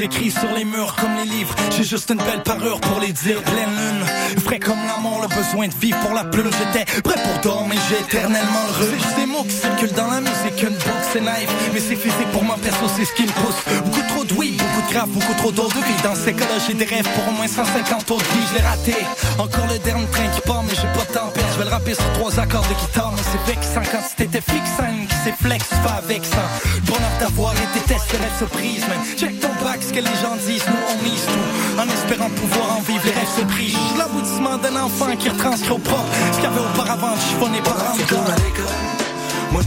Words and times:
écrits 0.00 0.30
sur 0.30 0.52
les 0.52 0.64
murs 0.64 0.94
comme 0.96 1.14
les 1.16 1.24
livres. 1.24 1.54
J'ai 1.70 1.84
juste 1.84 2.10
une 2.10 2.18
belle 2.18 2.42
parure 2.42 2.80
pour 2.80 3.00
les 3.00 3.12
dire. 3.12 3.42
Pleine 3.42 3.70
lune, 3.70 4.40
frais 4.44 4.58
comme 4.58 4.78
l'amour, 4.86 5.22
le 5.22 5.28
besoin 5.28 5.68
de 5.68 5.74
vivre 5.74 5.98
pour 6.00 6.12
la 6.12 6.24
plume. 6.24 6.50
J'étais 6.58 6.84
prêt 7.02 7.20
pour 7.22 7.40
dormir, 7.42 7.78
j'ai 7.88 8.00
éternellement. 8.00 8.66
C'est 8.78 8.94
juste 8.94 9.16
des 9.16 9.26
mots 9.26 9.44
qui 9.44 9.52
circulent 9.52 9.92
dans 9.92 10.10
la 10.10 10.20
musique, 10.20 10.55
book, 10.64 11.02
c'est 11.12 11.20
naïf. 11.20 11.48
Mais 11.72 11.80
c'est 11.80 11.96
physique 11.96 12.30
pour 12.32 12.44
moi, 12.44 12.56
perso, 12.62 12.86
c'est 12.96 13.04
ce 13.04 13.12
qui 13.12 13.22
me 13.22 13.32
pousse. 13.32 13.60
Beaucoup 13.84 14.06
trop 14.08 14.24
de 14.24 14.34
oui, 14.34 14.56
beaucoup 14.58 14.88
de 14.88 14.92
grave, 14.92 15.08
beaucoup 15.08 15.34
trop 15.34 15.52
d'eau 15.52 15.68
de 15.68 15.74
vie. 15.74 16.02
Dans 16.02 16.14
ces 16.14 16.32
cas-là, 16.32 16.56
j'ai 16.66 16.74
des 16.74 16.84
rêves 16.84 17.08
pour 17.14 17.28
au 17.28 17.32
moins 17.32 17.46
150 17.46 18.10
autres 18.10 18.24
vies. 18.32 18.46
Je 18.50 18.54
l'ai 18.56 18.64
raté. 18.64 18.94
Encore 19.38 19.66
le 19.66 19.78
dernier 19.78 20.06
train 20.06 20.28
qui 20.34 20.40
part, 20.40 20.62
mais 20.62 20.74
j'ai 20.74 20.88
pas 20.98 21.04
de 21.04 21.12
temps 21.12 21.30
perdre. 21.34 21.50
Je 21.52 21.58
vais 21.58 21.64
le 21.64 21.70
rapper 21.70 21.94
sur 21.94 22.12
trois 22.14 22.38
accords 22.40 22.66
de 22.68 22.74
guitare, 22.74 23.12
mais 23.16 23.22
c'est 23.22 23.52
vexant 23.52 23.82
quand 23.90 24.02
c'était 24.08 24.40
fixant. 24.40 24.96
Qui 25.08 25.16
s'est 25.24 25.36
flex, 25.40 25.64
pas 25.84 26.00
ça. 26.06 26.44
Bonheur 26.86 27.14
d'avoir 27.20 27.52
été 27.52 27.80
testé, 27.86 28.16
rêve 28.16 28.38
surprise, 28.38 28.82
man. 28.88 28.98
Check 29.16 29.40
ton 29.40 29.52
bac, 29.62 29.80
ce 29.82 29.92
que 29.92 30.00
les 30.00 30.16
gens 30.22 30.36
disent, 30.46 30.66
nous 30.66 30.82
on 30.88 31.02
mise 31.04 31.26
tout. 31.26 31.80
En 31.80 31.88
espérant 31.88 32.30
pouvoir 32.30 32.78
en 32.78 32.80
vivre, 32.80 33.02
les 33.04 33.12
rêves 33.12 33.34
se 33.36 33.44
brisent. 33.44 33.98
L'aboutissement 33.98 34.56
d'un 34.56 34.76
enfant 34.76 35.14
qui 35.16 35.28
retranscrit 35.28 35.70
au 35.70 35.78
propre. 35.78 36.08
Ce 36.32 36.36
qu'il 36.36 36.44
y 36.44 36.46
avait 36.46 36.60
auparavant, 36.60 37.14
chiffonné 37.16 37.60
par 37.60 37.76
un 37.76 37.96
comme 38.08 38.95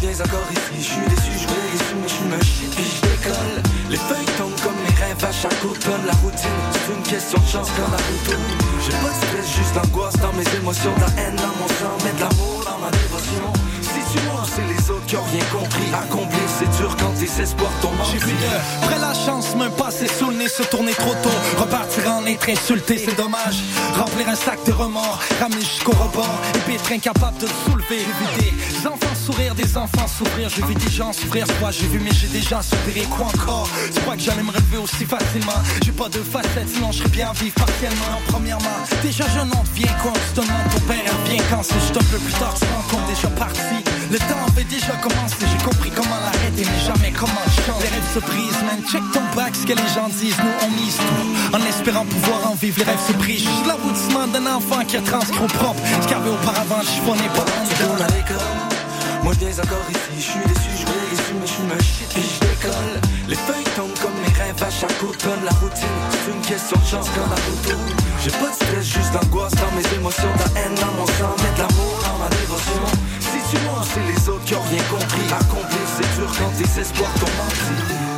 encore 0.08 0.48
ici, 0.52 0.78
je 0.78 0.84
suis 0.84 1.02
déçu, 1.10 1.32
je 1.34 1.48
les 1.48 2.02
mais 2.02 2.08
je 2.08 2.24
me 2.24 2.42
chie 2.42 2.68
puis 2.72 2.86
je 2.86 3.02
décolle. 3.02 3.64
Les 3.90 3.98
feuilles 3.98 4.38
tombent 4.38 4.60
comme 4.64 4.76
mes 4.88 4.96
rêves 4.96 5.24
à 5.24 5.32
chaque 5.32 5.64
automne. 5.66 6.06
La 6.06 6.14
routine, 6.24 6.50
c'est 6.72 6.94
une 6.94 7.04
question 7.04 7.40
de 7.40 7.48
chance 7.48 7.68
quand 7.76 7.92
la 7.92 7.98
route 7.98 8.40
J'ai 8.82 8.92
pas 8.92 9.10
de 9.10 9.14
stress, 9.14 9.58
juste 9.58 9.76
l'angoisse 9.76 10.16
dans 10.16 10.34
mes 10.34 10.58
émotions, 10.58 10.94
de 10.96 11.02
la 11.02 11.22
haine 11.22 11.36
dans 11.36 11.56
mon 11.60 11.68
sang, 11.68 11.98
mais 12.04 12.14
de 12.14 12.20
l'amour 12.22 12.64
dans 12.66 12.80
ma 12.80 12.92
dévotion. 12.92 13.59
Mens, 14.18 14.50
c'est 14.56 14.66
les 14.66 14.90
autres 14.90 15.06
qui 15.06 15.16
ont 15.16 15.24
rien 15.24 15.44
compris. 15.52 15.86
Accomplir, 15.94 16.40
c'est 16.58 16.70
dur 16.78 16.96
quand 17.00 17.12
tes 17.20 17.42
espoirs 17.42 17.72
tombent 17.82 17.94
J'ai 18.12 18.18
vu 18.18 18.32
de 18.32 18.86
près 18.88 19.00
la 19.00 19.14
chance 19.14 19.56
me 19.56 19.70
passer 19.70 20.08
sous 20.08 20.30
le 20.30 20.38
nez, 20.38 20.48
se 20.48 20.64
tourner 20.64 20.94
trop 20.94 21.14
tôt. 21.24 21.30
Repartir 21.58 22.12
en 22.12 22.26
être 22.26 22.50
insulté, 22.50 22.98
c'est 22.98 23.16
dommage. 23.16 23.58
Remplir 23.96 24.30
un 24.30 24.36
sac 24.36 24.60
de 24.66 24.72
remords, 24.72 25.20
ramener 25.40 25.62
jusqu'au 25.62 25.92
rebord. 25.92 26.40
Et 26.56 26.60
puis 26.60 26.76
être 26.76 26.92
incapable 26.92 27.38
de 27.38 27.48
le 27.48 27.54
soulever. 27.66 28.00
J'ai 28.00 28.42
vu 28.46 28.52
des 28.52 28.88
enfants 28.88 29.16
sourire, 29.16 29.56
des 29.56 29.78
enfants 29.78 30.08
souffrir. 30.08 30.50
J'ai 30.50 30.64
vu 30.64 30.74
des 30.74 30.90
gens 30.90 31.14
souffrir, 31.14 31.46
quoi 31.60 31.72
j'ai 31.72 31.88
vu, 31.88 32.00
mais 32.00 32.12
j'ai 32.12 32.28
déjà 32.28 32.62
souffert. 32.62 33.10
Quoi 33.10 33.28
encore 33.28 33.70
Tu 33.94 34.00
crois 34.02 34.16
que 34.16 34.22
j'allais 34.22 34.44
me 34.44 34.52
relever 34.52 34.78
aussi 34.78 35.06
facilement? 35.06 35.60
J'ai 35.84 35.92
pas 35.92 36.10
de 36.10 36.20
facettes, 36.20 36.70
sinon 36.74 36.92
je 36.92 37.08
bien 37.10 37.32
vivre 37.34 37.56
partiellement. 37.56 38.20
Premièrement, 38.28 38.80
déjà 39.04 39.26
je 39.28 39.40
n'en 39.40 39.64
deviens 39.64 39.94
quoi? 40.02 40.14
Tu 40.14 40.34
te 40.34 40.42
demandes 40.42 40.70
ton 40.72 40.80
père 40.82 41.04
revient 41.24 41.42
quand 41.50 41.64
c'est 41.64 41.80
juste 41.80 41.98
un 41.98 42.12
peu 42.12 42.18
plus 42.18 42.34
tard. 42.34 42.54
Tu 42.54 42.62
te 42.62 42.74
rends 42.74 42.98
compte 42.98 43.08
déjà 43.08 43.28
parti. 43.30 43.99
Le 44.12 44.18
temps 44.18 44.42
avait 44.48 44.64
déjà 44.64 44.94
commencé, 45.04 45.38
j'ai 45.46 45.64
compris 45.64 45.92
comment 45.92 46.18
l'arrêter, 46.26 46.66
mais 46.66 46.82
jamais 46.82 47.12
comment 47.12 47.46
changer. 47.62 47.86
Les 47.86 47.94
rêves 47.94 48.12
se 48.12 48.20
brisent, 48.20 48.64
man. 48.66 48.82
Check 48.92 49.04
ton 49.14 49.22
bac, 49.36 49.54
ce 49.56 49.68
que 49.68 49.74
les 49.74 49.90
gens 49.94 50.10
disent, 50.10 50.38
nous 50.40 50.66
on 50.66 50.70
mise 50.72 50.98
tout. 50.98 51.56
En 51.56 51.62
espérant 51.70 52.06
pouvoir 52.06 52.52
en 52.52 52.56
vivre, 52.56 52.80
les 52.80 52.86
rêves 52.86 53.06
se 53.08 53.14
brisent. 53.14 53.46
Juste 53.46 53.68
l'aboutissement 53.68 54.26
d'un 54.28 54.48
enfant 54.48 54.84
qui 54.88 54.98
a 54.98 55.02
transcrit 55.02 55.44
au 55.44 55.48
propre. 55.48 55.82
Avait 56.10 56.30
auparavant, 56.32 56.82
je 56.82 57.06
n'est 57.06 57.30
pas 57.30 57.46
dans 57.46 58.16
l'école. 58.16 58.70
Moi 59.24 59.34
je 59.40 59.62
encore 59.62 59.86
ici, 59.92 60.18
je 60.18 60.22
suis 60.22 60.40
déçu, 60.48 60.70
je 60.74 60.86
voulais 60.88 61.06
les 61.12 61.40
mais 61.40 61.46
je 61.46 61.62
me 61.62 61.82
chie 61.82 62.08
puis 62.10 62.24
je 62.24 62.40
décolle. 62.50 62.98
Les 63.28 63.36
feuilles 63.36 63.70
tombent 63.76 64.00
comme 64.02 64.18
mes 64.26 64.34
rêves 64.42 64.64
à 64.64 64.72
chaque 64.72 65.04
automne. 65.04 65.44
La 65.46 65.52
routine, 65.62 66.00
c'est 66.10 66.32
une 66.34 66.42
question 66.42 66.78
de 66.82 66.88
chance 66.90 67.08
quand 67.14 67.30
la 67.30 67.38
route 67.46 67.78
J'ai 68.24 68.32
pas 68.32 68.50
de 68.50 68.56
stress, 68.56 68.86
juste 68.86 69.14
d'angoisse 69.14 69.54
dans 69.54 69.72
mes 69.78 69.86
émotions, 69.96 70.34
la 70.34 70.62
haine 70.62 70.76
dans 70.82 70.94
mon 70.98 71.06
sang, 71.06 71.36
de 71.38 71.62
l'amour 71.62 71.94
dans 72.02 72.18
ma 72.18 72.30
dévotion. 72.30 73.19
C'est 73.52 74.06
les 74.06 74.30
autres 74.30 74.46
qui 74.46 74.54
ont 74.54 74.62
rien 74.62 74.84
compris. 74.84 75.26
Accomplir, 75.32 75.80
c'est 75.88 76.20
dur 76.20 76.32
quand 76.38 76.52
tes 76.56 76.82
espoirs 76.82 77.14
t'ont 77.16 77.26
menti. 77.26 78.09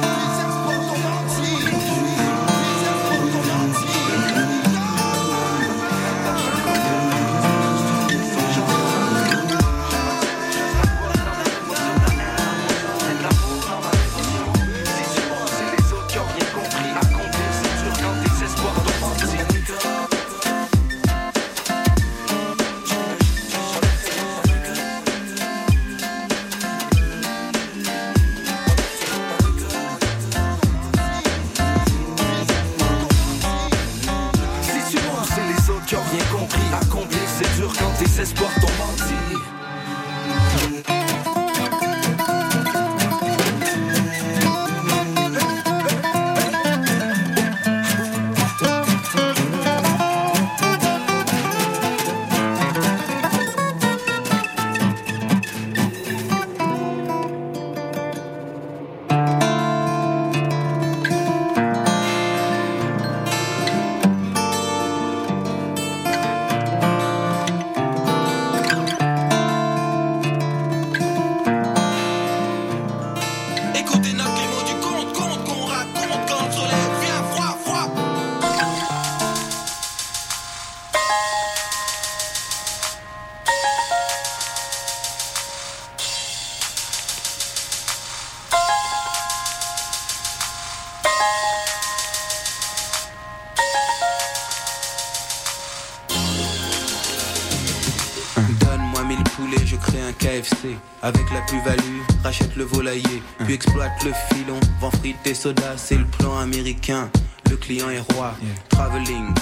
Puis 103.45 103.53
exploite 103.53 104.03
le 104.06 104.13
filon, 104.29 104.59
vend 104.79 104.91
frites 104.91 105.25
et 105.25 105.34
soda, 105.34 105.75
c'est 105.75 105.97
le 105.97 106.06
plan 106.06 106.38
américain. 106.38 107.09
Le 107.50 107.57
client 107.57 107.89
est 107.89 108.00
roi, 108.13 108.34
traveling, 108.69 109.34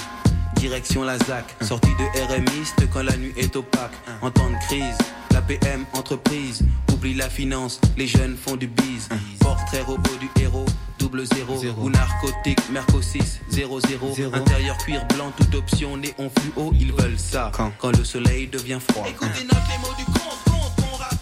direction 0.56 1.04
la 1.04 1.18
ZAC. 1.20 1.56
Uh. 1.62 1.66
Sortie 1.66 1.92
de 2.00 2.28
RMiste 2.28 2.90
quand 2.92 3.04
la 3.04 3.16
nuit 3.16 3.34
est 3.38 3.56
opaque. 3.56 3.92
Uh. 4.08 4.26
En 4.26 4.32
temps 4.32 4.50
de 4.50 4.56
crise, 4.68 4.98
la 5.32 5.42
PM 5.42 5.86
entreprise, 5.94 6.64
oublie 6.92 7.14
la 7.14 7.30
finance, 7.30 7.80
les 7.98 8.08
jeunes 8.08 8.36
font 8.36 8.56
du 8.56 8.68
bise. 8.68 9.08
Uh. 9.12 9.38
Portrait 9.40 9.82
robot 9.82 10.18
du 10.20 10.30
héros, 10.42 10.66
double 10.98 11.26
zéro, 11.28 11.62
ou 11.78 11.90
narcotique, 11.90 12.60
Merco 12.72 13.02
6, 13.02 13.42
0, 13.50 13.80
0. 13.82 14.16
Intérieur 14.34 14.78
cuir 14.78 15.06
blanc, 15.14 15.32
toute 15.38 15.54
option 15.54 15.98
néon 15.98 16.32
fluo, 16.40 16.74
ils 16.74 16.92
veulent 16.94 17.20
ça. 17.20 17.52
Quand, 17.54 17.72
quand 17.78 17.96
le 17.96 18.04
soleil 18.04 18.48
devient 18.48 18.80
froid. 18.90 19.06
Écoutez 19.08 19.44
note 19.44 19.62
les 19.70 19.78
mots 19.78 19.96
du 19.98 20.06
compte, 20.06 20.44
compte, 20.46 21.19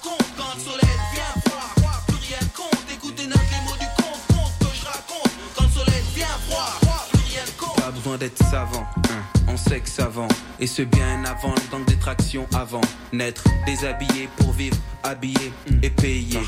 d'être 8.16 8.42
savant. 8.44 8.86
Hein. 9.10 9.42
On 9.50 9.58
sait 9.58 9.82
que 9.82 9.90
savant, 9.90 10.28
et 10.60 10.68
ce 10.68 10.84
bien 10.84 11.26
avant 11.26 11.54
gang 11.72 11.84
des 11.86 11.98
tractions 11.98 12.48
avant. 12.54 12.82
Naître, 13.12 13.44
déshabillé 13.66 14.30
pour 14.38 14.52
vivre, 14.52 14.78
habillé 15.04 15.52
et 15.82 15.90
payé 15.90 16.40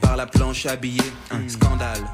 par 0.00 0.16
la 0.16 0.26
planche 0.26 0.66
habillée. 0.66 1.00
Un 1.30 1.40
mm. 1.40 1.48
scandale 1.48 2.04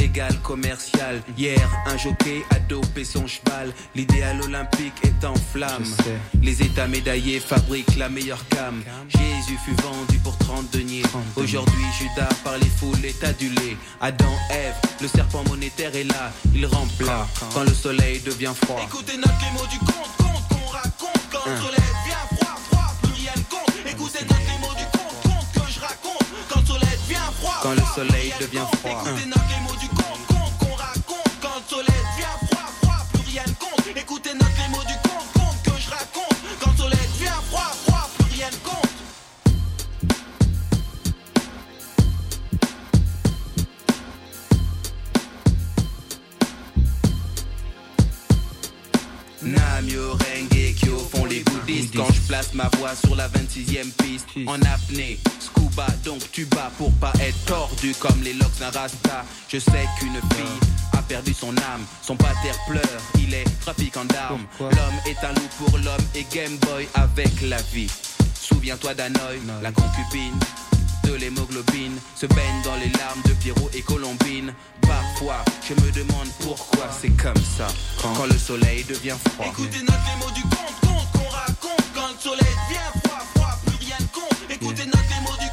égal 0.00 0.34
commercial. 0.42 1.22
Hier, 1.36 1.68
un 1.86 1.96
jockey 1.96 2.42
a 2.50 2.58
dopé 2.60 3.04
son 3.04 3.26
cheval. 3.26 3.72
L'idéal 3.94 4.40
olympique 4.42 4.94
est 5.02 5.24
en 5.24 5.34
flamme. 5.34 5.84
Les 6.42 6.62
états 6.62 6.86
médaillés 6.86 7.40
fabriquent 7.40 7.96
la 7.96 8.08
meilleure 8.08 8.46
cam. 8.48 8.82
Jésus 9.08 9.58
fut 9.64 9.74
vendu 9.82 10.18
pour 10.18 10.36
30 10.38 10.70
deniers. 10.72 11.02
Aujourd'hui, 11.36 11.84
Judas 11.98 12.28
par 12.44 12.56
les 12.58 12.68
foules 12.68 13.04
est 13.04 13.22
adulé. 13.24 13.76
Adam, 14.00 14.32
Ève, 14.50 14.74
le 15.00 15.08
serpent 15.08 15.44
monétaire 15.48 15.94
est 15.94 16.04
là. 16.04 16.32
Il 16.54 16.66
rempla 16.66 17.26
quand 17.52 17.64
le 17.64 17.74
soleil 17.74 18.20
devient 18.20 18.54
froid. 18.64 18.80
Écoutez 18.84 19.16
notre 19.16 19.32
les 19.40 19.52
mots 19.52 19.66
du 19.66 19.78
conte, 19.78 20.16
conte 20.18 20.48
qu'on 20.48 20.70
raconte 20.70 21.22
quand 21.30 21.46
le 21.46 21.52
hein. 21.52 21.60
soleil 21.60 21.90
devient 22.04 22.36
froid, 22.36 22.56
froid, 22.70 22.94
plus 23.02 23.12
rien 23.12 23.32
ne 23.36 23.42
compte. 23.42 23.74
Écoutez 23.86 24.24
notre 24.24 24.40
les 24.40 24.58
mots 24.60 24.74
du 24.76 24.84
conte, 24.96 25.22
conte 25.22 25.52
que 25.54 25.72
je 25.72 25.80
raconte 25.80 26.26
quand 26.48 26.60
le 26.60 26.66
soleil 26.66 26.98
devient 27.06 27.32
froid. 27.40 27.60
Quand 27.62 27.74
le 27.74 27.94
soleil 27.94 28.32
devient 28.40 28.66
froid. 28.80 29.04
Namio, 49.42 50.12
Renge, 50.12 50.74
Kyo 50.74 50.98
font 50.98 51.24
les 51.24 51.40
bouddhistes. 51.40 51.96
Quand 51.96 52.12
je 52.12 52.20
place 52.22 52.52
ma 52.54 52.68
voix 52.78 52.94
sur 52.94 53.16
la 53.16 53.28
26ème 53.28 53.90
piste 53.92 54.26
En 54.46 54.60
apnée, 54.62 55.18
scuba, 55.38 55.86
donc 56.04 56.20
tu 56.32 56.44
bats 56.44 56.70
Pour 56.76 56.92
pas 56.94 57.12
être 57.20 57.44
tordu 57.46 57.94
comme 57.98 58.22
les 58.22 58.34
locks 58.34 58.58
d'un 58.58 58.70
rasta. 58.70 59.24
Je 59.48 59.58
sais 59.58 59.86
qu'une 59.98 60.14
fille 60.34 60.68
a 60.92 61.02
perdu 61.02 61.32
son 61.32 61.56
âme 61.56 61.84
Son 62.02 62.16
pater 62.16 62.52
pleure, 62.68 63.00
il 63.18 63.32
est 63.34 63.44
trafiquant 63.60 64.04
d'armes 64.04 64.44
L'homme 64.60 65.00
est 65.06 65.24
un 65.24 65.32
loup 65.32 65.48
pour 65.58 65.78
l'homme 65.78 66.06
et 66.14 66.26
Game 66.34 66.56
Boy 66.58 66.86
avec 66.94 67.40
la 67.42 67.60
vie. 67.72 67.90
Souviens-toi 68.34 68.94
d'Hanoï, 68.94 69.40
la 69.62 69.72
concubine 69.72 70.38
de 71.10 71.16
l'hémoglobine 71.16 71.98
se 72.14 72.26
baigne 72.26 72.62
dans 72.64 72.76
les 72.76 72.88
larmes 72.98 73.22
de 73.24 73.32
Pierrot 73.34 73.70
et 73.74 73.82
Colombine. 73.82 74.52
Parfois, 74.82 75.44
je 75.66 75.74
me 75.74 75.90
demande 75.90 76.28
pourquoi 76.40 76.88
c'est 77.00 77.10
comme 77.10 77.42
ça 77.58 77.66
quand, 78.00 78.26
le 78.26 78.38
soleil 78.38 78.84
devient 78.84 79.16
froid. 79.34 79.46
Écoutez 79.46 79.80
notre 79.82 80.04
les 80.06 80.18
mots 80.24 80.30
du 80.34 80.42
conte, 80.42 80.76
conte 80.82 81.10
qu'on 81.12 81.28
raconte 81.30 81.84
quand 81.94 82.08
le 82.14 82.18
soleil 82.20 82.54
devient 82.68 82.90
froid, 83.02 83.22
froid, 83.34 83.58
plus 83.66 83.76
rien 83.86 83.96
ne 84.00 84.06
compte. 84.06 84.38
Écoutez 84.50 84.86
notre 84.86 85.10
les 85.10 85.22
mots 85.26 85.38
du 85.40 85.48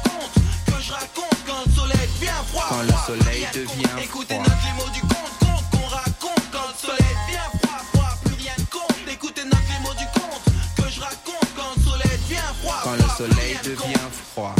que 0.70 0.80
je 0.80 0.92
raconte 0.92 1.38
quand 1.46 1.62
le 1.66 1.72
soleil 1.72 2.08
devient 2.20 2.42
froid, 2.52 2.66
Quand 2.68 2.82
froid, 2.86 3.06
le 3.08 3.18
soleil 3.18 3.46
plus 3.52 3.66
rien 3.66 3.82
ne 3.82 3.82
compte. 3.82 3.98
devient 3.98 4.04
Écoutez 4.04 4.38
notre 4.38 4.62
les 4.62 4.74
mots 4.78 4.92
du 4.94 5.00
conte, 5.00 5.34
conte 5.42 5.64
qu'on 5.72 5.86
raconte 5.88 6.44
quand 6.52 6.68
le 6.70 6.78
soleil 6.86 7.14
devient 7.26 7.50
froid, 7.58 7.80
froid, 7.92 8.12
plus 8.24 8.34
rien 8.38 8.54
ne 8.58 8.64
compte. 8.70 8.98
Écoutez 9.10 9.44
notre 9.44 9.68
les 9.74 9.80
mots 9.82 9.98
du 9.98 10.06
conte 10.14 10.44
que 10.78 10.86
je 10.92 11.00
raconte 11.00 11.48
quand 11.58 11.70
le 11.74 11.82
soleil 11.82 12.14
devient 12.22 12.50
froid, 12.62 12.78
Quand 12.84 12.92
le 12.94 13.02
froid, 13.02 13.16
soleil 13.18 13.54
compte. 13.54 13.64
devient 13.66 14.08
froid. 14.34 14.54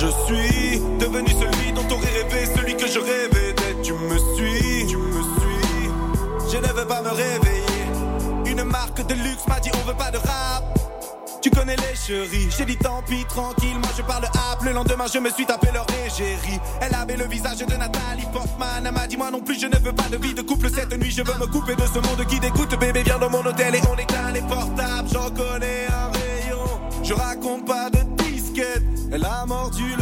je 0.00 0.06
suis 0.06 0.80
devenu 0.98 1.28
celui 1.28 1.72
dont 1.72 1.84
aurait 1.94 2.22
rêvé, 2.22 2.46
celui 2.56 2.74
que 2.74 2.86
je 2.86 2.98
rêvais 2.98 3.52
d'être. 3.52 3.82
Tu 3.82 3.92
me 3.92 4.18
suis, 4.34 4.86
tu 4.86 4.96
me 4.96 5.22
suis. 5.22 5.90
Je 6.50 6.56
ne 6.56 6.72
veux 6.72 6.86
pas 6.86 7.02
me 7.02 7.10
réveiller. 7.10 7.84
Une 8.46 8.64
marque 8.64 9.06
de 9.06 9.14
luxe 9.14 9.46
m'a 9.46 9.60
dit 9.60 9.70
on 9.74 9.86
veut 9.86 9.96
pas 9.96 10.10
de 10.10 10.16
rap. 10.16 10.64
Tu 11.42 11.50
connais 11.50 11.76
les 11.76 11.94
chéris, 11.94 12.48
j'ai 12.56 12.64
dit 12.66 12.76
tant 12.76 13.02
pis, 13.06 13.24
tranquille, 13.26 13.78
moi 13.78 13.90
je 13.96 14.02
parle 14.02 14.24
app. 14.24 14.62
Le 14.62 14.72
lendemain 14.72 15.06
je 15.12 15.18
me 15.18 15.30
suis 15.30 15.44
tapé 15.44 15.68
leur 15.72 15.86
égérie. 16.06 16.60
Elle 16.80 16.94
avait 16.94 17.16
le 17.16 17.26
visage 17.26 17.58
de 17.58 17.76
Nathalie 17.76 18.26
Portman. 18.32 18.84
Elle 18.86 18.92
m'a 18.92 19.06
dit 19.06 19.18
moi 19.18 19.30
non 19.30 19.40
plus 19.40 19.60
je 19.60 19.66
ne 19.66 19.76
veux 19.78 19.92
pas 19.92 20.08
de 20.10 20.16
vie 20.16 20.32
de 20.32 20.42
couple 20.42 20.70
cette 20.70 20.96
nuit. 20.98 21.10
Je 21.10 21.22
veux 21.22 21.38
me 21.38 21.46
couper 21.46 21.76
de 21.76 21.86
ce 21.86 21.98
monde 21.98 22.24
qui 22.26 22.40
dégoûte. 22.40 22.78
Bébé 22.78 23.02
viens 23.04 23.18
dans 23.18 23.30
mon 23.30 23.44
hôtel 23.44 23.74
et 23.74 23.80
on 23.90 23.96
éteint 23.98 24.32
les 24.32 24.42
portables. 24.42 25.08
J'en 25.12 25.30
connais 25.30 25.86
un 25.88 26.10
rayon, 26.18 26.80
je 27.02 27.12
raconte 27.12 27.66
pas 27.66 27.90
de 27.90 28.00
disquette. 28.22 28.99
Elle 29.12 29.24
a 29.24 29.44
mordu 29.44 29.96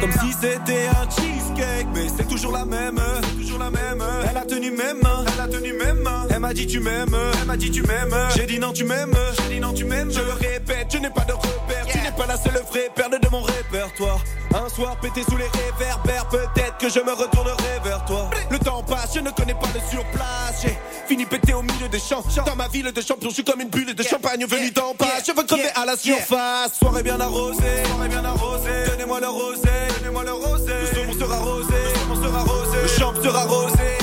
comme 0.00 0.12
si 0.12 0.32
c'était 0.32 0.86
un 0.88 1.08
cheesecake. 1.10 1.88
Mais 1.94 2.06
c'est 2.16 2.28
toujours 2.28 2.52
la 2.52 2.64
même, 2.64 3.00
toujours 3.40 3.58
la 3.58 3.70
même. 3.70 4.02
Elle 4.30 4.36
a 4.36 4.44
tenu 4.44 4.70
même, 4.70 5.00
elle 5.34 5.40
a 5.40 5.48
tenu 5.48 5.72
même. 5.72 6.08
Elle 6.30 6.40
m'a 6.40 6.54
dit 6.54 6.66
tu 6.66 6.80
m'aimes, 6.80 7.16
elle 7.40 7.46
m'a 7.46 7.56
dit 7.56 7.70
tu 7.70 7.82
m'aimes. 7.82 8.16
J'ai 8.36 8.46
dit 8.46 8.58
non 8.58 8.72
tu 8.72 8.84
m'aimes, 8.84 9.16
j'ai 9.36 9.54
dit 9.54 9.60
non 9.60 9.72
tu 9.72 9.84
m'aimes. 9.84 10.10
Je 10.12 10.20
le 10.20 10.32
répète, 10.32 10.88
je 10.92 10.98
n'ai 10.98 11.10
pas 11.10 11.24
de 11.24 11.32
repère. 11.32 11.86
Tu 11.90 11.98
n'es 11.98 12.12
pas 12.12 12.26
la 12.26 12.36
seule 12.36 12.62
vraie 12.70 12.90
perle 12.94 13.18
de 13.18 13.28
mon 13.28 13.42
répertoire. 13.42 14.20
Un 14.54 14.68
soir 14.68 14.96
pété 15.00 15.22
sous 15.28 15.36
les 15.36 15.48
réverbères, 15.48 16.26
peut-être 16.28 16.78
que 16.78 16.88
je 16.88 17.00
me 17.00 17.12
retournerai 17.12 17.80
vers 17.84 18.04
toi. 18.06 18.30
Le 18.50 18.58
temps 18.58 18.82
passe, 18.82 19.14
je 19.14 19.20
ne 19.20 19.30
connais 19.30 19.54
pas 19.54 19.68
de 19.68 19.80
surplace. 19.90 20.62
J'ai 20.62 20.78
fini 21.06 21.26
pété 21.26 21.52
au 21.54 21.62
milieu 21.62 21.88
des 21.88 21.98
champs. 21.98 22.24
Dans 22.46 22.56
ma 22.56 22.68
ville 22.68 22.90
de 22.92 23.00
champion, 23.00 23.28
je 23.28 23.34
suis 23.34 23.44
comme 23.44 23.60
une 23.60 23.68
bulle 23.68 23.94
de 23.94 24.02
champagne 24.02 24.46
venue 24.46 24.70
d'en 24.70 24.94
passe. 24.94 25.24
Je 25.26 25.32
veux 25.32 25.44
crever 25.44 25.70
à 25.74 25.84
la 25.84 25.96
surface. 25.96 26.78
Soirée 26.78 27.02
bien 27.02 27.20
arrosée, 27.20 27.84
soirée 27.86 28.08
bien 28.08 28.24
arrosée. 28.24 28.84
Donnez-moi 28.86 29.20
le 29.20 29.28
rosé, 29.38 29.70
donnez-moi 29.98 30.24
le 30.24 30.32
rosé. 30.32 30.72
Le 30.80 30.86
saumon 30.94 31.12
sera 31.18 31.38
rosé, 31.38 31.74
le 31.74 31.98
saumon 32.00 32.22
sera 32.22 32.42
rosé. 32.42 32.78
Le 32.82 32.88
champ 32.88 33.14
sera 33.22 33.44
rosé. 33.44 33.98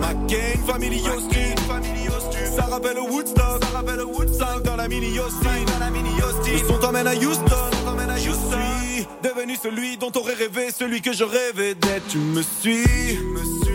McCain, 0.00 0.58
Family 0.66 1.00
Austin, 1.08 1.54
Family 1.68 2.08
Austin. 2.08 2.56
Ça 2.56 2.62
rappelle 2.62 2.98
Woodstock, 2.98 3.62
ça 3.64 3.78
rappelle 3.78 4.02
Woodstock 4.02 4.62
dans 4.64 4.76
la 4.76 4.88
mini 4.88 5.18
Austin, 5.18 5.64
dans 5.72 5.78
la 5.78 5.90
mini 5.90 6.10
Austin. 6.22 6.52
Le 6.52 6.68
son 6.68 6.78
t'emmène 6.78 7.06
à 7.06 7.14
Houston, 7.14 7.70
t'emmène 7.84 8.10
à 8.10 8.16
Houston. 8.16 8.58
Je 8.58 8.96
suis 8.96 9.06
devenu 9.22 9.56
celui 9.56 9.96
dont 9.96 10.10
t'aurais 10.10 10.34
rêvé, 10.34 10.70
celui 10.76 11.00
que 11.00 11.12
je 11.12 11.24
rêvais 11.24 11.74
d'être. 11.74 12.08
Tu 12.08 12.18
me 12.18 12.42
suis, 12.42 12.84
tu 12.84 13.24
me 13.24 13.44
suis. 13.64 13.70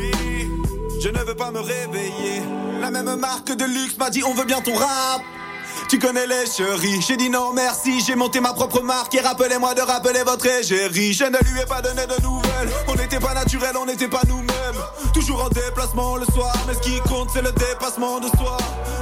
Je 1.02 1.10
ne 1.10 1.20
veux 1.20 1.36
pas 1.36 1.52
me 1.52 1.60
réveiller. 1.60 2.42
La 2.82 2.92
même 2.92 3.16
marque 3.16 3.56
de 3.56 3.66
luxe 3.66 3.98
m'a 3.98 4.10
dit 4.10 4.24
on 4.24 4.34
veut 4.34 4.46
bien 4.46 4.62
ton 4.62 4.76
rap. 4.76 5.22
Tu 5.88 6.00
connais 6.00 6.26
les 6.28 6.46
chéris, 6.48 7.02
j'ai 7.08 7.16
dit 7.16 7.30
non 7.30 7.54
merci, 7.54 8.02
j'ai 8.02 8.16
monté 8.16 8.40
ma 8.42 8.54
propre 8.54 8.82
marque 8.82 9.14
et 9.16 9.22
rappelez-moi 9.22 9.74
de 9.76 9.82
rappeler 9.82 10.24
votre 10.24 10.46
égérie. 10.46 11.14
Je 11.14 11.26
ne 11.26 11.38
lui 11.52 11.62
ai 11.62 11.66
pas 11.66 11.82
donné 11.82 12.06
de 12.06 12.22
nouvelles, 12.22 12.70
on 12.88 12.96
n'était 12.96 13.20
pas 13.20 13.34
naturel, 13.34 13.76
on 13.80 13.86
n'était 13.86 14.08
pas 14.08 14.22
nous-mêmes. 14.28 14.82
Toujours 15.14 15.44
en 15.46 15.50
déplacement 15.50 16.18
le 16.18 16.26
soir, 16.26 16.54
mais 16.68 16.74
ce 16.74 16.80
qui 16.80 17.00
compte 17.02 17.30
c'est 17.32 17.42
le 17.42 17.52
dépassement 17.52 18.20
de 18.20 18.28
soi. 18.28 18.58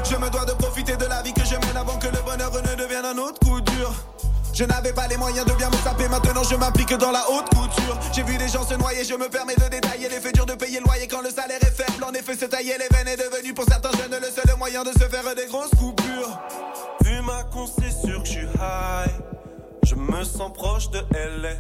Je 0.10 0.16
me 0.18 0.30
dois 0.30 0.46
de 0.46 0.52
profiter 0.54 0.96
de 0.96 1.06
la 1.06 1.22
vie 1.24 1.34
que 1.34 1.46
je 1.46 1.56
mène 1.56 1.78
avant 1.78 1.98
que 1.98 2.08
le 2.08 2.22
bonheur 2.26 2.52
ne 2.52 2.76
devienne 2.76 3.06
un 3.06 3.18
autre 3.18 3.40
coup 3.40 3.62
dur. 3.62 3.92
Je 4.54 4.66
n'avais 4.66 4.94
pas 4.94 5.08
les 5.08 5.18
moyens 5.18 5.46
de 5.48 5.54
bien 5.54 5.68
me 5.68 5.84
taper, 5.84 6.08
maintenant 6.08 6.44
je 6.44 6.56
m'applique 6.56 6.94
dans 6.94 7.12
la 7.12 7.28
haute 7.32 7.50
couture. 7.50 7.98
J'ai 8.14 8.22
vu 8.22 8.38
des 8.38 8.48
gens 8.48 8.64
se 8.64 8.76
noyer, 8.76 9.04
je 9.04 9.16
me 9.16 9.28
permets 9.28 9.56
de 9.56 9.68
détailler 9.68 10.10
les 10.10 10.20
faits 10.20 10.36
durs 10.36 10.46
de 10.46 10.54
payer 10.54 10.80
le 10.80 10.86
loyer 10.86 11.08
quand 11.08 11.22
le 11.22 11.32
salaire 11.32 11.58
est 11.60 11.76
faible. 11.76 12.04
En 12.04 12.14
effet, 12.14 12.36
se 12.36 12.46
tailler 12.46 12.76
les 12.78 12.96
veines 12.96 13.08
est 13.08 13.18
devenu 13.18 13.56
pour 13.56 13.66
certains 13.66 13.90
jeunes 13.98 14.20
le 14.22 14.28
seul 14.28 14.56
moyen 14.60 14.84
de 14.84 14.92
se 14.92 15.06
faire 15.10 15.24
des 15.36 15.48
grosses 15.48 15.72
coupures. 15.72 16.40
Vu 17.04 17.20
ma 17.22 17.44
con, 17.46 17.66
c'est 17.66 18.08
sûr 18.08 18.22
que 18.22 18.28
je 18.28 18.32
suis 18.32 18.46
high. 18.46 19.12
Je 19.86 19.96
me 19.96 20.24
sens 20.24 20.54
proche 20.54 20.92
de 20.92 21.00
LA. 21.14 21.56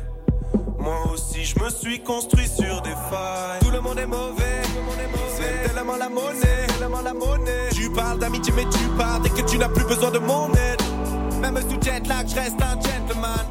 Moi 0.78 0.98
aussi, 1.12 1.46
je 1.46 1.60
me 1.64 1.70
suis 1.72 2.04
construit 2.04 2.48
sur 2.48 2.82
des 2.84 2.96
failles. 3.10 3.60
Tout 3.62 3.72
le 3.72 3.82
monde 3.82 3.98
est 3.98 4.06
mauvais, 4.06 4.62
c'est 5.36 5.74
tellement 5.74 5.96
la 5.96 6.10
monnaie, 6.10 6.68
tellement 6.78 7.02
la 7.02 7.14
monnaie. 7.14 7.70
Tu 7.74 7.90
parles 7.90 8.20
d'amitié, 8.20 8.54
mais 8.56 8.66
tu 8.66 8.88
pars 8.98 9.20
dès 9.20 9.30
que 9.30 9.42
tu 9.42 9.58
n'as 9.58 9.70
plus 9.70 9.86
besoin 9.86 10.12
de 10.12 10.20
mon 10.20 10.54
aide. 10.54 10.93
Même 11.44 11.60
sous 11.70 11.82
jet 11.82 12.08
lag, 12.08 12.26
je 12.26 12.36
reste 12.36 12.62
un 12.62 12.80
gentleman. 12.80 13.46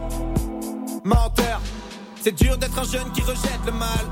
Menteur, 1.05 1.61
c'est 2.23 2.33
dur 2.33 2.57
d'être 2.57 2.79
un 2.79 2.85
jeune 2.85 3.13
qui 3.13 3.21
rejette 3.21 3.61
le 3.67 3.73
mal. 3.73 4.07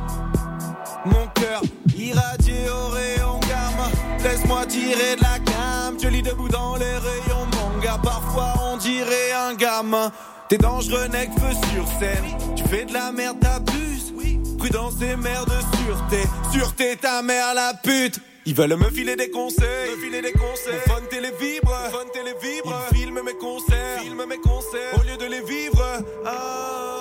Mon 1.07 1.27
cœur 1.29 1.63
irradié 1.97 2.69
au 2.69 2.89
rayon 2.91 3.41
gamma. 3.41 3.89
Laisse-moi 4.23 4.67
tirer 4.67 5.17
de 5.17 5.23
la 5.23 5.39
gamme. 5.39 5.97
Je 5.99 6.09
lis 6.09 6.21
debout 6.21 6.51
dans 6.51 6.77
les 6.77 6.93
rayons, 6.93 7.47
mon 7.57 7.81
gars. 7.81 7.99
Parfois 8.03 8.53
on 8.71 8.77
dirait 8.77 9.33
un 9.33 9.55
gamin. 9.55 10.13
T'es 10.51 10.59
dangereux, 10.59 11.07
nec, 11.07 11.31
feu 11.39 11.55
sur 11.73 11.87
scène. 11.99 12.55
Tu 12.57 12.65
fais 12.65 12.85
de 12.85 12.93
la 12.93 13.13
merde, 13.13 13.41
t'abuses. 13.41 14.13
Prudence 14.59 15.01
et 15.01 15.17
mère 15.17 15.47
de 15.47 15.59
sûreté. 15.79 16.29
Sûreté, 16.53 16.97
ta 16.99 17.23
mère, 17.23 17.55
la 17.55 17.73
pute. 17.73 18.21
Ils 18.47 18.55
veulent 18.55 18.77
me 18.77 18.91
filer 18.91 19.17
des 19.17 19.31
conseils, 19.31 19.91
me 19.91 19.97
filer 20.03 20.23
des 20.23 20.33
conseils. 20.33 20.73
Mon 20.87 20.95
fun 20.95 21.03
télé 21.11 21.31
vibre, 21.39 21.73
fun 21.91 22.07
télé 22.13 22.33
vibre. 22.43 22.75
Ils 22.91 22.97
filment 22.97 23.23
mes 23.23 23.35
concerts, 23.35 24.01
filment 24.01 24.27
mes 24.27 24.39
concerts. 24.39 24.95
Au 24.99 25.03
lieu 25.03 25.17
de 25.17 25.27
les 25.27 25.43
vivre, 25.43 25.83
ah. 26.25 26.99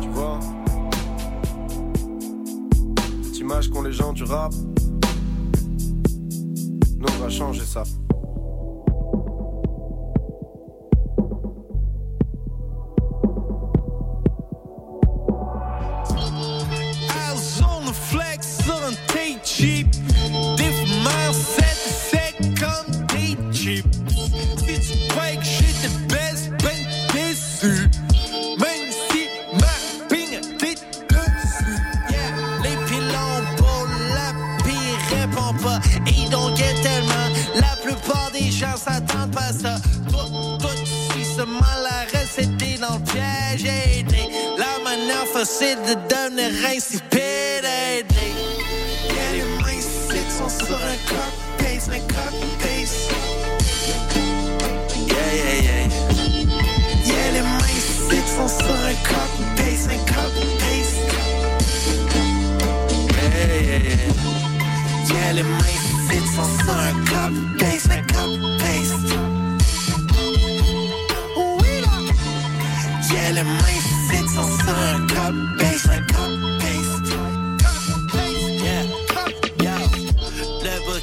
Tu 0.00 0.08
vois, 0.10 0.38
cette 3.22 3.38
image 3.38 3.70
qu'ont 3.70 3.82
les 3.82 3.92
gens 3.92 4.12
du 4.12 4.24
rap, 4.24 4.52
nous 6.98 7.06
on 7.08 7.22
va 7.22 7.30
changer 7.30 7.64
ça. 7.64 7.84
Un 18.88 18.94
T-Jeep. 19.12 19.86
Des 20.56 20.64
fumeurs 20.64 21.34
7 21.34 21.64
sec 22.10 22.34
comme 22.58 23.06
des 23.08 23.36
Jeeps. 23.52 23.84
Si 24.58 24.92
tu 24.92 25.08
crois 25.08 25.36
que 25.36 25.44
j'étais 25.44 25.94
baisse, 26.08 26.48
ben 26.62 26.80
déçu. 27.12 27.88
Même 28.58 28.88
si 29.10 29.28
ma 29.54 30.06
pigne 30.08 30.38
était 30.38 30.80
dessus. 31.10 31.78
Yeah, 32.10 32.32
les 32.62 32.76
pilons 32.86 33.42
pour 33.56 33.86
la 34.14 34.32
pire 34.64 35.00
répond 35.10 35.54
pas. 35.62 35.80
Ils 36.06 36.56
get 36.56 36.74
tellement. 36.82 37.28
La 37.56 37.76
plupart 37.82 38.30
des 38.32 38.50
gens 38.50 38.76
s'attendent 38.76 39.32
pas 39.32 39.48
à 39.48 39.52
ça. 39.52 39.76
Toi, 40.10 40.70
tu 40.84 41.14
suis 41.14 41.34
seulement 41.36 41.74
la 41.82 42.18
recette 42.18 42.62
est 42.62 42.80
dans 42.80 42.94
le 42.94 43.04
piège. 43.04 43.70
La 44.56 44.82
manière 44.82 45.26
facile 45.26 45.78
de 45.86 45.94
devenir 46.08 46.52
insipide. 46.74 47.18
Sont 50.98 51.18
sur 51.18 51.20
un 51.20 51.30
copy-paste, 51.54 51.90
un 51.90 52.00
copy-paste. 52.14 53.10
Yeah, 55.06 55.30
yeah, 55.34 55.56
yeah. 55.62 55.86
Yeah, 57.04 57.28
les 57.32 57.42
mindsets 57.42 58.28
sont 58.36 58.48
sur 58.48 58.70
un 58.70 58.94
copy-paste, 59.04 59.88
un 59.90 59.98
copy-paste. 60.12 60.98
Yeah, 63.14 63.46
yeah, 63.46 63.78
yeah. 63.78 64.12
Yeah, 65.08 65.32
les 65.34 65.42
mindsets 65.42 66.28
sont 66.34 66.50
sur 66.58 66.76
un 66.76 66.92
copy-paste, 67.04 67.90
un 67.90 68.02
copy-paste. 68.14 69.12
Oui, 71.36 71.72
là. 71.80 71.94
Yeah, 73.12 73.28
les 73.32 73.44
mindsets 73.44 74.28
sont 74.34 74.50
sur 74.58 74.76
un 74.76 74.98
copy-paste, 75.06 75.88
un 75.88 76.02
copy-paste. 76.12 76.37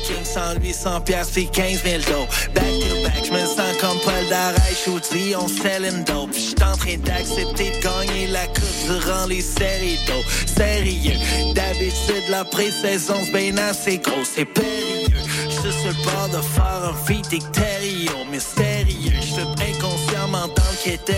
Booking 0.08 0.24
100, 0.24 0.60
800 0.62 1.02
piastres, 1.02 1.34
puis 1.34 1.48
15 1.48 1.84
000 1.84 1.98
dos. 2.04 2.28
Back 2.54 2.66
to 2.66 3.04
back, 3.04 3.26
je 3.26 3.32
me 3.32 3.40
sens 3.40 3.76
comme 3.82 4.00
Paul 4.02 4.28
Darèche, 4.30 4.86
je 4.86 5.18
dis 5.18 5.36
on 5.36 5.48
selling 5.48 6.04
dope. 6.04 6.32
J'suis 6.34 6.56
en 6.64 6.78
train 6.78 6.98
d'accepter 6.98 7.72
de 7.72 7.82
gagner 7.82 8.28
la 8.28 8.46
coupe 8.48 8.86
durant 8.86 9.26
les 9.26 9.42
séries 9.42 9.98
d'eau. 10.06 10.22
Sérieux, 10.46 11.18
d'habitude 11.56 12.30
la 12.30 12.46
pré-saison 12.46 13.16
c'est 13.24 13.32
bien 13.32 13.58
assez 13.58 13.98
gros, 13.98 14.24
c'est 14.24 14.46
périlleux. 14.46 15.08
J'suis 15.50 15.74
sur 15.74 15.88
le 15.88 16.04
bord 16.04 16.30
de 16.30 16.46
faire 16.46 16.92
un 16.92 17.06
feat 17.06 17.34
extérieur, 17.34 18.26
mais 18.32 18.40
sérieux. 18.40 19.20
J'fais 19.22 19.42
inconsciemment 19.42 20.48
dans 20.48 20.64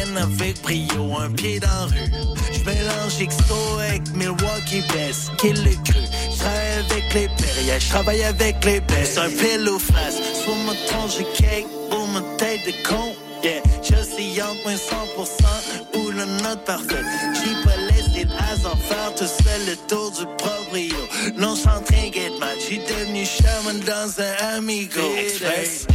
le 0.07 0.21
avec 0.21 0.61
brio, 0.61 1.17
un 1.17 1.31
pied 1.31 1.59
dans 1.59 1.87
rue. 1.87 2.46
J'mélange 2.67 3.21
Exto 3.21 3.79
avec 3.79 4.13
Milwaukee 4.13 4.83
Best, 4.93 5.33
kill 5.37 5.55
le 5.63 5.71
cru. 5.89 6.01
J'travaille 6.35 6.73
avec 6.89 7.13
les 7.13 7.29
perrières, 7.29 7.79
j'travaille 7.79 8.23
avec 8.23 8.65
les 8.65 8.81
best. 8.81 9.17
Un 9.17 9.29
pile 9.29 9.69
aux 9.69 9.79
face, 9.79 10.15
sur 10.43 10.53
ma 10.65 10.73
tronche 10.87 11.17
de 11.17 11.23
cake, 11.37 11.65
pour 11.89 12.05
ma 12.07 12.19
tête 12.37 12.65
de 12.65 12.73
con. 12.85 13.15
Yeah, 13.41 13.61
je 13.81 13.95
suis 14.03 14.41
entre 14.41 14.61
moins 14.65 14.75
100% 14.75 15.97
ou 15.97 16.11
le 16.11 16.25
note 16.43 16.65
parfait. 16.65 17.03
J'ai 17.35 17.55
pas 17.63 17.77
laissé 17.89 18.27
hasard 18.37 18.77
faire 18.79 19.15
tout 19.15 19.25
seul 19.25 19.61
le 19.65 19.75
tour 19.87 20.11
du 20.11 20.25
proprio. 20.37 20.97
Non, 21.37 21.55
j'suis 21.55 21.69
en 21.69 21.81
train 21.81 22.09
de 22.09 22.39
mal, 22.39 22.57
j'ai 22.67 22.79
devenu 22.79 23.25
chaman 23.25 23.79
dans 23.85 24.21
un 24.21 24.57
Amigo 24.57 25.15
Express. 25.17 25.87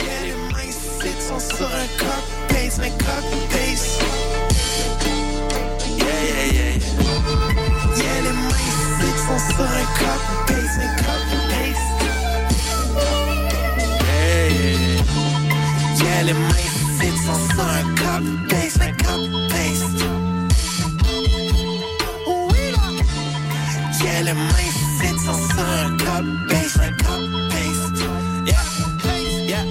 Yeah, 0.00 0.22
les 0.24 0.34
mindsets 0.52 1.20
sont 1.28 1.38
sur 1.38 1.66
un 1.66 1.88
copy-paste, 1.98 2.80
un 2.80 2.90
copy-paste. 2.90 3.48
Yeah, 3.52 3.66
yeah, 3.66 3.77
paste. 10.68 12.02
Hey, 14.06 14.98
yeah, 16.02 16.22
les 16.22 16.32
mains. 16.32 16.66
Yeah, 24.02 24.22
les 24.22 24.34
mains. 24.34 24.68
Yeah, 28.46 28.64
yeah, 29.46 29.64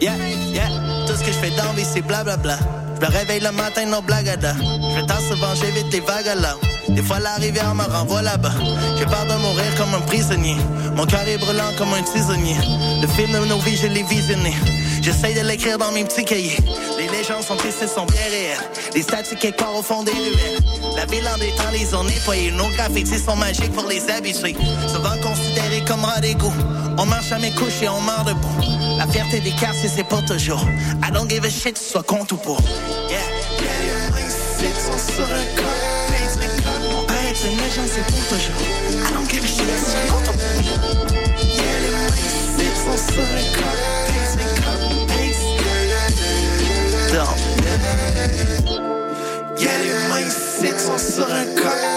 yeah, 0.00 0.16
yeah. 0.52 0.68
Tout 1.06 1.14
ce 1.14 1.20
que 1.24 1.32
je 1.32 1.38
fais 1.38 1.50
dans 1.50 1.72
vie, 1.74 1.84
c'est 1.84 2.02
blablabla. 2.02 2.58
Je 2.96 3.06
me 3.06 3.12
réveille 3.12 3.40
le 3.40 3.52
matin, 3.52 3.84
non 3.86 4.00
blagada. 4.00 4.54
Je 4.54 5.00
vais 5.00 5.06
tant 5.06 5.20
se 5.20 5.34
venger 5.34 5.70
vite 5.72 5.92
les 5.92 6.00
vagues 6.00 6.40
là. 6.40 6.56
Des 6.88 7.02
fois 7.02 7.18
la 7.18 7.34
rivière 7.34 7.74
me 7.74 7.84
renvoie 7.84 8.22
là-bas. 8.22 8.52
J'ai 8.98 9.04
peur 9.04 9.26
de 9.26 9.34
mourir 9.34 9.74
comme 9.76 9.94
un 9.94 10.00
prisonnier. 10.00 10.56
Mon 10.96 11.04
cœur 11.04 11.28
est 11.28 11.36
brûlant 11.36 11.72
comme 11.76 11.92
un 11.92 12.02
tisonnier. 12.02 12.56
Le 13.02 13.06
film 13.08 13.32
de 13.32 13.46
nos 13.46 13.58
vies, 13.58 13.76
je 13.76 13.88
l'ai 13.88 14.02
visionné. 14.02 14.54
J'essaye 15.02 15.34
de 15.34 15.40
l'écrire 15.40 15.76
dans 15.76 15.92
mes 15.92 16.04
petits 16.04 16.24
cahiers. 16.24 16.56
Les 16.96 17.08
légendes 17.08 17.42
sont 17.42 17.56
tristes 17.56 17.86
sont 17.86 18.06
bien 18.06 18.20
réelles. 18.30 18.58
Les 18.94 19.02
statues 19.02 19.36
quelque 19.36 19.58
part 19.58 19.76
au 19.76 19.82
fond 19.82 20.02
des 20.02 20.12
ruelles. 20.12 20.60
La 20.96 21.04
ville 21.04 21.28
en 21.28 21.36
détend 21.38 21.70
les 21.72 21.94
ont 21.94 22.04
nettoyées. 22.04 22.50
Nos 22.52 22.68
graffitis 22.70 23.18
sont 23.18 23.36
magiques 23.36 23.72
pour 23.72 23.86
les 23.88 24.08
habitués. 24.08 24.56
Souvent 24.88 25.16
considérés 25.22 25.84
comme 25.86 26.06
d'égout. 26.22 26.54
On 26.96 27.04
marche 27.04 27.30
à 27.30 27.38
mes 27.38 27.52
couches 27.52 27.82
et 27.82 27.88
on 27.88 28.00
meurt 28.00 28.26
debout. 28.26 28.85
La 28.96 29.06
fierté 29.06 29.40
des 29.40 29.50
quartiers, 29.50 29.90
c'est 29.94 30.04
pour 30.04 30.24
toujours. 30.24 30.64
I 31.04 31.10
don't 31.12 31.28
give 31.28 31.44
a 31.44 31.50
shit, 31.50 31.74
tu 31.74 31.82
sois 31.82 32.02
contre 32.02 32.34
ou 32.34 32.38
pour. 32.38 32.60
Yeah. 33.08 33.18
Yeah, 33.60 33.68
les 33.84 34.10
mains 34.12 34.30
sont 34.30 34.98
sur 35.12 35.24
un 35.24 35.44
copy 35.54 35.86
paste, 36.08 36.40
un 36.42 36.48
copy 36.62 36.88
Mon 36.92 37.02
père 37.04 37.26
est 37.28 37.44
une 37.44 37.58
légende, 37.58 37.88
c'est 37.88 38.06
pour 38.06 38.24
toujours. 38.28 38.60
I 38.90 39.12
don't 39.12 39.28
give 39.28 39.44
a 39.44 39.46
shit, 39.46 39.66
tu 39.66 39.84
sois 39.90 40.06
contre 40.10 40.32
ou 40.32 40.36
pour. 40.36 40.56
Yeah, 41.44 41.76
les 41.82 41.90
mains 41.92 42.74
sont 42.74 42.98
sur 43.12 43.26
paste. 43.46 44.38
Don't. 47.12 47.36
Yeah, 49.58 49.76
les 49.82 49.94
mains 50.08 50.30
sont 50.78 50.98
sur 50.98 51.28
un 51.30 51.44
copy 51.54 51.96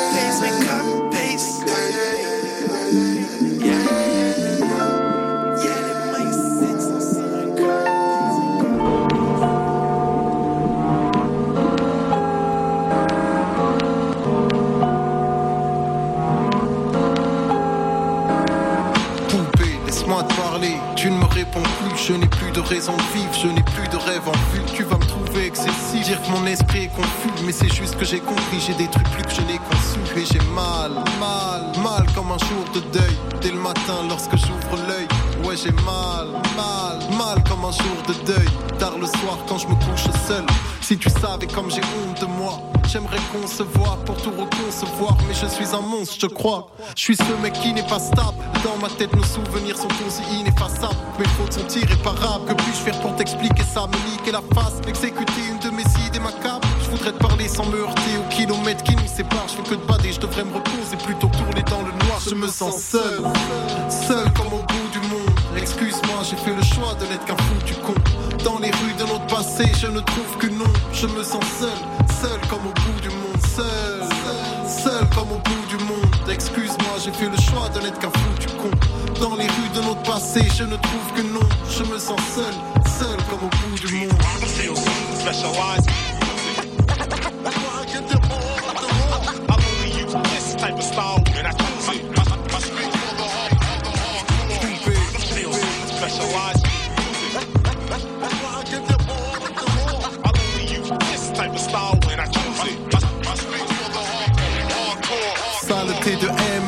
je 22.09 22.15
n'ai 22.15 22.25
plus 22.25 22.51
de 22.51 22.59
raison 22.59 22.93
de 22.97 23.19
vivre, 23.19 23.33
je 23.33 23.47
n'ai 23.49 23.61
plus 23.61 23.87
de 23.87 23.97
rêve 23.97 24.27
en 24.27 24.31
vue. 24.51 24.65
Tu 24.73 24.81
vas 24.83 24.97
me 24.97 25.05
trouver 25.05 25.45
excessif, 25.45 26.03
dire 26.03 26.19
que 26.23 26.31
mon 26.31 26.43
esprit 26.47 26.85
est 26.85 26.95
confus, 26.95 27.29
mais 27.45 27.51
c'est 27.51 27.71
juste 27.71 27.97
que 27.97 28.05
j'ai 28.05 28.19
compris, 28.19 28.59
j'ai 28.65 28.73
des 28.73 28.87
trucs 28.87 29.07
plus 29.11 29.23
que 29.23 29.29
je 29.29 29.41
n'ai 29.41 29.59
conçus. 29.59 30.17
Et 30.17 30.25
j'ai 30.25 30.43
mal, 30.55 30.91
mal, 31.19 31.61
mal 31.83 32.05
comme 32.15 32.31
un 32.31 32.39
jour 32.39 32.65
de 32.73 32.79
deuil. 32.97 33.15
Dès 33.41 33.51
le 33.51 33.59
matin, 33.59 34.01
lorsque 34.09 34.35
j'ouvre 34.37 34.75
l'œil, 34.87 35.07
ouais, 35.47 35.55
j'ai 35.55 35.71
mal, 35.85 36.29
mal, 36.57 36.97
mal 37.15 37.43
comme 37.47 37.63
un 37.63 37.71
jour 37.71 37.97
de 38.07 38.13
deuil. 38.25 38.49
Tard 38.79 38.97
le 38.97 39.05
soir, 39.05 39.37
quand 39.47 39.59
je 39.59 39.67
me 39.67 39.75
couche 39.75 40.09
seul. 40.27 40.45
Si 40.81 40.97
tu 40.97 41.09
savais 41.09 41.45
comme 41.45 41.69
j'ai 41.69 41.81
honte 41.81 42.21
de 42.21 42.25
moi, 42.25 42.59
j'aimerais 42.91 43.19
concevoir 43.31 43.97
pour 43.99 44.17
tout 44.17 44.31
reconcevoir, 44.31 45.17
mais 45.27 45.33
je 45.33 45.45
suis 45.45 45.75
un 45.75 45.81
monstre, 45.81 46.15
je 46.19 46.27
crois. 46.27 46.71
Je 46.95 47.01
suis 47.01 47.15
ce 47.15 47.41
mec 47.41 47.53
qui 47.53 47.73
n'est 47.73 47.83
pas 47.87 47.99
stable. 47.99 48.37
Dans 48.63 48.77
ma 48.81 48.89
tête, 48.89 49.15
nos 49.15 49.23
souvenirs 49.23 49.77
sont 49.77 49.89
aussi 50.07 50.23
ineffaçables. 50.39 50.95
Mes 51.19 51.27
fautes 51.37 51.53
sont 51.53 51.67
irréparables. 51.79 52.45
Que 52.47 52.53
puis-je 52.53 52.79
faire 52.79 52.99
pour 53.01 53.15
t'expliquer 53.15 53.63
ça 53.63 53.87
Me 53.87 54.11
niquer 54.11 54.31
la 54.31 54.41
face, 54.55 54.81
exécuter 54.87 55.41
une 55.49 55.59
de 55.59 55.75
mes 55.75 55.83
idées 56.07 56.19
macabres. 56.19 56.67
Je 56.83 56.89
voudrais 56.89 57.11
te 57.11 57.19
parler 57.19 57.47
sans 57.47 57.65
me 57.67 57.79
heurter 57.79 58.17
au 58.17 58.29
kilomètre 58.33 58.83
qui 58.83 58.95
nous 58.95 59.07
sépare. 59.07 59.47
Je 59.47 59.53
fais 59.53 59.69
que 59.69 59.75
de 59.75 59.85
bader, 59.85 60.11
je 60.13 60.19
devrais 60.19 60.43
me 60.43 60.53
reposer 60.53 60.97
plutôt 61.05 61.27
tourner 61.27 61.63
dans 61.69 61.81
le 61.81 61.91
noir. 62.05 62.19
Je 62.27 62.35
me 62.35 62.47
sens 62.47 62.75
seul, 62.75 63.21
seul 63.89 64.25
comme 64.33 64.53
au 64.53 64.63
bout 64.63 64.89
du 64.91 64.99
monde. 65.07 65.29
Excuse-moi, 65.57 66.23
j'ai 66.29 66.37
fait 66.37 66.55
le 66.55 66.63
choix 66.63 66.95
de 66.95 67.05
n'être 67.05 67.25
qu'un 67.25 67.37
foutu 67.37 67.75
con. 67.75 67.93
Dans 68.43 68.57
les 68.59 68.71
rues 68.71 68.93
de 68.97 69.03
notre 69.03 69.27
passé, 69.27 69.65
je 69.79 69.87
ne 69.87 69.99
trouve 69.99 70.37
que 70.37 70.47
non. 70.47 70.71
Je 70.93 71.07
me 71.07 71.23
sens 71.23 71.43
seul, 71.59 71.77
seul 72.21 72.39
comme 72.49 72.65
au 72.67 72.73
bout 72.73 73.01
du 73.01 73.09
monde. 73.09 73.41
Seul, 73.55 74.03
seul 74.67 75.07
comme 75.13 75.31
au 75.31 75.39
bout 75.39 75.65
du 75.67 75.83
monde. 75.83 76.29
Excuse-moi, 76.31 76.95
j'ai 77.03 77.11
fait 77.11 77.29
le 77.29 77.37
choix 77.37 77.69
de 77.69 77.81
n'être 77.81 77.99
qu'un 77.99 78.11
foutu 78.11 78.47
con. 78.57 78.71
Dans 79.19 79.35
les 79.35 79.47
rues 79.47 79.69
de 79.75 79.81
notre 79.81 80.03
passé, 80.03 80.41
je 80.57 80.63
ne 80.63 80.75
trouve 80.75 81.13
que 81.15 81.21
non. 81.21 81.47
Je 81.69 81.83
me 81.83 81.97
sens 81.97 82.19
seul, 82.35 82.53
seul 82.99 83.17
comme 83.29 83.47
au 83.47 83.49
bout 83.49 83.87
du 83.87 83.93
monde. 83.95 84.09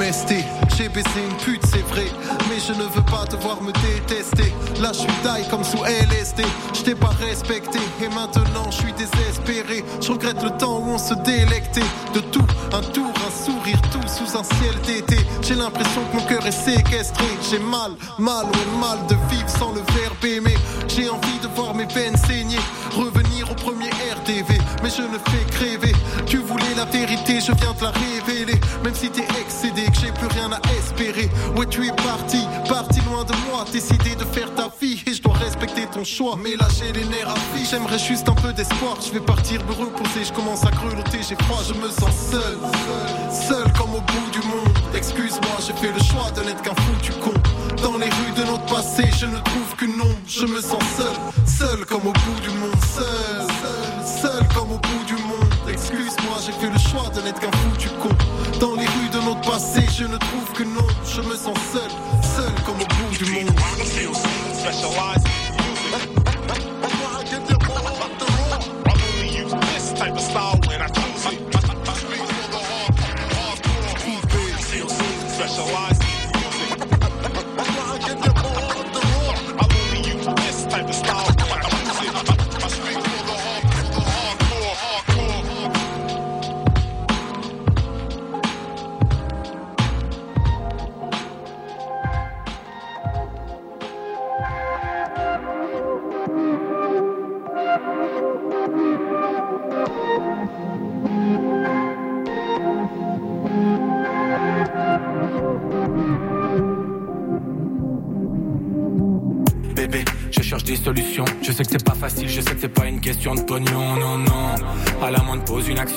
J'ai 0.01 0.89
baissé 0.89 1.21
une 1.29 1.37
pute, 1.37 1.61
c'est 1.67 1.85
vrai. 1.93 2.05
Mais 2.49 2.57
je 2.59 2.73
ne 2.73 2.83
veux 2.85 3.03
pas 3.03 3.23
te 3.29 3.35
voir 3.35 3.61
me 3.61 3.71
détester. 3.71 4.51
Là, 4.81 4.91
je 4.93 4.99
suis 4.99 5.21
taille 5.21 5.47
comme 5.47 5.63
sous 5.63 5.83
LSD. 5.83 6.43
Je 6.73 6.81
t'ai 6.81 6.95
pas 6.95 7.11
respecté. 7.19 7.77
Et 8.01 8.07
maintenant, 8.07 8.71
je 8.71 8.77
suis 8.77 8.93
désespéré. 8.93 9.85
Je 10.01 10.11
regrette 10.11 10.41
le 10.41 10.49
temps 10.57 10.79
où 10.79 10.89
on 10.89 10.97
se 10.97 11.13
délectait 11.13 11.85
de 12.15 12.19
tout. 12.19 12.47
Un 12.73 12.81
tour, 12.81 13.13
un 13.27 13.45
sourire, 13.45 13.79
tout 13.91 14.07
sous 14.07 14.35
un 14.35 14.43
ciel 14.43 14.75
d'été. 14.87 15.17
J'ai 15.43 15.55
l'impression 15.55 16.01
que 16.11 16.17
mon 16.17 16.25
cœur 16.25 16.47
est 16.47 16.51
séquestré. 16.51 17.25
J'ai 17.51 17.59
mal, 17.59 17.91
mal, 18.17 18.45
ouais, 18.45 18.79
mal 18.79 19.05
de 19.07 19.15
vivre 19.29 19.49
sans 19.49 19.71
le 19.71 19.81
verbe 19.93 20.25
aimer. 20.25 20.57
J'ai 20.87 21.09
envie 21.09 21.39
de 21.43 21.47
voir 21.55 21.75
mes 21.75 21.85
veines 21.85 22.17
saigner. 22.17 22.59
Revenir 22.97 23.51
au 23.51 23.55
premier 23.55 23.91
RDV. 23.91 24.57
Mais 24.81 24.89
je 24.89 25.03
ne 25.03 25.19
fais 25.29 25.41
voulais 25.81 25.93
la 26.81 26.91
vérité, 26.91 27.39
je 27.39 27.51
viens 27.51 27.73
te 27.73 27.83
la 27.83 27.91
révéler. 27.91 28.59
Même 28.83 28.95
si 28.95 29.09
t'es 29.09 29.27
excédé, 29.39 29.83
que 29.85 29.99
j'ai 30.01 30.11
plus 30.11 30.27
rien 30.27 30.49
à 30.51 30.59
espérer. 30.79 31.29
Ouais, 31.55 31.67
tu 31.67 31.85
es 31.85 31.91
parti, 31.91 32.41
parti 32.67 33.01
loin 33.01 33.23
de 33.23 33.33
moi. 33.45 33.65
Décidé 33.71 34.15
de 34.15 34.25
faire 34.25 34.53
ta 34.55 34.67
vie 34.81 35.03
et 35.05 35.13
je 35.13 35.21
dois 35.21 35.33
respecter 35.33 35.85
ton 35.93 36.03
choix. 36.03 36.35
Mais 36.43 36.55
là, 36.55 36.67
j'ai 36.77 36.91
les 36.91 37.05
nerfs 37.05 37.29
à 37.29 37.55
vie. 37.55 37.67
J'aimerais 37.69 37.99
juste 37.99 38.27
un 38.29 38.33
peu 38.33 38.51
d'espoir. 38.53 38.97
Je 38.99 39.11
vais 39.11 39.19
partir 39.19 39.63
me 39.65 39.73
reposer, 39.73 40.23
je 40.25 40.33
commence 40.33 40.65
à 40.65 40.71
grelotter. 40.71 41.19
J'ai 41.27 41.35
froid, 41.45 41.61
je 41.67 41.73
me 41.75 41.89
sens 41.89 42.15
seul. 42.31 42.57
Seul 43.29 43.71
comme 43.77 43.93
au 43.93 44.01
bout 44.01 44.29
du 44.31 44.41
monde. 44.47 44.75
Excuse-moi, 44.95 45.57
j'ai 45.65 45.73
fait 45.73 45.93
le 45.93 46.03
choix 46.03 46.31
de 46.31 46.41
n'être 46.41 46.63
qu'un 46.63 46.75
foutu 46.83 47.11
con. 47.23 47.33
Dans 47.83 47.97
les 47.97 48.09
rues 48.09 48.35
de 48.35 48.43
notre 48.43 48.65
passé, 48.65 49.03
je 49.19 49.27
ne 49.27 49.39
trouve 49.49 49.75
que 49.77 49.85
non. 49.85 50.13
Je 50.27 50.45
me 50.45 50.59
sens 50.61 50.83
seul, 50.97 51.15
seul 51.45 51.85
comme 51.85 52.07
au 52.07 52.13
bout 52.13 52.39
du 52.41 52.49
monde. 52.57 52.81
Seul, 52.95 53.45
seul 54.21 54.47
comme 54.55 54.71
au 54.71 54.79
bout 54.79 55.03
du 55.05 55.13
monde. 55.13 55.20
Excuse-moi, 55.91 56.37
j'ai 56.45 56.53
fait 56.53 56.71
le 56.71 56.79
choix 56.79 57.09
de 57.09 57.21
n'être 57.21 57.39
qu'un 57.41 57.51
foutu 57.51 57.89
con. 58.01 58.09
Dans 58.61 58.75
les 58.75 58.85
rues 58.85 59.09
de 59.11 59.19
notre 59.25 59.41
passé, 59.41 59.81
je 59.93 60.05
ne 60.05 60.15
trouve 60.15 60.51
que 60.53 60.63
non. 60.63 60.87
Je 61.05 61.21
me 61.21 61.35
sens 61.35 61.57
seul, 61.73 61.91
seul 62.23 62.53
comme 62.65 62.75
au 62.75 62.85
bout 62.85 63.17
du 63.17 63.31
monde. 63.31 63.51
Specialized 75.41 76.00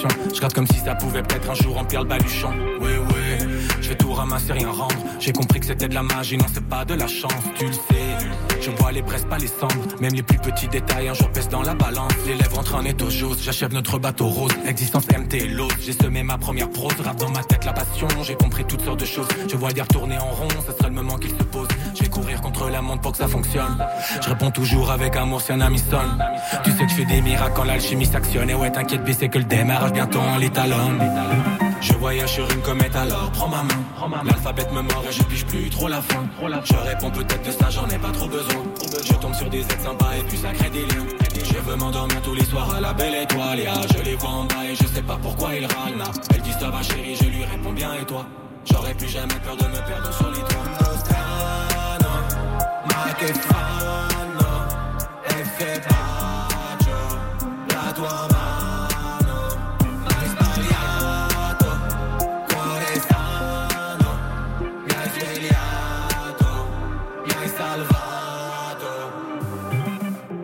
Je 0.03 0.35
regarde 0.37 0.53
comme 0.53 0.67
si 0.67 0.79
ça 0.79 0.95
pouvait 0.95 1.23
peut-être 1.23 1.51
un 1.51 1.55
jour 1.55 1.75
remplir 1.75 2.03
le 2.03 2.09
baluchon. 2.09 2.53
Oui, 2.81 2.93
oui. 2.99 3.14
Ramasser, 4.15 4.53
rien 4.53 4.71
rendre. 4.71 4.97
J'ai 5.21 5.33
compris 5.33 5.61
que 5.61 5.67
c'était 5.67 5.89
de 5.89 5.95
la 5.95 6.03
magie, 6.03 6.37
non, 6.37 6.47
c'est 6.53 6.67
pas 6.67 6.85
de 6.85 6.95
la 6.95 7.07
chance, 7.07 7.33
tu 7.57 7.67
le 7.67 7.73
sais. 7.73 8.05
Je 8.65 8.71
vois 8.71 8.93
les 8.93 9.03
braises, 9.03 9.27
pas 9.29 9.37
les 9.37 9.47
cendres. 9.47 9.75
Même 10.01 10.15
les 10.15 10.23
plus 10.23 10.39
petits 10.39 10.69
détails, 10.69 11.09
un 11.09 11.15
jour 11.15 11.29
pèse 11.31 11.49
dans 11.49 11.61
la 11.61 11.75
balance. 11.75 12.13
Les 12.27 12.35
lèvres 12.35 12.59
entrent 12.59 12.77
en 12.77 12.85
étau 12.85 13.11
j'ose. 13.11 13.43
J'achève 13.43 13.75
notre 13.75 13.99
bateau 13.99 14.27
rose. 14.27 14.53
Existence 14.67 15.05
MT, 15.09 15.51
l'autre. 15.51 15.77
J'ai 15.81 15.93
semé 15.93 16.23
ma 16.23 16.39
première 16.39 16.71
prose. 16.71 16.95
Rap 17.05 17.17
dans 17.17 17.29
ma 17.29 17.43
tête, 17.45 17.67
la 17.67 17.75
passion. 17.75 18.09
J'ai 18.23 18.35
compris 18.35 18.65
toutes 18.65 18.83
sortes 18.83 19.01
de 19.01 19.05
choses. 19.05 19.29
Je 19.51 19.57
vois 19.57 19.73
dire 19.73 19.87
tourner 19.87 20.17
en 20.17 20.31
rond, 20.31 20.49
ce 20.67 20.73
sera 20.73 20.89
le 20.89 20.95
moment 20.95 21.17
qu'il 21.19 21.31
se 21.31 21.43
pose. 21.43 21.69
Je 21.95 22.05
vais 22.05 22.09
courir 22.09 22.41
contre 22.41 22.71
la 22.71 22.81
montre 22.81 23.03
pour 23.03 23.13
que 23.13 23.19
ça 23.19 23.29
fonctionne. 23.29 23.77
Je 24.23 24.29
réponds 24.31 24.51
toujours 24.51 24.91
avec 24.91 25.15
amour 25.17 25.43
si 25.43 25.53
un 25.53 25.61
ami 25.61 25.79
sonne. 25.79 26.19
Tu 26.65 26.71
sais 26.71 26.85
que 26.85 26.91
je 26.91 26.95
fais 26.95 27.05
des 27.05 27.21
miracles 27.21 27.53
quand 27.55 27.65
l'alchimie 27.65 28.07
s'actionne. 28.07 28.49
Et 28.49 28.55
ouais, 28.55 28.73
t'inquiète, 28.73 29.03
c'est 29.19 29.29
que 29.29 29.39
le 29.39 29.45
démarrage 29.45 29.93
bientôt 29.93 30.21
en 30.21 30.39
l'étalonne. 30.39 31.01
Je 31.85 31.93
voyage 31.93 32.33
sur 32.33 32.51
une 32.51 32.63
comète 32.63 32.97
alors 32.97 33.31
prends 33.33 33.49
ma 33.49 33.63
main. 33.63 34.23
L'alphabet 34.25 34.67
me 34.73 34.81
mord 34.81 35.05
et 35.07 35.13
je 35.13 35.23
pige 35.25 35.45
plus 35.45 35.69
trop 35.69 35.87
la 35.89 36.01
fin. 36.01 36.25
Je 36.65 36.75
réponds 36.77 37.11
peut-être 37.11 37.47
de 37.47 37.51
ça 37.51 37.69
j'en 37.69 37.87
ai 37.89 37.99
pas 37.99 38.11
trop 38.11 38.27
besoin. 38.27 38.63
Je 39.05 39.13
tombe 39.13 39.35
sur 39.35 39.51
des 39.51 39.61
êtres 39.61 39.83
sympas 39.83 40.15
et 40.19 40.23
puis 40.23 40.39
ça 40.39 40.53
crée 40.53 40.71
des 40.71 40.87
liens. 40.87 41.07
Je 41.35 41.59
veux 41.59 41.77
m'endormir 41.77 42.23
tous 42.23 42.35
les 42.35 42.45
soirs 42.45 42.75
à 42.75 42.81
la 42.81 42.95
belle 42.95 43.15
étoile. 43.15 43.61
Et 43.61 43.69
je 43.97 44.03
les 44.03 44.17
vois 44.17 44.31
en 44.31 44.45
bas 44.45 44.65
et 44.65 44.75
je 44.75 44.87
sais 44.87 45.03
pas 45.03 45.19
pourquoi 45.21 45.55
ils 45.55 45.67
râlent. 45.67 46.03
Elle 46.35 46.41
dit 46.41 46.53
ça 46.53 46.71
va 46.71 46.83
chérie 46.83 47.17
je 47.17 47.29
lui 47.29 47.45
réponds 47.45 47.73
bien. 47.73 47.93
Et 48.01 48.05
toi? 48.07 48.25
J'aurais 48.65 48.95
plus 48.95 49.09
jamais 49.09 49.39
peur 49.45 49.57
de 49.57 49.65
me 49.65 49.87
perdre 49.87 50.11
sur 50.15 50.31
les 50.31 50.41
toits 50.41 50.65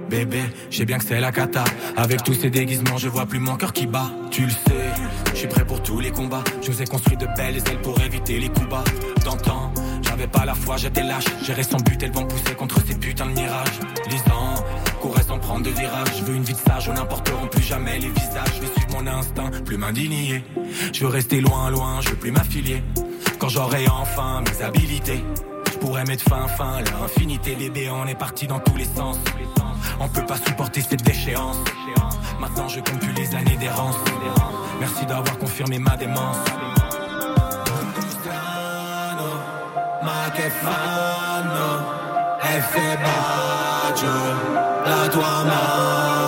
Bébé, 0.08 0.42
j'ai 0.70 0.84
bien 0.84 0.98
que 0.98 1.04
c'est 1.04 1.20
la 1.20 1.30
cata. 1.30 1.62
Avec 1.96 2.24
tous 2.24 2.34
ces 2.34 2.50
déguisements, 2.50 2.98
je 2.98 3.08
vois 3.08 3.26
plus 3.26 3.38
mon 3.38 3.56
cœur 3.56 3.72
qui 3.72 3.86
bat. 3.86 4.10
Tu 4.30 4.42
le 4.42 4.50
sais, 4.50 4.90
je 5.32 5.38
suis 5.38 5.46
prêt 5.46 5.64
pour 5.64 5.82
tous 5.82 6.00
les 6.00 6.10
combats. 6.10 6.42
Je 6.62 6.72
vous 6.72 6.82
ai 6.82 6.84
construit 6.84 7.16
de 7.16 7.26
belles 7.36 7.58
ailes 7.58 7.80
pour 7.82 8.00
éviter 8.00 8.40
les 8.40 8.48
coups 8.48 8.68
bas. 8.68 8.82
D'antan, 9.24 9.72
j'avais 10.02 10.26
pas 10.26 10.44
la 10.44 10.54
foi, 10.54 10.76
j'étais 10.78 11.04
lâche. 11.04 11.26
Gérer 11.44 11.62
son 11.62 11.76
but 11.76 12.02
et 12.02 12.08
le 12.08 12.12
vent 12.12 12.26
pousser 12.26 12.54
contre 12.56 12.84
ces 12.84 12.96
putains 12.96 13.26
de 13.26 13.32
mirages. 13.32 13.78
Les 14.10 14.32
ans 14.32 14.64
couraient 15.00 15.22
sans 15.22 15.38
prendre 15.38 15.64
de 15.64 15.70
virage. 15.70 16.08
Je 16.18 16.24
veux 16.24 16.34
une 16.34 16.42
vie 16.42 16.54
de 16.54 16.58
sage, 16.58 16.88
on 16.88 16.94
n'importeront 16.94 17.46
plus 17.46 17.62
jamais 17.62 17.98
les 18.00 18.08
visages. 18.08 18.54
Je 18.56 18.60
vais 18.62 18.72
suivre 18.74 19.00
mon 19.00 19.06
instinct, 19.06 19.50
plus 19.64 19.76
m'indigner. 19.76 20.44
Je 20.92 21.00
veux 21.00 21.10
rester 21.10 21.40
loin, 21.40 21.70
loin, 21.70 22.00
je 22.00 22.08
veux 22.10 22.16
plus 22.16 22.32
m'affilier. 22.32 22.82
Quand 23.38 23.48
j'aurai 23.48 23.86
enfin 23.88 24.42
mes 24.42 24.64
habilités, 24.64 25.22
je 25.59 25.59
pourrais 25.80 26.04
mettre 26.04 26.24
fin, 26.24 26.46
fin 26.46 26.74
à 26.74 26.82
l'infinité. 26.82 27.56
Bébé, 27.56 27.90
on 27.90 28.06
est 28.06 28.14
parti 28.14 28.46
dans 28.46 28.60
tous 28.60 28.76
les 28.76 28.84
sens. 28.84 29.16
On 29.98 30.08
peut 30.08 30.24
pas 30.24 30.36
supporter 30.36 30.82
cette 30.82 31.02
déchéance. 31.02 31.56
Maintenant 32.38 32.68
je 32.68 32.80
compte 32.80 33.00
plus 33.00 33.12
les 33.12 33.34
années 33.34 33.56
d'errance. 33.56 33.96
Merci 34.78 35.04
d'avoir 35.06 35.36
confirmé 35.38 35.78
ma 35.78 35.96
démence. 35.96 36.36
E 44.02 44.10
la 44.86 45.08
tua 45.08 46.19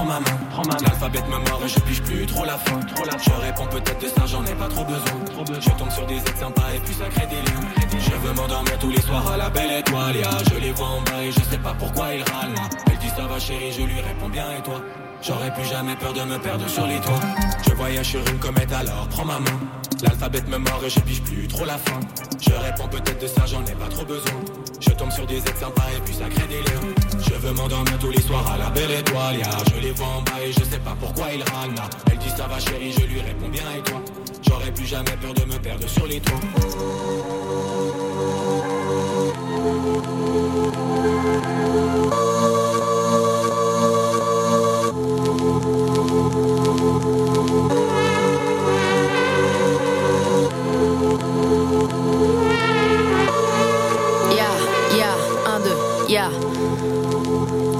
prends 0.00 0.06
ma 0.06 0.20
main 0.20 0.78
L'alphabet 0.82 1.22
me 1.22 1.38
mord 1.50 1.60
et 1.64 1.68
je 1.68 1.80
pige 1.80 2.02
plus 2.02 2.26
trop 2.26 2.44
la 2.44 2.56
fin. 2.58 2.80
Je 2.86 3.46
réponds 3.46 3.66
peut-être 3.66 4.00
de 4.00 4.08
ça 4.08 4.26
j'en 4.26 4.44
ai 4.44 4.54
pas 4.54 4.68
trop 4.68 4.84
besoin. 4.84 5.60
Je 5.60 5.70
tombe 5.70 5.90
sur 5.90 6.06
des 6.06 6.16
êtres 6.16 6.38
sympas 6.38 6.70
et 6.74 6.78
puis 6.80 6.94
ça 6.94 7.06
crée 7.06 7.26
des 7.26 7.36
liens. 7.36 7.98
Je 7.98 8.14
veux 8.26 8.32
m'endormir 8.34 8.78
tous 8.78 8.90
les 8.90 9.00
soirs 9.00 9.32
à 9.32 9.36
la 9.36 9.50
belle 9.50 9.72
étoile. 9.78 10.16
Je 10.52 10.58
les 10.58 10.72
vois 10.72 10.86
en 10.86 11.02
bas 11.02 11.22
et 11.22 11.32
je 11.32 11.40
sais 11.40 11.58
pas 11.58 11.74
pourquoi 11.78 12.14
ils 12.14 12.22
râlent. 12.22 12.54
Elle 12.90 12.98
dit 12.98 13.08
ça 13.08 13.26
va 13.26 13.38
chérie 13.38 13.72
je 13.72 13.82
lui 13.82 14.00
réponds 14.00 14.28
bien 14.28 14.46
et 14.58 14.62
toi? 14.62 14.80
J'aurais 15.22 15.52
plus 15.52 15.64
jamais 15.64 15.96
peur 15.96 16.12
de 16.12 16.22
me 16.22 16.38
perdre 16.38 16.66
sur 16.68 16.86
les 16.86 17.00
toits. 17.00 17.20
Je 17.68 17.74
voyage 17.74 18.06
sur 18.06 18.20
une 18.20 18.38
comète 18.38 18.72
alors 18.72 19.06
prends 19.08 19.24
ma 19.24 19.38
main. 19.38 19.60
L'alphabet 20.02 20.42
me 20.48 20.58
mord 20.58 20.80
et 20.84 20.90
je 20.90 21.00
pige 21.00 21.22
plus 21.22 21.46
trop 21.48 21.64
la 21.64 21.78
fin. 21.78 22.00
Je 22.40 22.52
réponds 22.52 22.88
peut-être 22.88 23.20
de 23.20 23.26
ça 23.26 23.44
j'en 23.46 23.64
ai 23.64 23.74
pas 23.74 23.88
trop 23.88 24.04
besoin 24.04 24.40
Je 24.80 24.90
tombe 24.90 25.10
sur 25.10 25.26
des 25.26 25.38
êtres 25.38 25.58
sympas 25.58 25.86
et 25.96 26.00
puis 26.00 26.14
ça 26.14 26.28
crée 26.28 26.46
des 26.46 26.62
liens. 26.62 26.80
Je 27.22 27.34
veux 27.34 27.52
m'endormir 27.52 27.98
tous 27.98 28.10
les 28.10 28.22
soirs 28.22 28.50
à 28.50 28.58
la 28.58 28.70
belle 28.70 28.90
étoile. 28.90 29.42
Je 29.74 29.80
les 29.80 29.92
vois 29.92 30.06
en 30.06 30.22
bas 30.22 30.40
et 30.42 30.52
je 30.52 30.64
sais 30.64 30.78
pas 30.78 30.96
pourquoi 30.98 31.32
ils 31.32 31.42
râlent. 31.42 31.74
Elle 32.10 32.18
dit 32.18 32.30
ça 32.30 32.46
va 32.46 32.58
chérie 32.58 32.92
je 32.92 33.04
lui 33.04 33.20
réponds 33.20 33.48
bien 33.48 33.62
et 33.76 33.82
toi? 33.82 34.00
J'aurais 34.48 34.72
plus 34.72 34.86
jamais 34.86 35.16
peur 35.20 35.34
de 35.34 35.44
me 35.44 35.58
perdre 35.58 35.86
sur 35.88 36.06
les 36.06 36.20
toits 36.20 36.40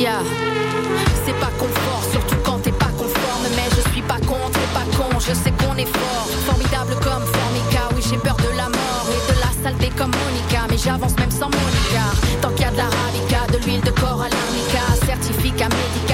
C'est 0.00 1.38
pas 1.38 1.52
confort, 1.58 2.02
surtout 2.10 2.36
quand 2.42 2.58
t'es 2.62 2.72
pas 2.72 2.88
conforme. 2.96 3.44
Mais 3.54 3.68
je 3.76 3.90
suis 3.92 4.00
pas 4.00 4.18
contre 4.20 4.58
et 4.58 4.72
pas 4.72 4.86
con, 4.96 5.10
je 5.20 5.34
sais 5.34 5.52
qu'on 5.52 5.76
est 5.76 5.84
fort. 5.84 6.26
Formidable 6.46 6.94
comme 7.02 7.22
Formica, 7.22 7.88
oui, 7.94 8.02
j'ai 8.08 8.16
peur 8.16 8.36
de 8.36 8.56
la 8.56 8.70
mort 8.70 9.06
et 9.12 9.30
de 9.30 9.38
la 9.40 9.52
saleté 9.62 9.90
comme 9.98 10.10
Monica. 10.10 10.66
Mais 10.70 10.78
j'avance 10.78 11.14
même 11.18 11.30
sans 11.30 11.50
Monica. 11.50 12.16
Tant 12.40 12.48
qu'il 12.48 12.62
y 12.62 12.64
a 12.64 12.70
de 12.70 12.78
l'arabica, 12.78 13.46
de 13.52 13.58
l'huile 13.62 13.82
de 13.82 13.90
corps 13.90 14.22
à 14.22 14.28
l'arnica. 14.30 14.82
Certificat 15.04 15.68
médical 15.68 16.09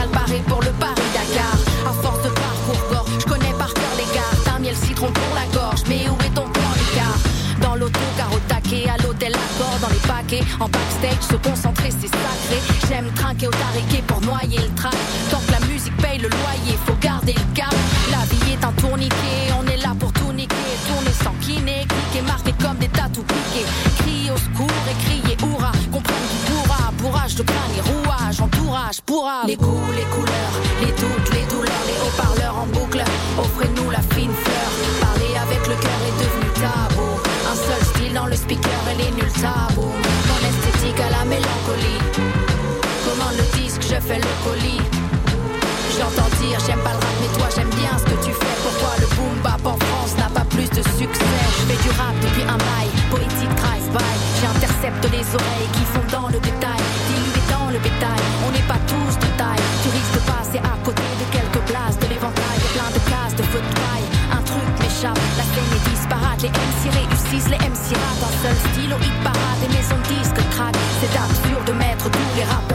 les. 10.36 10.46
En 10.60 10.68
backstage, 10.68 11.22
se 11.30 11.36
concentrer, 11.36 11.90
c'est 11.90 12.08
sacré. 12.08 12.58
J'aime 12.88 13.10
trinquer 13.14 13.48
au 13.48 13.50
tariquet 13.50 14.02
pour 14.06 14.20
noyer 14.20 14.58
le 14.58 14.74
trac. 14.74 14.94
Tant 15.30 15.40
que 15.40 15.52
la 15.52 15.60
musique 15.66 15.96
paye 15.98 16.18
le 16.18 16.28
loyer, 16.28 16.76
faut 16.86 16.96
garder 17.00 17.34
le 17.34 17.54
cap. 17.54 17.74
La 18.10 18.24
vie 18.30 18.52
est 18.52 18.64
un 18.64 18.72
tourniquet, 18.72 19.52
on 19.58 19.66
est 19.66 19.76
là 19.78 19.94
pour 19.98 20.12
tout 20.12 20.32
niquer. 20.32 20.54
Tourner 20.88 21.12
sans 21.22 21.34
kiné, 21.40 21.86
cliquer, 21.88 22.22
marqué 22.26 22.52
comme 22.62 22.78
des 22.78 22.88
tatous 22.88 23.24
piqués. 23.24 23.66
Crier 23.98 24.30
au 24.30 24.36
secours 24.36 24.84
et 24.90 25.04
crier 25.04 25.36
hurrah. 25.42 25.72
Comprendre 25.92 26.26
qui 26.30 26.52
pourra, 26.52 26.92
bourrage 26.98 27.34
de 27.34 27.42
crâne 27.42 27.74
et 27.76 27.80
rouage, 27.90 28.40
entourage 28.40 29.00
pourra. 29.04 29.42
Les 29.46 29.56
goûts, 29.56 29.92
les 29.96 30.08
couleurs, 30.14 30.56
les 30.80 30.92
doutes, 31.00 31.30
les 31.32 31.46
douleurs, 31.52 31.84
les 31.86 31.98
haut-parleurs 32.02 32.56
en 32.56 32.65
fais 44.06 44.22
le 44.22 44.32
colis. 44.44 44.82
J'entends 45.98 46.30
dire, 46.38 46.58
j'aime 46.66 46.78
pas 46.86 46.94
le 46.94 47.02
rap, 47.02 47.16
mais 47.20 47.30
toi 47.38 47.48
j'aime 47.54 47.70
bien 47.74 47.90
ce 47.98 48.04
que 48.04 48.18
tu 48.22 48.30
fais. 48.30 48.56
Pourquoi 48.62 48.94
le 49.02 49.06
boom 49.16 49.34
bap 49.42 49.64
en 49.66 49.78
France 49.86 50.14
n'a 50.18 50.30
pas 50.30 50.46
plus 50.46 50.70
de 50.70 50.82
succès 50.94 51.34
Je 51.58 51.62
fais 51.66 51.80
du 51.82 51.90
rap 51.98 52.14
depuis 52.22 52.46
un 52.46 52.58
bail, 52.58 52.88
poétique 53.10 53.54
drive-by. 53.58 54.14
J'intercepte 54.38 55.04
les 55.10 55.26
oreilles 55.34 55.70
qui 55.74 55.84
font 55.90 56.06
dans 56.12 56.28
le 56.28 56.38
détail, 56.38 56.82
dilué 57.08 57.42
dans 57.50 57.68
le 57.74 57.78
bétail. 57.82 58.22
On 58.46 58.50
n'est 58.54 58.68
pas 58.70 58.78
tous 58.86 59.14
de 59.18 59.30
taille, 59.34 59.64
tu 59.82 59.88
risques 59.90 60.14
de 60.14 60.24
passer 60.30 60.60
à 60.62 60.76
côté 60.86 61.02
de 61.02 61.26
quelques 61.34 61.62
places 61.66 61.98
de 61.98 62.06
l'éventail. 62.06 62.58
Plein 62.76 62.90
de 62.94 63.02
cases 63.10 63.34
de 63.34 63.44
feu 63.50 63.58
de 63.58 63.72
paille, 63.74 64.06
un 64.30 64.42
truc 64.46 64.70
m'échappe, 64.78 65.18
la 65.40 65.46
scène 65.50 65.72
est 65.74 65.84
disparate. 65.90 66.42
Les 66.46 66.52
MC 66.52 66.82
réussissent, 66.94 67.50
les 67.50 67.62
MC 67.64 67.96
ratent. 67.98 68.22
Un 68.28 68.34
seul 68.44 68.56
style 68.70 68.92
au 68.94 69.00
hit 69.02 69.16
parade, 69.26 69.58
des 69.64 69.72
maisons 69.74 70.02
disques 70.06 70.42
craquent. 70.54 70.84
C'est 71.00 71.14
absurde 71.16 71.64
de 71.66 71.74
mettre 71.74 72.06
tous 72.12 72.30
les 72.36 72.44
rappeurs 72.44 72.65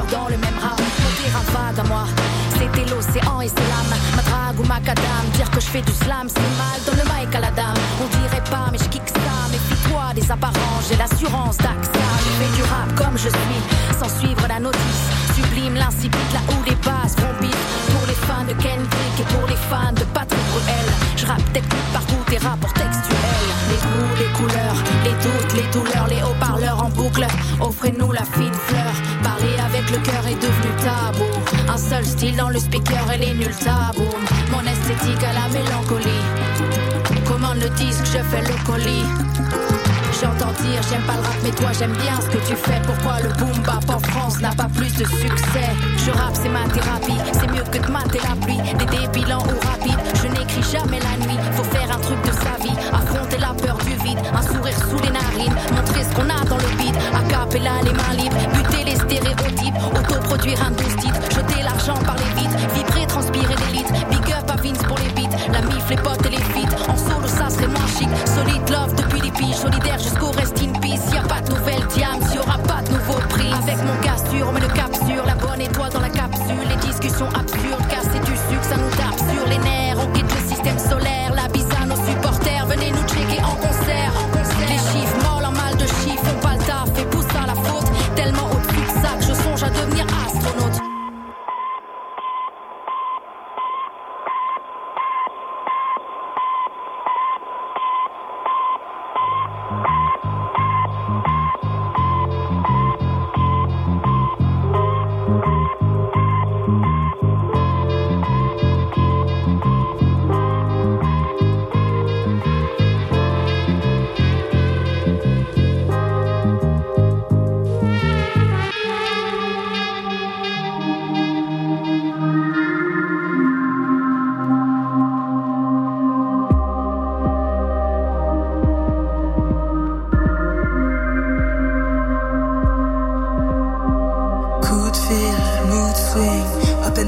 l'océan 2.91 3.41
et 3.41 3.47
c'est 3.47 3.67
l'âme. 3.71 3.93
Ma 4.15 4.21
drague 4.21 4.59
ou 4.59 4.67
ma 4.67 4.79
cadame, 4.79 5.27
dire 5.33 5.49
que 5.49 5.59
je 5.59 5.67
fais 5.67 5.81
du 5.81 5.93
slam, 6.03 6.27
c'est 6.27 6.51
mal 6.59 6.77
dans 6.85 6.95
le 6.99 7.05
mic 7.11 7.33
à 7.33 7.39
la 7.39 7.51
dame. 7.51 7.79
On 8.03 8.07
dirait 8.19 8.43
pas, 8.49 8.67
mais 8.71 8.77
je 8.77 8.89
kick 8.89 9.07
ça. 9.07 9.35
Méfie-toi 9.51 10.13
des 10.13 10.31
apparences, 10.31 10.85
j'ai 10.89 10.97
l'assurance 10.97 11.57
d'AXA. 11.57 12.05
Je 12.23 12.31
fais 12.39 12.51
du 12.57 12.63
rap 12.63 12.89
comme 12.95 13.17
je 13.17 13.29
suis, 13.29 13.61
sans 13.99 14.11
suivre 14.19 14.45
la 14.47 14.59
notice. 14.59 15.03
Sublime 15.35 15.75
l'incipit 15.75 16.29
là 16.33 16.41
où 16.53 16.63
les 16.67 16.75
bases 16.75 17.15
vont. 17.17 17.29
Pour 17.91 18.07
les 18.07 18.13
fans 18.13 18.45
de 18.47 18.53
Kendrick 18.61 19.15
et 19.19 19.23
pour 19.33 19.47
les 19.47 19.55
fans 19.55 19.93
de 19.93 20.05
Patrick 20.13 20.45
Bruel. 20.51 20.87
Je 21.17 21.25
rap 21.25 21.41
techniques 21.53 21.91
partout, 21.93 22.21
tes 22.27 22.37
rapports 22.37 22.73
textuels. 22.73 23.51
Les 23.69 23.77
goûts, 23.77 24.15
les 24.19 24.31
couleurs, 24.37 24.79
les 25.03 25.15
doutes, 25.23 25.53
les 25.55 25.67
douleurs, 25.71 26.07
les 26.07 26.21
haut-parleurs 26.23 26.83
en 26.83 26.89
boucle. 26.89 27.25
Offrez-nous 27.59 28.11
la 28.11 28.23
fine 28.23 28.53
fleur. 28.67 28.93
Parler 29.23 29.55
avec 29.65 29.89
le 29.89 29.97
cœur 29.97 30.25
est 30.27 30.35
devenu 30.35 30.71
tabou. 30.83 31.10
Dans 32.29 32.49
le 32.49 32.59
speaker, 32.59 33.03
elle 33.11 33.23
est 33.23 33.33
nulle 33.33 33.55
tabou. 33.55 34.07
Mon 34.51 34.61
esthétique 34.61 35.23
à 35.23 35.33
la 35.33 35.47
mélancolie. 35.49 36.05
Commande 37.25 37.57
le 37.57 37.69
disque, 37.69 38.05
je 38.05 38.19
fais 38.19 38.41
le 38.41 38.63
colis. 38.63 39.70
J'entends 40.21 40.53
dire. 40.61 40.81
J'aime 40.87 41.01
pas 41.01 41.15
le 41.17 41.21
rap 41.21 41.37
mais 41.43 41.49
toi 41.49 41.71
j'aime 41.73 41.93
bien 41.93 42.13
ce 42.21 42.27
que 42.27 42.37
tu 42.45 42.55
fais. 42.55 42.79
Pourquoi 42.85 43.19
le 43.21 43.29
boom 43.39 43.57
bap 43.65 43.89
en 43.89 43.99
France 44.11 44.39
n'a 44.39 44.51
pas 44.51 44.69
plus 44.69 44.93
de 44.93 45.05
succès? 45.05 45.69
Je 45.97 46.11
rappe 46.11 46.35
c'est 46.35 46.49
ma 46.49 46.69
thérapie. 46.69 47.17
C'est 47.33 47.49
mieux 47.49 47.63
que 47.63 47.79
de 47.79 47.91
mater 47.91 48.19
la 48.21 48.35
pluie. 48.37 48.61
Des 48.77 48.85
débilants 48.85 49.41
ou 49.41 49.57
rapides. 49.65 49.97
Je 50.21 50.27
n'écris 50.27 50.61
jamais 50.71 50.99
la 50.99 51.17
nuit. 51.25 51.39
Faut 51.53 51.63
faire 51.63 51.89
un 51.89 51.99
truc 51.99 52.21
de 52.21 52.31
sa 52.37 52.53
vie. 52.61 52.77
Affronter 52.93 53.39
la 53.39 53.53
peur 53.55 53.77
du 53.79 53.95
vide. 54.05 54.19
Un 54.31 54.43
sourire 54.43 54.77
sous 54.89 55.01
les 55.01 55.09
narines. 55.09 55.55
Montrer 55.73 56.03
ce 56.03 56.13
qu'on 56.13 56.29
a 56.29 56.45
dans 56.45 56.57
le 56.57 56.69
beat 56.77 56.95
Acapella 57.17 57.81
les 57.83 57.93
mains 57.93 58.13
libres. 58.13 58.37
Buter 58.53 58.83
les 58.83 58.97
stéréotypes. 58.97 59.73
Autoproduire 59.97 60.61
un 60.61 60.71
douze 60.71 60.97
titres 60.97 61.21
Jeter 61.33 61.63
l'argent 61.63 61.97
par 62.05 62.15
les 62.17 62.29
vides 62.39 62.55
Vibrer, 62.75 63.07
transpirer 63.07 63.55
l'élite 63.65 63.91
Big 64.11 64.33
up 64.33 64.45
à 64.53 64.55
Vince 64.61 64.83
pour 64.87 64.99
les 64.99 65.09
beats. 65.17 65.35
La 65.51 65.61
mif, 65.61 65.89
les 65.89 65.95
potes 65.95 66.25
et 66.27 66.29
les 66.29 66.37
feats 66.37 66.69
Chic 68.01 68.09
Solide 68.27 68.69
love 68.71 68.95
depuis 68.95 69.21
les 69.21 69.31
piges 69.31 69.57
Solidaire 69.57 69.99
jusqu'au 69.99 70.31
rest 70.31 70.57
in 70.59 70.73
peace. 70.79 71.13
Y 71.13 71.17
a 71.17 71.21
pas 71.21 71.39
de 71.41 71.53
nouvelles 71.53 71.85
diams 71.93 72.30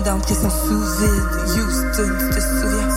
down, 0.03 0.19
pression 0.21 0.49
sous 0.49 0.81
vide. 0.99 1.23
Houston, 1.55 2.09
tu 2.19 2.29
te 2.35 2.39
souviens? 2.41 2.89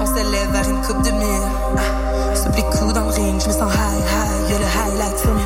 On 0.00 0.06
s'élève 0.06 0.50
vers 0.52 0.68
une 0.68 0.80
coupe 0.82 1.02
de 1.02 1.10
mille. 1.10 1.48
Ah, 1.76 2.36
Souple 2.36 2.56
les 2.56 2.62
coups 2.62 2.92
dans 2.94 3.04
le 3.06 3.10
ring, 3.12 3.40
je 3.40 3.48
me 3.48 3.52
sens 3.52 3.72
high, 3.72 4.02
high, 4.02 4.50
y'a 4.50 4.58
le 4.58 4.64
highlight 4.64 5.18
sur 5.18 5.30
me. 5.34 5.40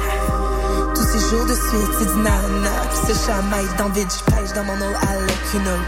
Tous 0.94 1.02
ces 1.02 1.18
jours 1.30 1.46
de 1.46 1.54
suite, 1.54 1.92
c'est 1.98 2.12
du 2.12 2.18
nana. 2.18 2.72
Puis 2.90 3.14
ce 3.14 3.26
chamaille 3.26 3.68
dans 3.78 3.88
vide, 3.90 4.08
je 4.10 4.32
pêche 4.32 4.52
dans 4.54 4.64
mon 4.64 4.74
eau 4.76 4.94
avec 5.08 5.54
une 5.54 5.66
eau. 5.68 5.82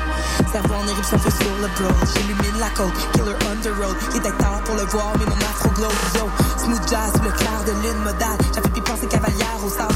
Cerveau 0.52 0.74
en 0.74 0.86
éruption, 0.88 1.18
feu 1.18 1.30
sur 1.30 1.54
le 1.60 1.68
broad. 1.76 2.08
J'illumine 2.14 2.58
la 2.60 2.70
côte, 2.70 2.92
killer 3.12 3.36
underroad. 3.50 3.96
Détecteur 4.12 4.60
pour 4.64 4.76
le 4.76 4.84
voir, 4.84 5.12
mais 5.18 5.26
mon 5.26 5.40
afro 5.48 5.68
glow. 5.70 5.92
Yo, 6.16 6.28
smooth 6.58 6.88
jazz, 6.88 7.12
le 7.24 7.30
clair 7.30 7.60
de 7.66 7.72
lune 7.82 8.02
modale. 8.04 8.38
J'avais 8.54 8.70
pu 8.70 8.80
penser 8.82 9.06
cavalière 9.06 9.58
au 9.64 9.68
sable 9.68 9.94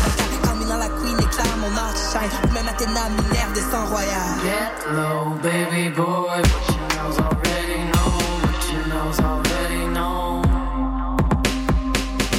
queen 1.02 1.18
éclaire 1.18 1.56
mon 1.58 1.76
art 1.76 1.96
shine. 1.96 2.30
Même 2.54 2.68
Athéna, 2.68 3.08
Minerve 3.10 3.52
descend 3.54 3.88
royal. 3.88 4.28
Get 4.42 4.72
low, 4.94 5.34
baby 5.42 5.90
boy. 5.90 6.40
What 6.40 6.64
you 6.68 6.82
know's 6.94 7.18
already 7.18 7.80
know. 7.90 8.10
What 8.42 8.62
you 8.70 8.80
know's 8.90 9.20
already 9.20 9.82
know. 9.94 10.42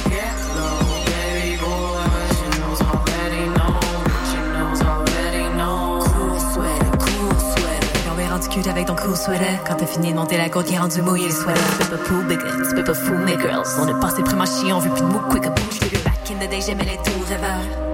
Get 0.08 0.36
low, 0.56 0.78
baby 1.12 1.56
boy. 1.60 2.04
What 2.14 2.32
you 2.40 2.48
know's 2.60 2.82
already 2.92 3.44
know. 3.56 3.72
What 4.08 4.26
you 4.32 4.42
know's 4.54 4.82
already 4.82 5.44
know. 5.58 6.00
Cool 6.00 6.40
sweater, 6.52 6.92
cool 7.04 7.36
sweater. 7.52 8.12
On 8.14 8.18
est 8.18 8.28
rendu 8.28 8.48
cute 8.48 8.66
avec 8.66 8.86
ton 8.86 8.96
cool 8.96 9.16
sweater. 9.16 9.58
Quand 9.66 9.74
t'as 9.76 9.86
fini 9.86 10.12
de 10.12 10.16
monter 10.16 10.36
la 10.36 10.48
côte, 10.48 10.66
il 10.70 10.74
est 10.74 10.78
rendu 10.78 11.02
mouillé 11.02 11.28
le 11.28 11.34
sweater. 11.34 11.62
Tu 11.80 11.86
peux 11.86 11.96
pas 11.96 12.22
big 12.28 12.40
tu 12.40 12.74
peux 12.74 12.84
pas 12.84 12.94
fool 12.94 13.18
mes 13.18 13.38
girls. 13.38 13.66
On 13.78 13.88
est 13.88 14.00
passé 14.00 14.22
vraiment 14.22 14.46
chiant, 14.46 14.78
on 14.78 14.80
veut 14.80 14.90
plus 14.90 15.02
de 15.02 15.06
mots 15.06 15.22
quick. 15.30 15.44
J'étais 15.72 15.96
vu 15.96 16.02
back 16.02 16.30
in 16.30 16.44
the 16.44 16.48
day, 16.48 16.60
j'aimais 16.60 16.84
les 16.84 16.96
tours 16.96 17.26
rêveurs. 17.28 17.93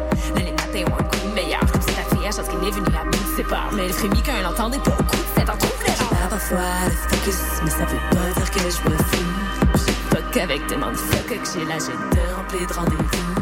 Est 2.68 2.70
bout 3.05 3.11
de 3.11 3.37
ses 3.37 3.44
peurs. 3.44 3.70
Mais 3.73 3.87
elle 3.87 3.92
frémit 3.92 4.23
quand 4.23 4.33
elle 4.38 4.46
entendait 4.46 4.79
pas 4.79 4.90
au 4.92 5.03
coup 5.03 5.16
de 5.16 5.40
fait, 5.40 5.51
en 5.51 5.57
trouve 5.57 5.83
l'erreur. 5.83 6.09
J'ai 6.23 6.29
parfois 6.29 6.59
le 6.85 7.16
focus, 7.16 7.40
mais 7.64 7.70
ça 7.70 7.85
veut 7.85 8.11
pas 8.11 8.40
dire 8.40 8.51
que 8.51 8.61
je 8.61 8.90
me 8.90 8.96
fous. 8.96 9.51
Fuck 10.11 10.37
avec 10.37 10.66
tes 10.66 10.75
fuck 10.75 11.27
que 11.27 11.35
j'ai 11.53 11.64
la 11.64 11.77
de 11.77 12.35
remplie 12.35 12.66
de 12.66 12.73
rendez-vous. 12.73 13.40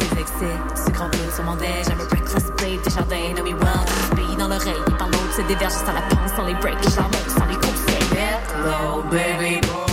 Des 0.00 0.20
excès, 0.20 0.84
Sucre 0.84 1.02
en 1.02 1.34
sur 1.34 1.44
mon 1.44 1.56
déj, 1.56 1.88
a 1.88 1.94
breakfast 1.94 2.54
plate, 2.56 2.82
des 2.82 2.90
jardins, 2.90 3.34
know 3.34 3.44
me 3.44 3.54
well, 3.54 3.84
pays 4.16 4.36
dans 4.36 4.48
l'oreille, 4.48 4.74
il 4.86 4.96
parle 4.96 5.12
l'autre, 5.12 5.32
c'est 5.36 5.46
des 5.46 5.54
sans 5.68 5.92
la 5.92 6.02
panse, 6.02 6.32
sans 6.36 6.44
les 6.44 6.54
breaks, 6.54 6.84
les 6.84 6.90
charbons, 6.90 7.18
sans 7.28 7.46
les 7.46 7.54
conseils. 7.54 7.70
Get 8.12 8.40
low, 8.64 9.02
baby 9.10 9.60
boy. 9.66 9.89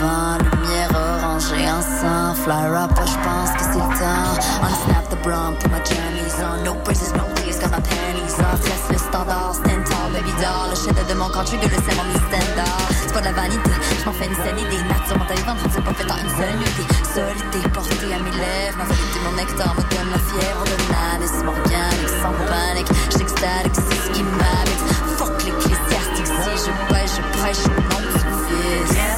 Vent, 0.00 0.38
lumière 0.38 0.90
orangée 0.94 1.66
ensemble, 1.70 2.36
fly 2.44 2.66
up, 2.70 2.90
je 2.94 3.18
pense 3.26 3.50
que 3.58 3.64
c'est 3.70 3.82
le 3.82 3.94
temps. 3.98 4.34
On 4.62 4.72
snap 4.84 5.08
the 5.10 5.16
brum, 5.22 5.54
put 5.58 5.70
my 5.70 5.80
jammies 5.84 6.38
on, 6.42 6.64
no 6.64 6.74
braces, 6.84 7.12
no 7.14 7.24
please, 7.36 7.58
got 7.58 7.70
my 7.70 7.80
panties 7.82 8.38
off, 8.38 8.62
laisse 8.64 8.88
le 8.90 8.98
standard, 8.98 9.54
stand 9.54 9.84
tall, 9.86 10.10
baby 10.12 10.32
doll, 10.38 10.70
le 10.70 10.76
chef 10.76 10.94
de 11.06 11.14
mon 11.14 11.28
country, 11.28 11.58
de 11.58 11.68
le 11.68 11.78
ser 11.82 11.94
mon 11.98 12.06
standard. 12.26 12.88
C'est 13.06 13.12
pas 13.12 13.20
de 13.20 13.24
la 13.26 13.32
vanité, 13.32 13.70
je 13.98 14.04
m'en 14.06 14.12
fais 14.12 14.26
une 14.26 14.38
scène 14.38 14.58
idée, 14.58 14.82
nature, 14.86 15.18
mentale, 15.18 15.42
ventre, 15.46 15.64
c'est 15.72 15.84
pas 15.84 15.94
fait 15.94 16.10
en 16.10 16.18
une 16.22 16.32
seule 16.38 16.56
nuitée. 16.58 16.88
Solité, 17.14 17.60
portée 17.74 18.12
à 18.14 18.18
mes 18.22 18.34
lèvres, 18.38 18.78
ma 18.78 18.84
faculté, 18.84 19.18
mon 19.24 19.34
nectar, 19.34 19.74
me 19.74 19.82
donne 19.82 20.10
la 20.14 20.22
fièvre 20.30 20.64
de 20.70 20.76
nanisme 20.94 21.48
organique, 21.48 22.14
sans 22.22 22.34
panique, 22.46 22.90
j'suis 23.10 23.22
extatique, 23.22 23.74
c'est 23.74 24.00
ce 24.06 24.10
qui 24.14 24.22
m'habite. 24.22 24.82
Fuck 25.18 25.34
l'ecclésiastique, 25.42 26.30
si 26.30 26.52
je 26.62 26.72
pêche, 26.86 27.14
je 27.18 27.24
prêche 27.38 27.64
nom 27.66 28.00
du 28.06 28.14
fils. 28.46 29.17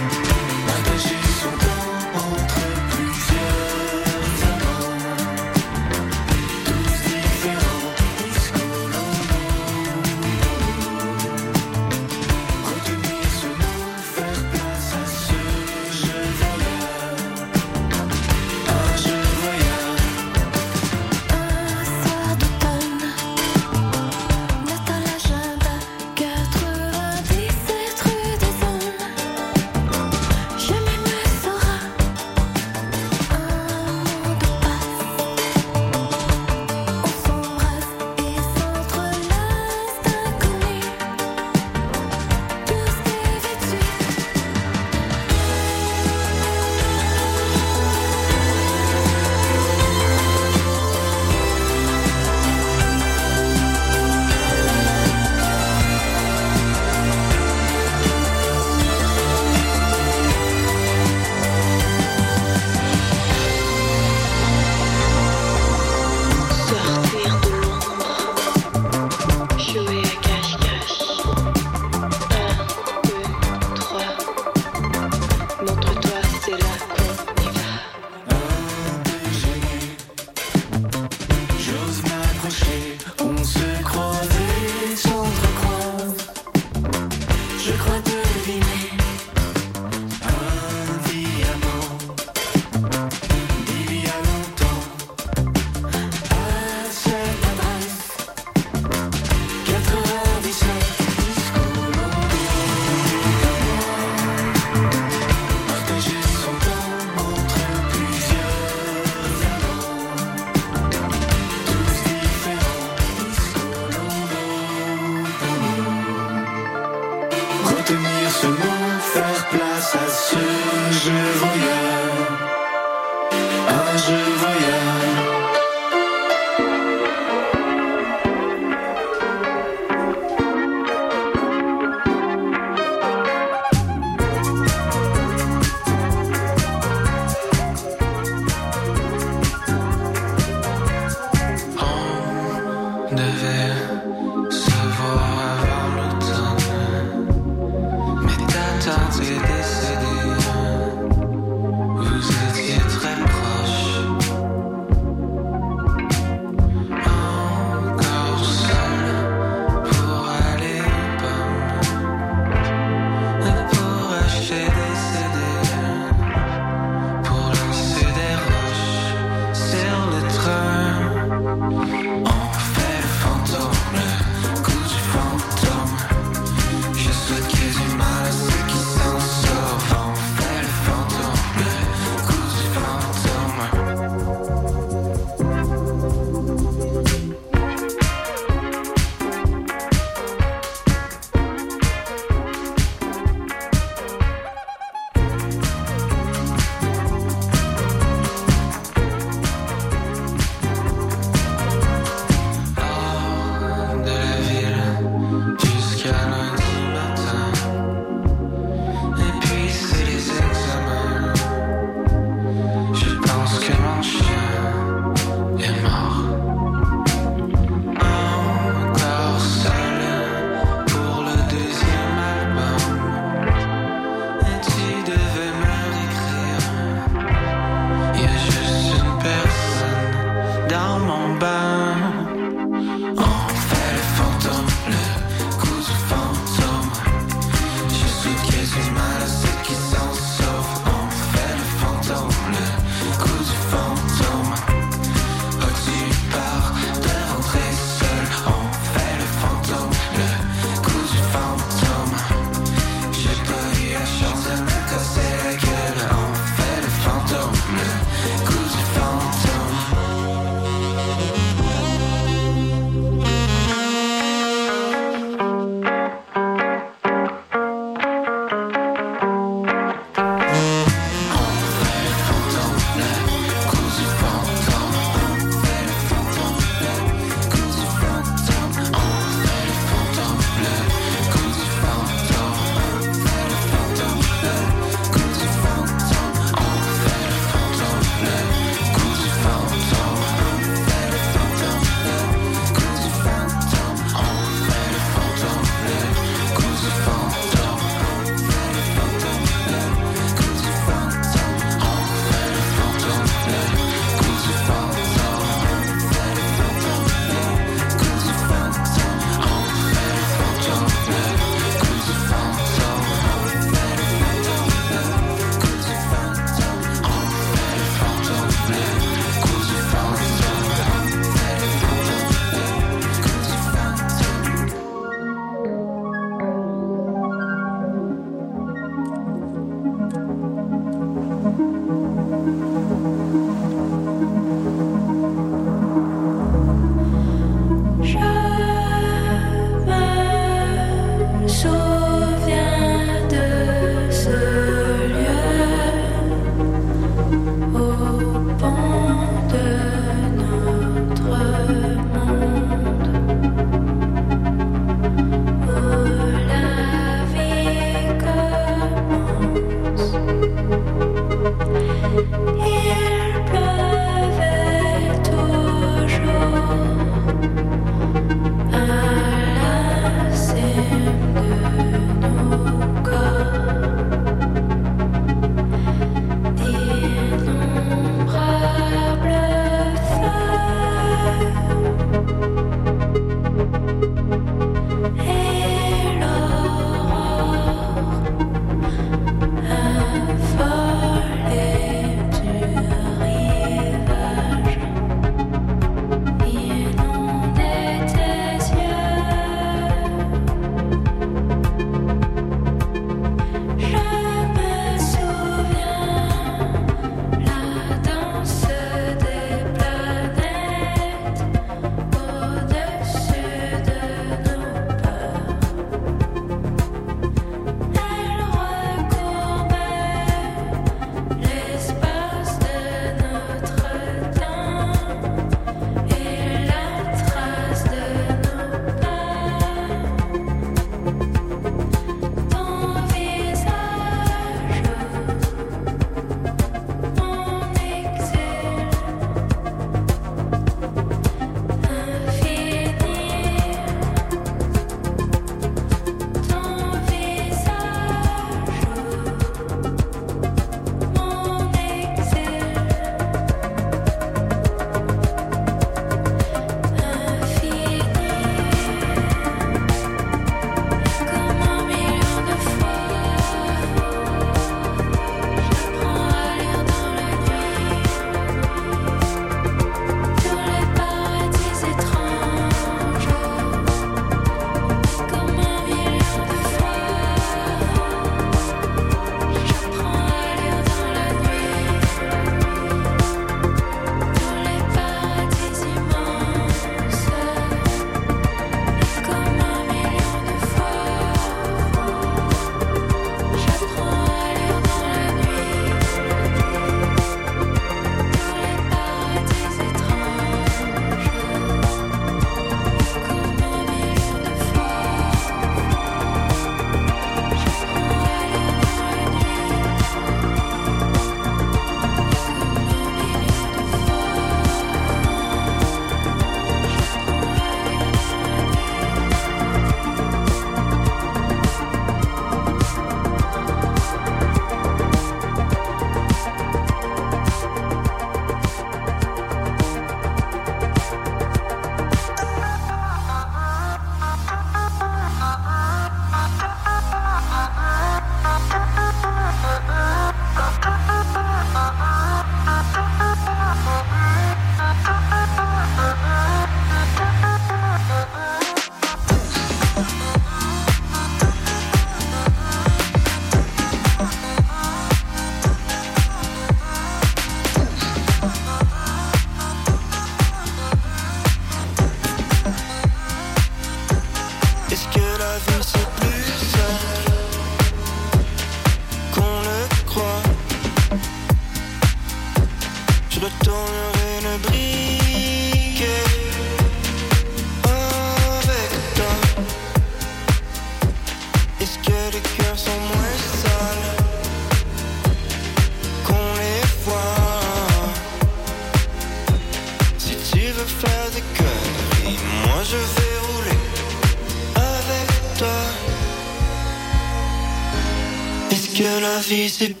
una 599.21 599.39
visite 599.47 600.00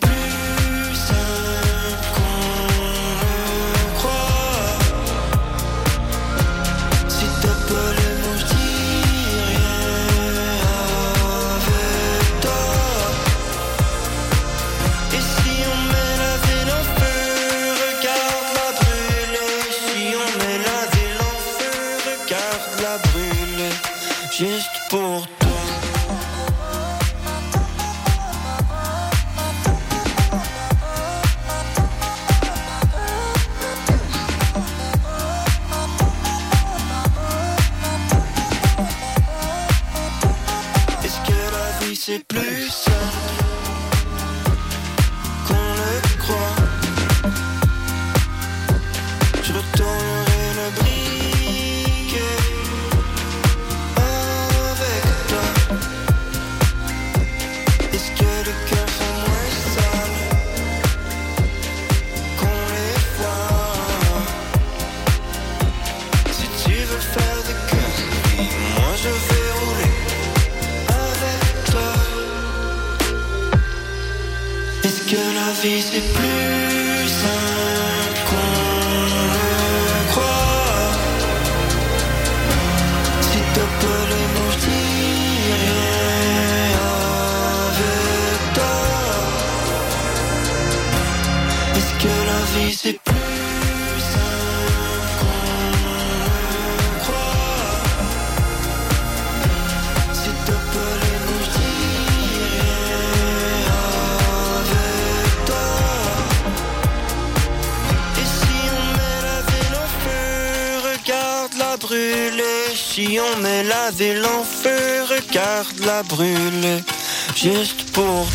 juste 117.35 117.91
pour 117.91 118.27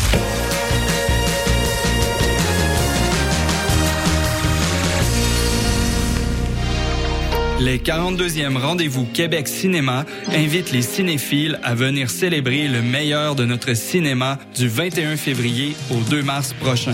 Les 7.59 7.79
42e 7.79 8.57
rendez-vous 8.57 9.05
Québec 9.05 9.47
Cinéma 9.47 10.05
invitent 10.29 10.71
les 10.71 10.83
cinéphiles 10.83 11.59
à 11.63 11.73
venir 11.73 12.09
célébrer 12.09 12.67
le 12.67 12.81
meilleur 12.81 13.35
de 13.35 13.45
notre 13.45 13.73
cinéma 13.73 14.37
du 14.55 14.67
21 14.67 15.17
février 15.17 15.75
au 15.89 15.95
2 16.09 16.21
mars 16.21 16.53
prochain. 16.53 16.93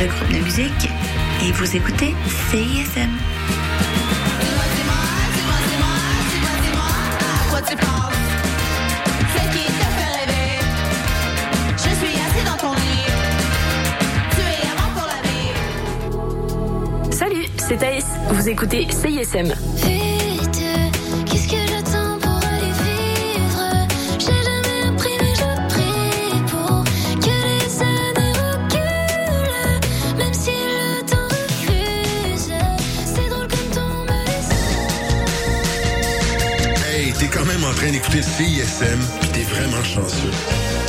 le 0.00 0.06
groupe 0.06 0.32
de 0.32 0.38
musique 0.38 0.88
et 1.44 1.52
vous 1.52 1.76
écoutez 1.76 2.14
CISM. 2.50 3.10
Salut, 17.10 17.46
c'est 17.58 17.76
Thaïs. 17.76 18.06
Vous 18.30 18.48
écoutez 18.48 18.86
CISM. 18.90 19.99
train 37.80 37.92
d'écouter 37.92 38.20
CISM, 38.20 39.00
puis 39.20 39.28
t'es 39.30 39.42
vraiment 39.44 39.82
chanceux. 39.82 40.79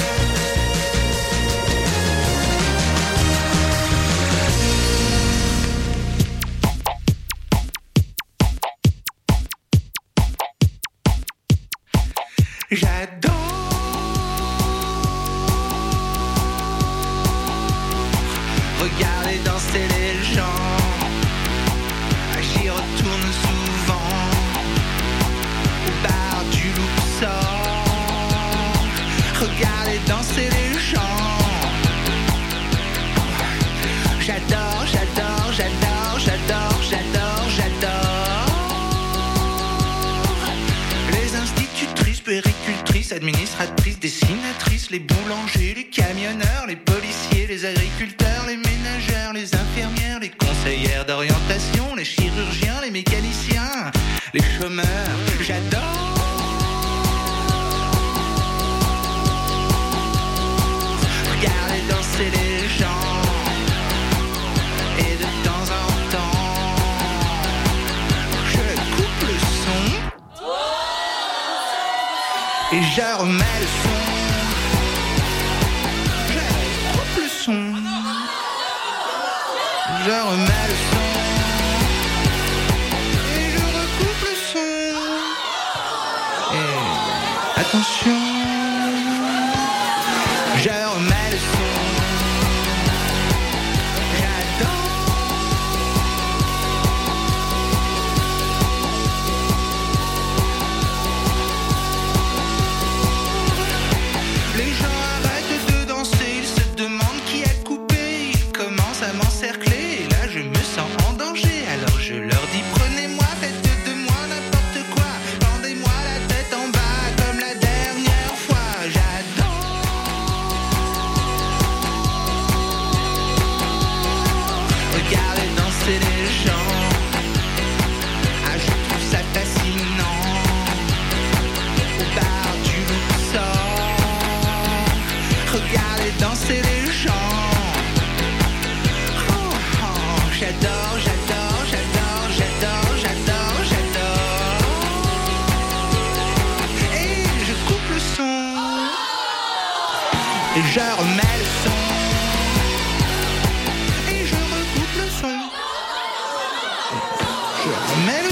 Many. 158.05 158.31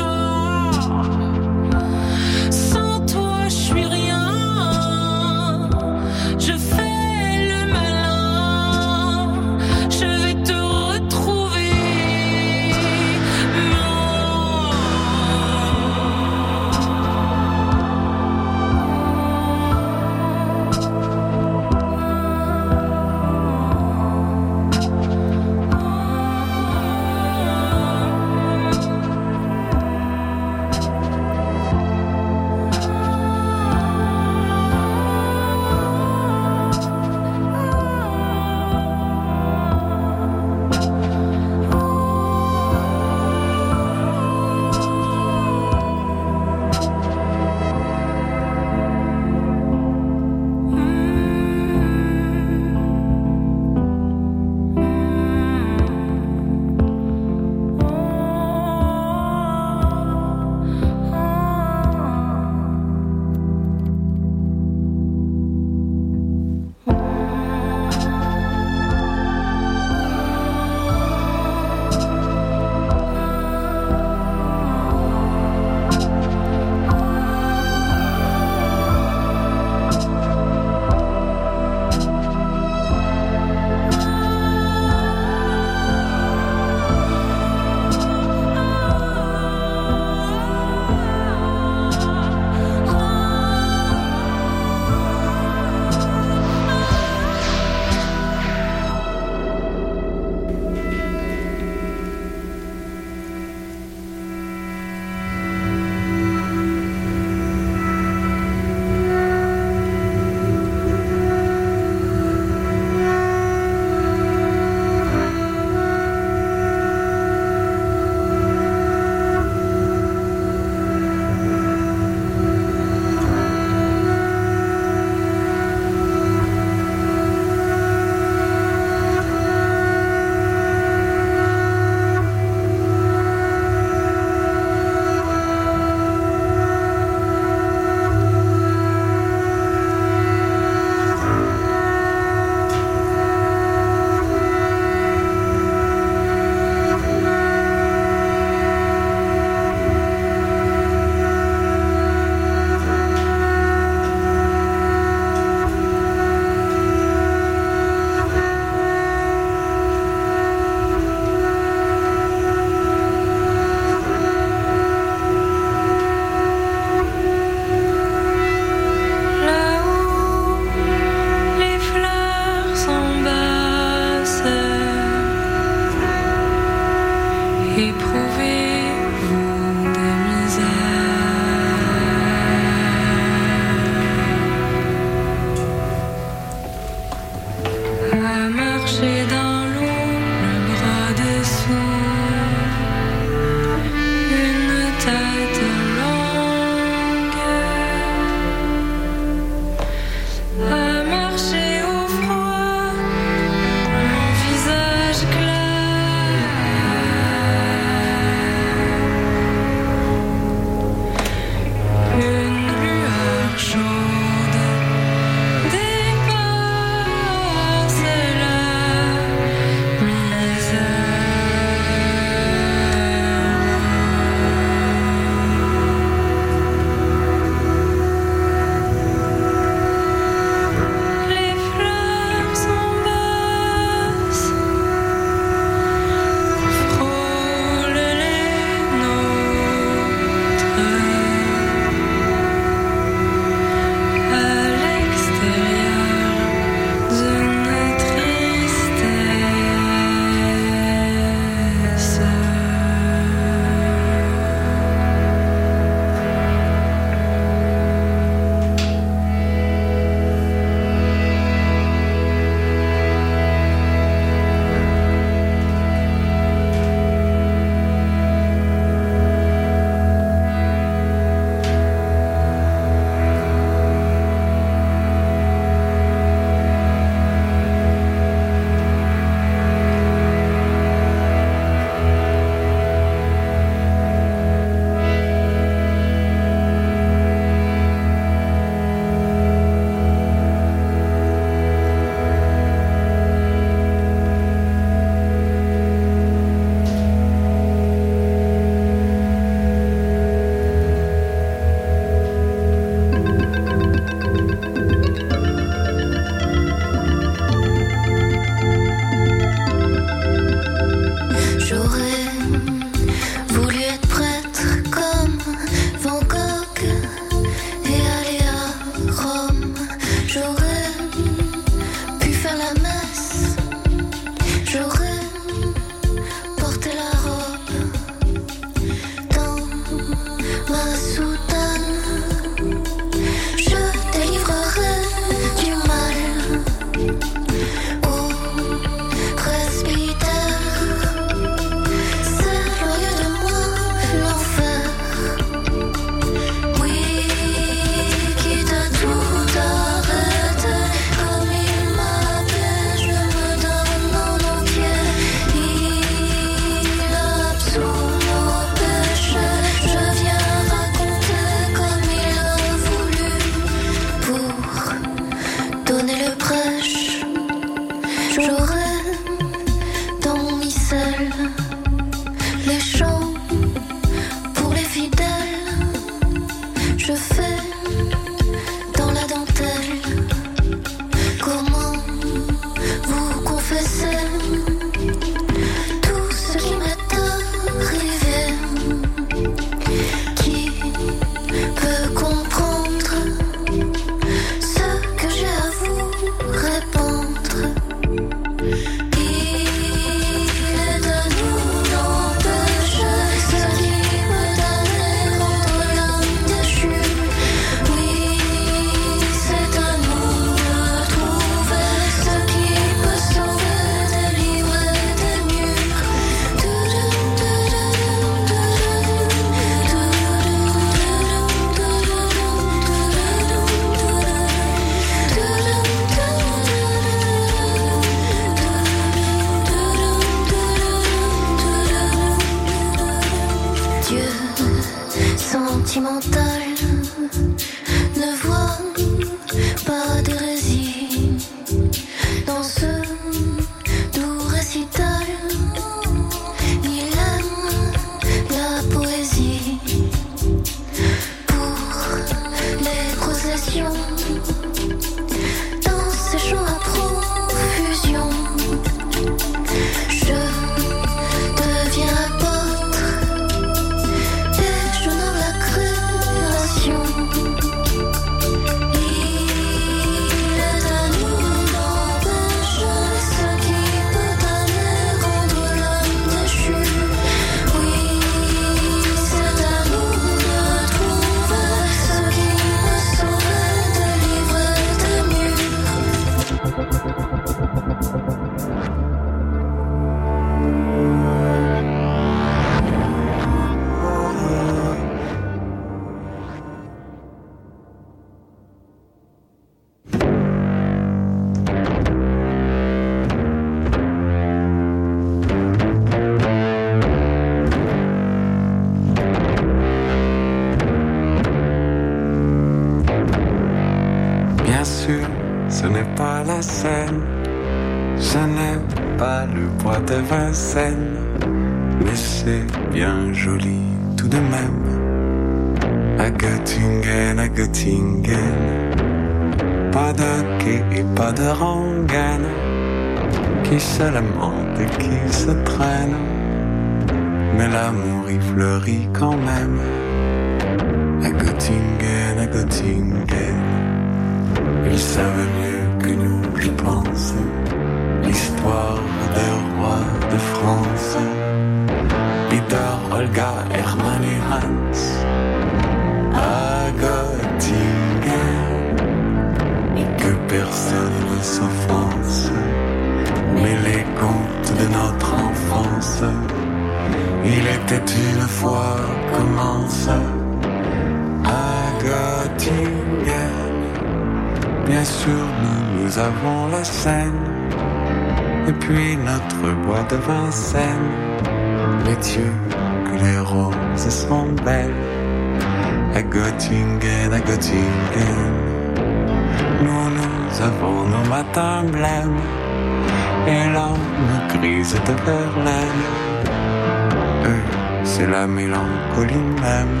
Eux, 597.46 597.62
c'est 598.04 598.26
la 598.26 598.46
mélancolie 598.46 599.46
même, 599.62 600.00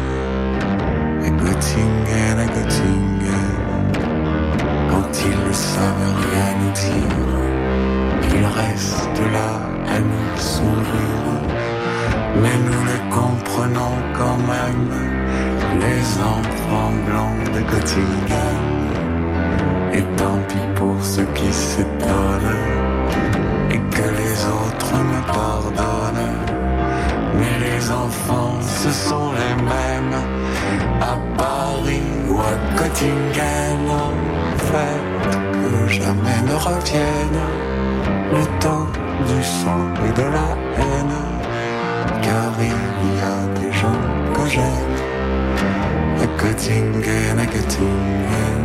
à 1.24 1.30
Göttingen, 1.30 2.38
à 2.38 2.46
Göttingen. 2.46 3.54
Quand 4.90 5.10
ils 5.24 5.48
ne 5.48 5.52
savent 5.52 6.16
rien 6.30 6.50
nous 6.60 6.72
dire, 6.72 7.24
ils 8.34 8.48
restent 8.60 9.26
là 9.32 9.50
à 9.94 9.98
nous 10.00 10.36
sourire. 10.36 11.32
Mais 12.42 12.56
nous 12.66 12.82
les 12.90 13.02
comprenons 13.08 13.96
quand 14.18 14.38
même, 14.52 14.90
les 15.80 16.04
enfants 16.20 16.92
blancs 17.06 17.44
de 17.54 17.60
Göttingen. 17.70 18.62
Et 19.94 20.04
tant 20.16 20.38
pis 20.48 20.68
pour 20.74 20.96
ceux 21.02 21.28
qui 21.34 21.50
s'étonnent, 21.50 22.73
les 27.84 27.90
enfants, 27.90 28.60
ce 28.62 28.90
sont 28.90 29.30
les 29.32 29.62
mêmes, 29.62 30.16
à 31.00 31.16
Paris 31.36 32.02
ou 32.28 32.38
à 32.38 32.54
Göttingen. 32.76 33.88
En 33.90 34.58
fait, 34.68 35.04
que 35.62 35.88
jamais 35.88 36.40
ne 36.48 36.54
revienne 36.54 37.40
le 38.32 38.44
temps 38.60 38.88
du 39.28 39.42
sang 39.42 39.84
et 40.06 40.12
de 40.20 40.26
la 40.36 40.50
haine. 40.78 41.18
Car 42.22 42.52
il 42.60 43.10
y 43.16 43.22
a 43.34 43.60
des 43.60 43.72
gens 43.72 44.02
que 44.34 44.48
j'aime, 44.48 44.96
à 46.22 46.26
Göttingen, 46.40 47.38
à 47.38 47.46
Göttingen. 47.46 48.64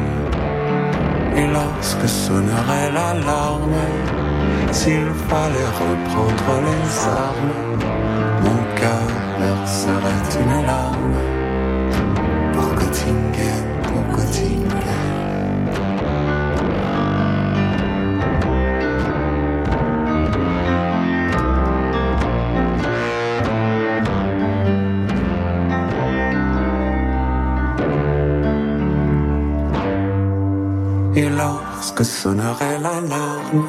Et 1.36 1.48
lorsque 1.48 2.08
sonnerait 2.08 2.92
l'alarme, 2.94 3.84
s'il 4.72 5.10
fallait 5.30 5.72
reprendre 5.82 6.52
les 6.66 7.08
armes, 7.08 7.89
lorsque 32.00 32.06
sonnerait 32.06 32.80
l'alarme, 32.80 33.68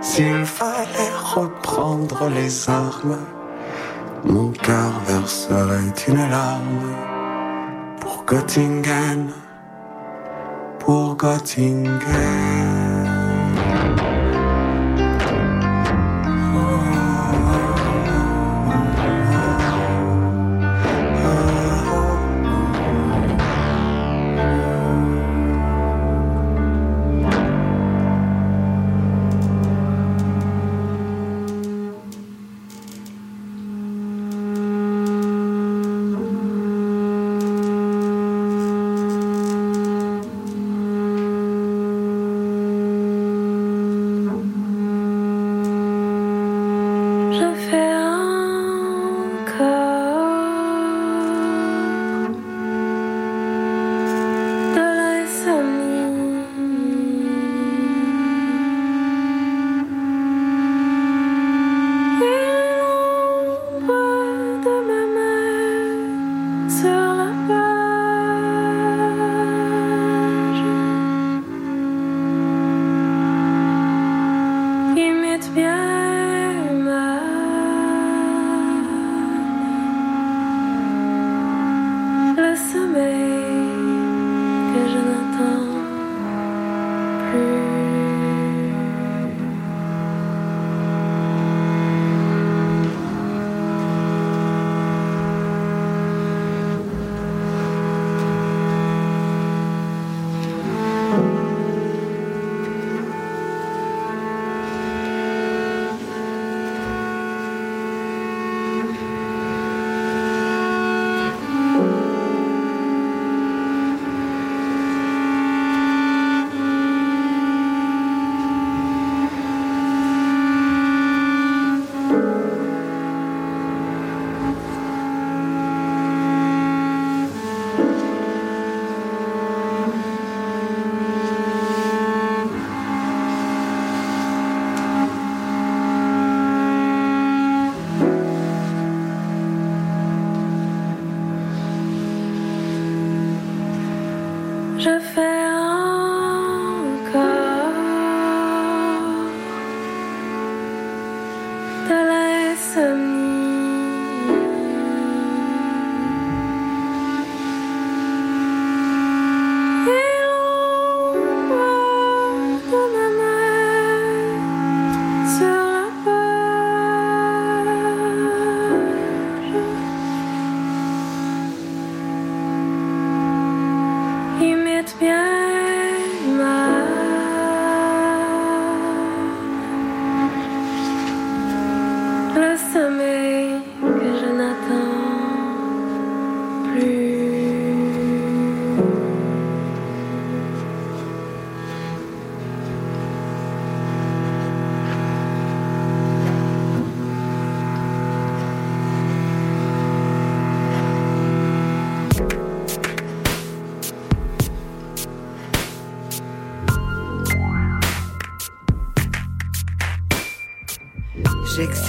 s'il 0.00 0.44
fallait 0.44 1.14
reprendre 1.34 2.28
les 2.28 2.68
armes, 2.68 3.18
mon 4.24 4.50
cœur 4.52 4.92
verserait 5.06 5.92
une 6.08 6.30
larme. 6.30 6.94
Pour 8.00 8.24
Göttingen, 8.26 9.30
pour 10.78 11.16
Göttingen. 11.16 12.91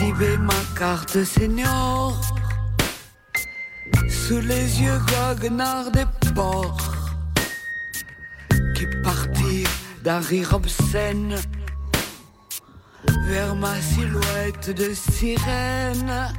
J'exhibais 0.03 0.37
ma 0.37 0.53
carte 0.77 1.23
senior 1.23 2.19
sous 4.09 4.39
les 4.41 4.81
yeux 4.81 4.99
goguenards 5.07 5.91
des 5.91 6.05
porcs 6.35 6.91
qui 8.75 8.85
partirent 9.01 9.69
d'un 10.03 10.19
rire 10.19 10.53
obscène 10.53 11.35
vers 13.27 13.55
ma 13.55 13.79
silhouette 13.79 14.71
de 14.71 14.93
sirène. 14.93 16.33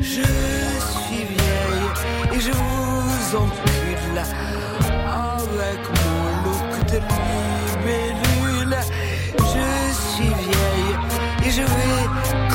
Je 0.00 0.22
suis 0.22 1.24
vieille 1.34 1.90
et 2.32 2.40
je 2.40 2.52
vous 2.52 3.36
encule 3.36 4.18
avec 5.08 5.80
mon 5.98 6.22
look 6.44 6.86
de 6.92 7.00
libellule. 7.82 8.76
Je 9.38 9.94
suis 10.14 10.32
vieille 10.44 10.92
et 11.44 11.50
je 11.50 11.62
vais 11.62 12.01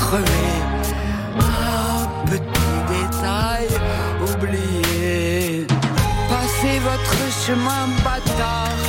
Un 0.10 0.22
petit 2.26 2.78
détail 2.88 3.68
oublié. 4.22 5.68
Passez 6.30 6.80
votre 6.80 7.20
chemin 7.46 7.84
bâtard 8.06 8.80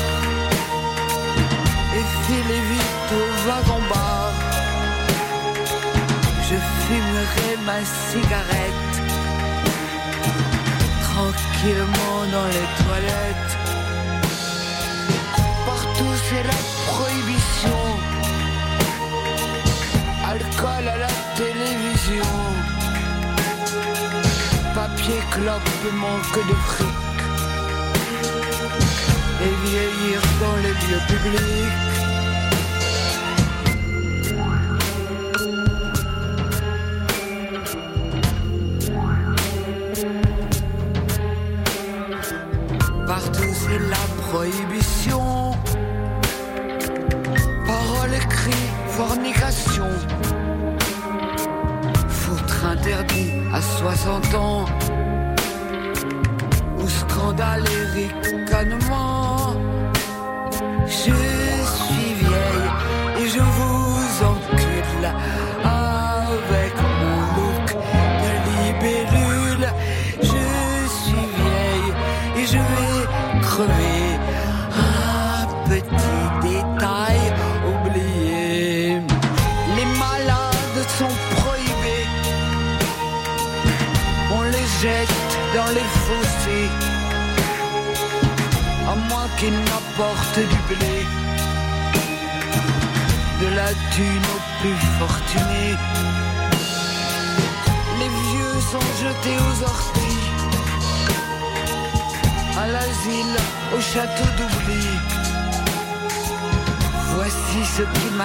et 1.96 2.04
filez 2.24 2.62
vite 2.70 3.10
au 3.12 3.48
wagon-bar. 3.48 4.30
Je 6.48 6.56
fumerai 6.86 7.50
ma 7.66 7.80
cigarette 8.10 8.96
tranquillement 11.02 12.18
dans 12.32 12.46
les 12.46 12.68
toilettes. 12.84 13.54
Partout 15.66 16.14
c'est 16.28 16.44
la 16.44 16.67
Papier 25.08 25.22
clope 25.30 25.62
manque 25.94 26.48
de 26.48 26.54
fric. 26.54 26.86
Et 29.42 29.66
vieillir 29.66 30.20
dans 30.38 30.56
les 30.56 30.68
lieux 30.68 31.02
publics. 31.08 31.97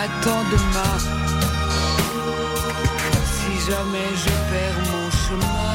attend 0.04 0.44
demain. 0.52 0.98
Si 3.36 3.54
jamais 3.70 4.10
je 4.24 4.34
perds 4.50 4.82
mon 4.92 5.08
chemin. 5.24 5.74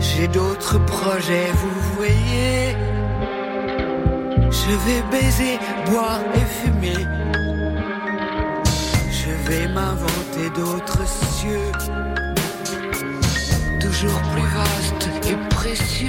J'ai 0.00 0.28
d'autres 0.28 0.78
projets, 0.94 1.50
vous 1.60 1.76
voyez. 1.96 2.76
Je 4.60 4.72
vais 4.84 5.02
baiser, 5.12 5.58
boire 5.86 6.20
et 6.34 6.46
fumer. 6.58 7.02
Je 9.20 9.30
vais 9.46 9.68
m'inventer 9.68 10.46
d'autres 10.58 11.06
cieux 11.06 11.70
toujours 14.00 14.22
plus 14.22 14.42
vastes 14.42 15.08
et 15.28 15.54
précieux. 15.54 16.08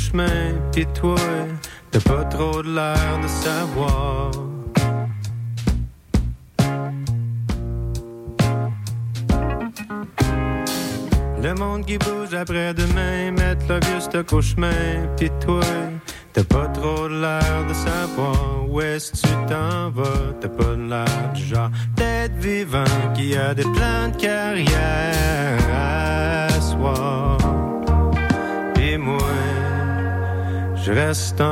chemin, 0.00 0.54
pis 0.72 0.86
toi, 0.98 1.16
t'as 1.90 2.00
pas 2.00 2.24
trop 2.24 2.62
de 2.62 2.74
l'air 2.74 3.20
de 3.22 3.28
savoir. 3.28 4.30
Le 11.42 11.54
monde 11.54 11.86
qui 11.86 11.96
bouge 11.98 12.34
après-demain, 12.34 13.30
mettre 13.32 13.64
le 13.68 13.80
vieux 13.86 14.00
stock 14.00 14.32
au 14.32 14.42
chemin, 14.42 15.06
pis 15.16 15.29
instant. 31.20 31.49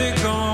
des 0.00 0.12
gants. 0.22 0.49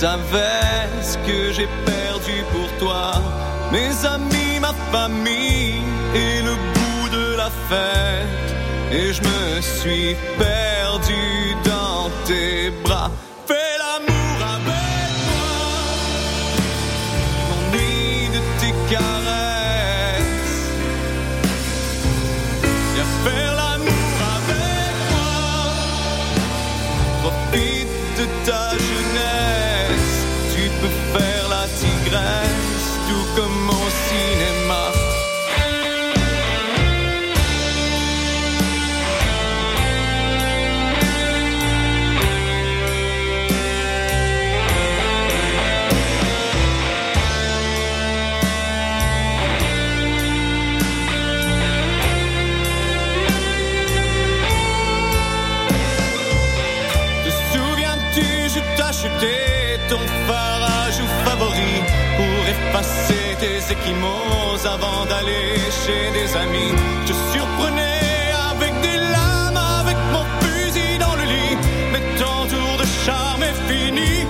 savais 0.00 0.90
ce 1.00 1.16
que 1.26 1.52
j'ai 1.54 1.68
perdu 1.86 2.36
pour 2.52 2.68
toi. 2.78 3.12
Mes 3.72 3.94
amis, 4.04 4.60
ma 4.60 4.74
famille 4.92 5.80
et 6.14 6.42
le 6.42 6.54
bout 6.74 7.08
de 7.16 7.36
la 7.36 7.50
fête. 7.68 8.48
Et 8.92 9.12
je 9.14 9.22
me 9.22 9.60
suis 9.60 10.14
perdu. 10.38 10.55
J'étais 63.38 63.72
équimose 63.72 64.64
avant 64.64 65.04
d'aller 65.04 65.58
chez 65.84 66.10
des 66.12 66.36
amis. 66.36 66.72
Je 67.06 67.12
surprenais 67.34 68.32
avec 68.50 68.72
des 68.80 68.96
lames, 68.96 69.60
avec 69.80 69.96
mon 70.12 70.24
fusil 70.40 70.96
dans 70.98 71.14
le 71.16 71.24
lit. 71.24 71.56
Mais 71.92 72.00
ton 72.18 72.46
tour 72.46 72.76
de 72.78 72.86
charme 73.04 73.42
est 73.42 73.58
fini. 73.68 74.26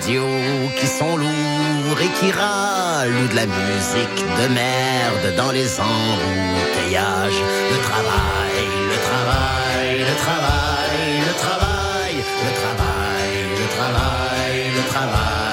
Qui 0.00 0.86
sont 0.86 1.16
lourds 1.16 2.00
et 2.00 2.08
qui 2.18 2.32
râlent 2.32 3.12
ou 3.12 3.28
de 3.28 3.36
la 3.36 3.46
musique 3.46 4.24
de 4.40 4.48
merde 4.48 5.36
dans 5.36 5.52
les 5.52 5.78
embouteillages. 5.78 7.42
Le 7.70 7.78
travail, 7.82 8.64
le 8.92 8.98
travail, 9.08 9.98
le 9.98 10.16
travail, 10.24 11.20
le 11.28 11.34
travail, 11.44 12.14
le 12.16 12.52
travail, 12.62 13.44
le 13.60 13.68
travail, 13.76 14.70
le 14.74 14.88
travail. 14.88 15.49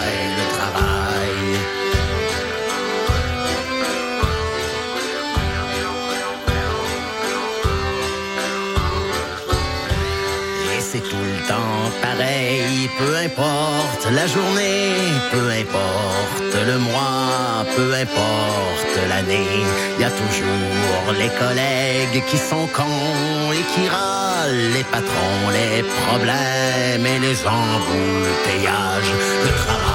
Peu 12.98 13.16
importe 13.16 14.08
la 14.12 14.28
journée, 14.28 14.92
peu 15.32 15.50
importe 15.50 16.56
le 16.66 16.78
mois, 16.78 17.66
peu 17.76 17.94
importe 17.94 18.96
l'année, 19.10 19.64
y 20.00 20.04
a 20.04 20.10
toujours 20.10 21.14
les 21.18 21.30
collègues 21.30 22.24
qui 22.30 22.38
sont 22.38 22.68
cons 22.68 23.52
et 23.54 23.64
qui 23.74 23.88
râlent, 23.88 24.72
les 24.74 24.84
patrons, 24.84 25.44
les 25.60 25.84
problèmes 25.84 27.06
et 27.06 27.20
les 27.20 27.38
embouteillages. 27.46 29.14
Le 29.46 29.52
travail, 29.64 29.87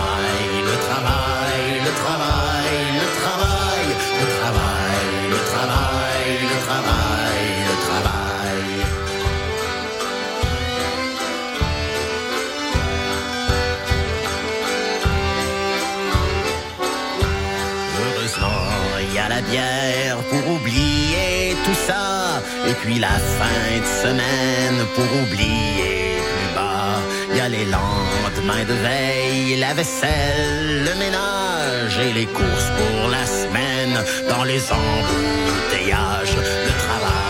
pour 20.31 20.55
oublier 20.55 21.57
tout 21.65 21.79
ça. 21.87 22.43
Et 22.69 22.75
puis 22.83 22.99
la 22.99 23.09
fin 23.09 23.79
de 23.85 23.91
semaine 24.03 24.87
pour 24.95 25.05
oublier 25.23 26.17
plus 26.33 26.55
bas. 26.55 27.01
Il 27.31 27.37
y 27.37 27.41
a 27.41 27.49
les 27.49 27.65
lendemains 27.65 28.65
de 28.65 28.75
veille, 28.75 29.57
la 29.57 29.75
vaisselle, 29.75 30.85
le 30.89 30.95
ménage 30.95 31.99
et 31.99 32.13
les 32.13 32.27
courses 32.27 32.71
pour 32.79 33.11
la 33.11 33.27
semaine 33.27 33.97
dans 34.29 34.45
les 34.45 34.63
embouteillages. 34.73 36.37
Le 36.67 36.73
travail, 36.87 37.22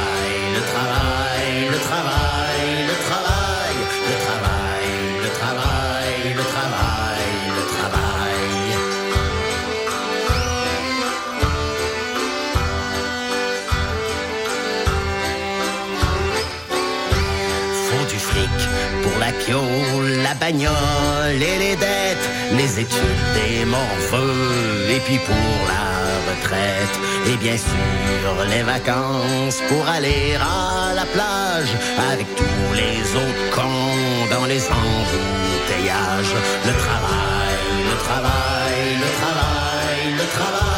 et 20.45 21.59
les 21.59 21.77
dettes, 21.77 22.29
les 22.57 22.81
études 22.81 23.27
des 23.35 23.65
morveux, 23.65 24.91
et 24.91 24.99
puis 25.01 25.19
pour 25.19 25.35
la 25.69 26.33
retraite, 26.33 26.99
et 27.29 27.37
bien 27.37 27.57
sûr 27.57 28.45
les 28.51 28.63
vacances 28.65 29.61
pour 29.69 29.89
aller 29.89 30.35
à 30.41 30.95
la 30.95 31.05
plage 31.05 31.73
avec 32.11 32.27
tous 32.35 32.75
les 32.75 33.01
autres 33.15 33.51
cons 33.55 34.37
dans 34.37 34.47
les 34.47 34.63
embouteillages. 34.67 36.35
Le 36.67 36.73
travail, 36.73 37.57
le 37.91 37.97
travail, 38.05 38.85
le 39.05 39.11
travail, 39.21 40.13
le 40.19 40.27
travail, 40.37 40.72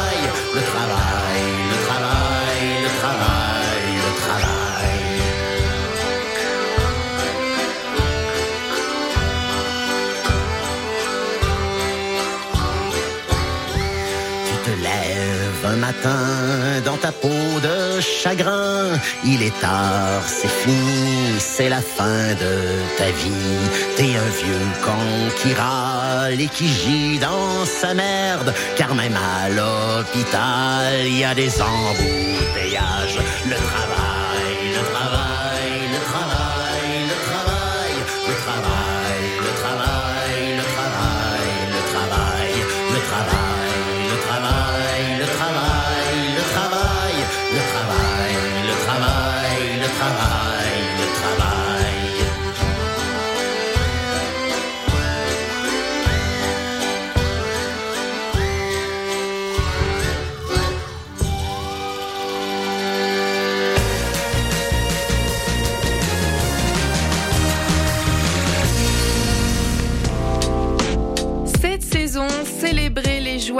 dans 16.03 16.97
ta 16.97 17.11
peau 17.11 17.59
de 17.63 17.99
chagrin. 18.01 18.89
Il 19.23 19.41
est 19.41 19.59
tard, 19.59 20.23
c'est 20.25 20.47
fini, 20.47 21.35
c'est 21.39 21.69
la 21.69 21.81
fin 21.81 22.33
de 22.43 22.53
ta 22.97 23.05
vie. 23.05 23.69
T'es 23.95 24.15
un 24.15 24.29
vieux 24.41 24.67
con 24.83 25.05
qui 25.37 25.53
râle 25.53 26.39
et 26.39 26.47
qui 26.47 26.67
gît 26.67 27.19
dans 27.19 27.65
sa 27.65 27.93
merde. 27.93 28.53
Car 28.75 28.93
même 28.95 29.17
à 29.17 29.49
l'hôpital, 29.49 31.05
il 31.05 31.19
y 31.19 31.23
a 31.23 31.33
des 31.33 31.51
embouteillages. 31.61 33.19
Le 33.45 33.55
travail, 33.55 34.04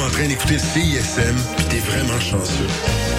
en 0.00 0.10
train 0.10 0.28
d'écouter 0.28 0.58
CISM, 0.58 1.36
pis 1.56 1.64
t'es 1.64 1.78
vraiment 1.78 2.20
chanceux. 2.20 3.17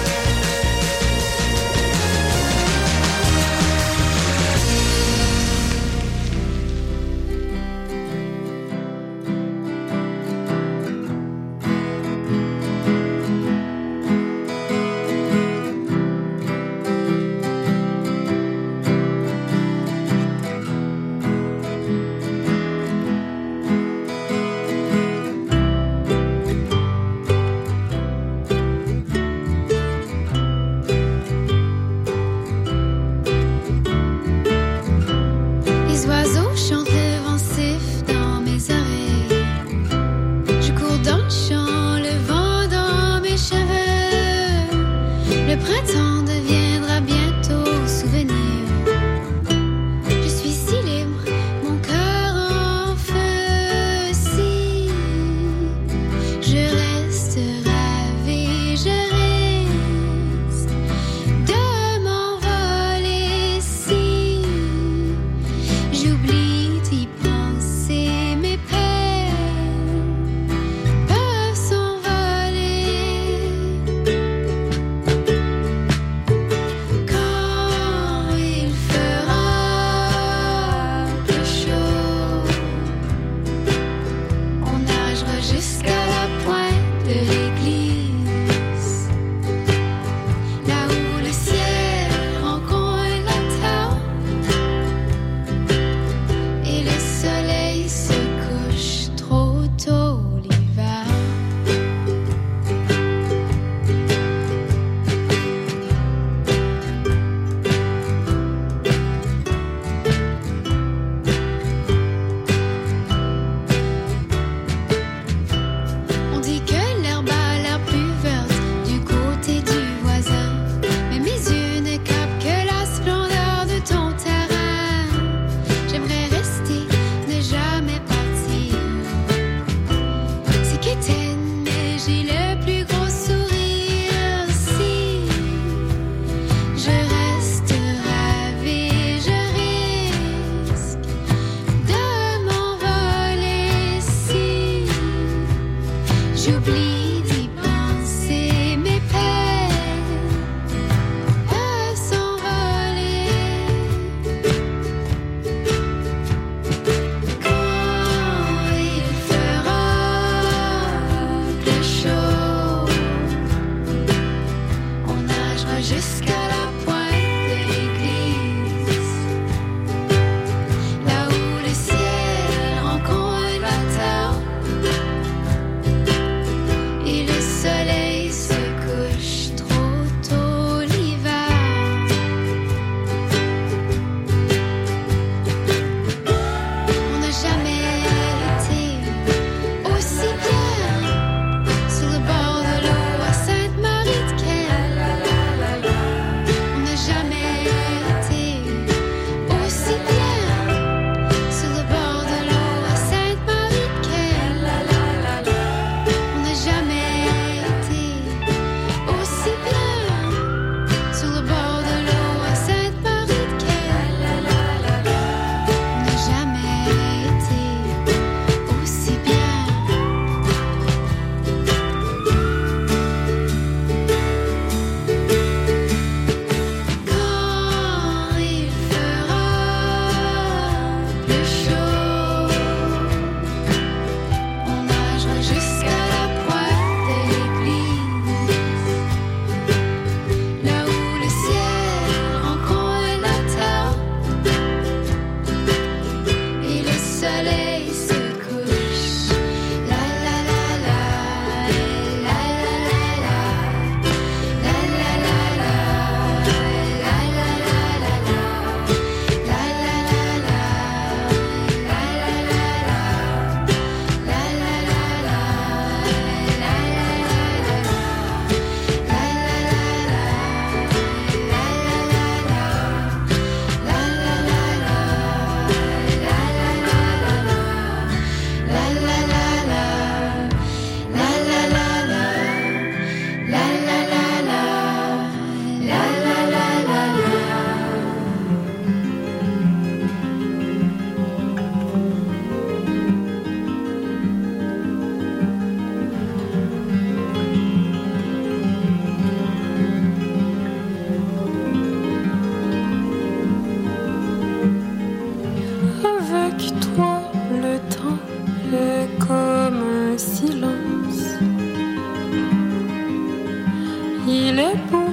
il 314.48 314.58
est 314.58 314.80
beau 314.90 315.10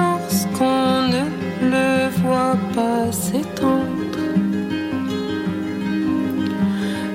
lorsqu'on 0.00 1.08
ne 1.14 1.24
le 1.72 2.08
voit 2.22 2.58
pas 2.74 3.10
s'étendre. 3.10 4.26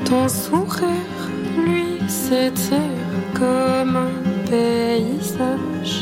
Ton 0.06 0.28
sourire, 0.28 1.22
lui, 1.66 1.90
s'étire 2.08 3.04
comme 3.34 3.96
un 4.08 4.18
paysage 4.50 5.98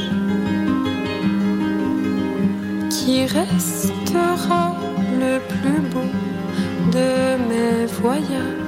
qui 2.90 3.26
restera 3.26 4.76
le 5.24 5.40
plus 5.53 5.82
beau 5.91 6.10
de 6.95 7.38
mes 7.49 7.86
voyages. 8.02 8.65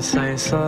Say 0.00 0.36
so 0.36 0.67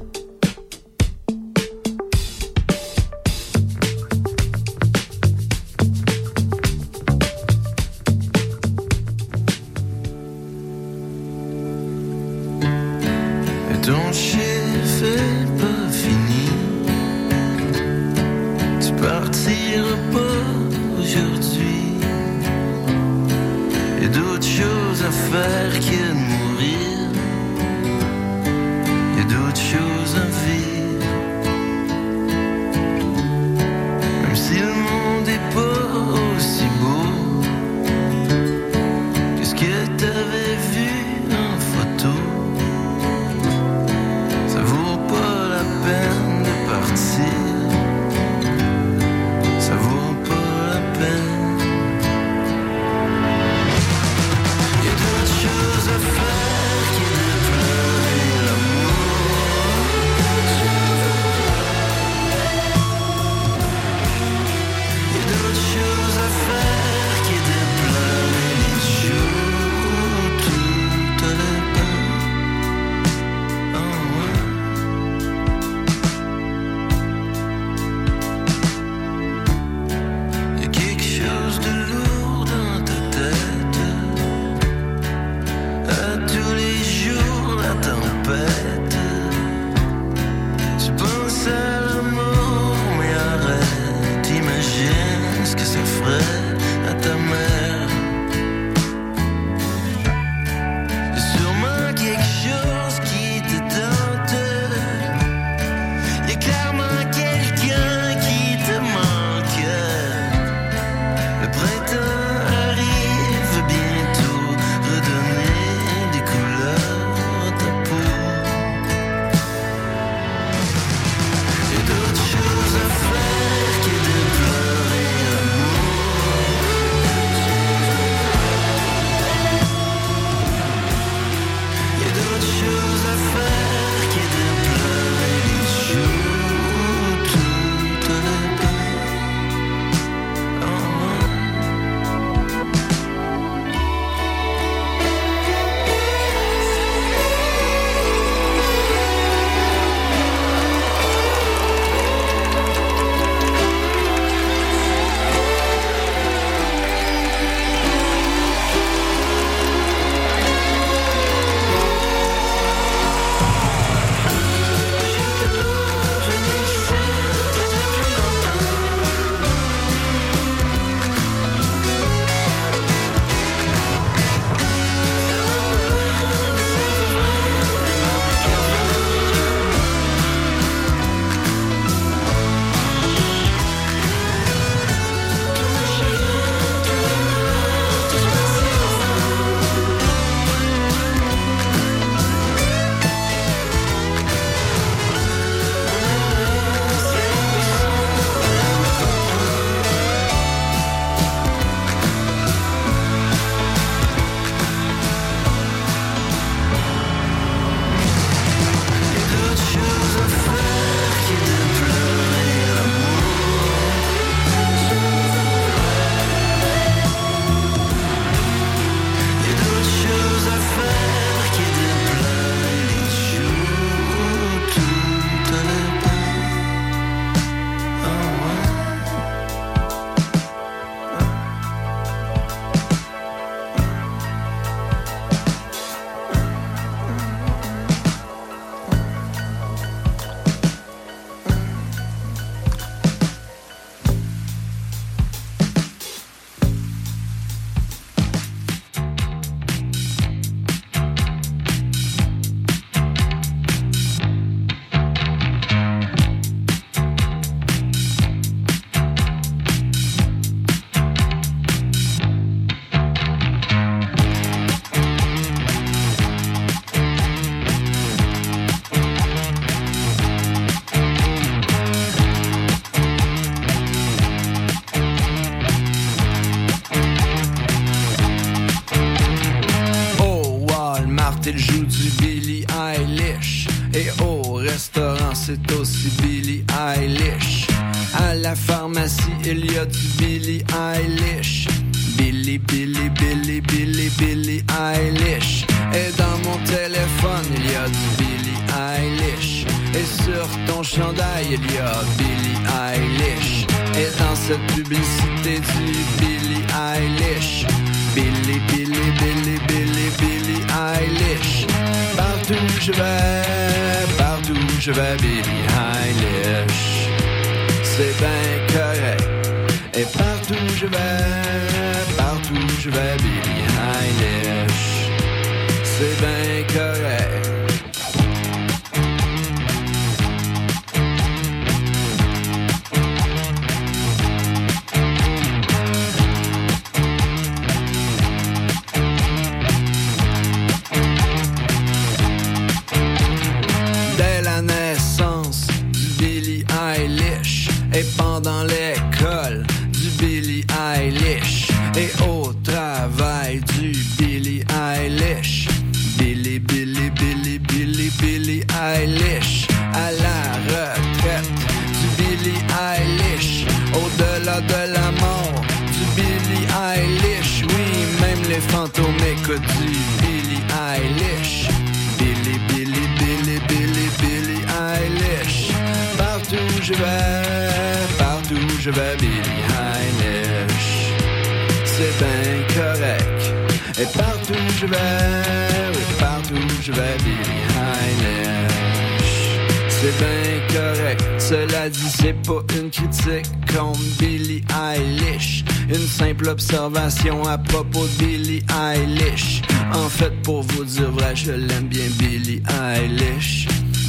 à 397.29 397.57
propos 397.57 398.07
de 398.07 398.25
Billie 398.25 398.63
Eilish. 398.69 399.61
En 399.93 400.09
fait, 400.09 400.31
pour 400.41 400.63
vous 400.63 400.83
dire 400.83 401.11
vrai, 401.11 401.35
je 401.35 401.51
l'aime 401.51 401.87
bien, 401.87 402.05
Billie 402.17 402.63
Eilish. 402.69 403.67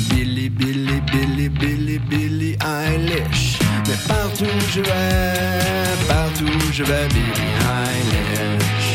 Billy, 0.08 0.48
Billy, 0.48 1.00
Billy, 1.12 1.48
Billy, 1.48 1.98
Billy 1.98 2.56
Eilish. 2.64 3.58
Mais 3.86 3.96
partout 4.08 4.44
où 4.44 4.70
je 4.72 4.80
vais, 4.80 6.08
partout 6.08 6.44
où 6.44 6.72
je 6.72 6.84
vais, 6.84 7.08
Billy 7.08 7.48
Eilish. 7.76 8.90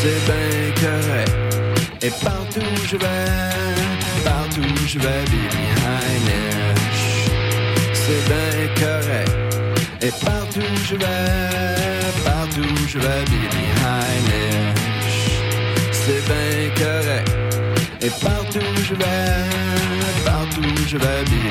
C'est 0.00 0.20
bien 0.24 0.72
correct. 0.80 2.02
Et 2.02 2.10
partout 2.24 2.60
où 2.60 2.86
je 2.86 2.96
vais. 2.96 3.67
should 20.98 21.08
I 21.08 21.24
be? 21.24 21.47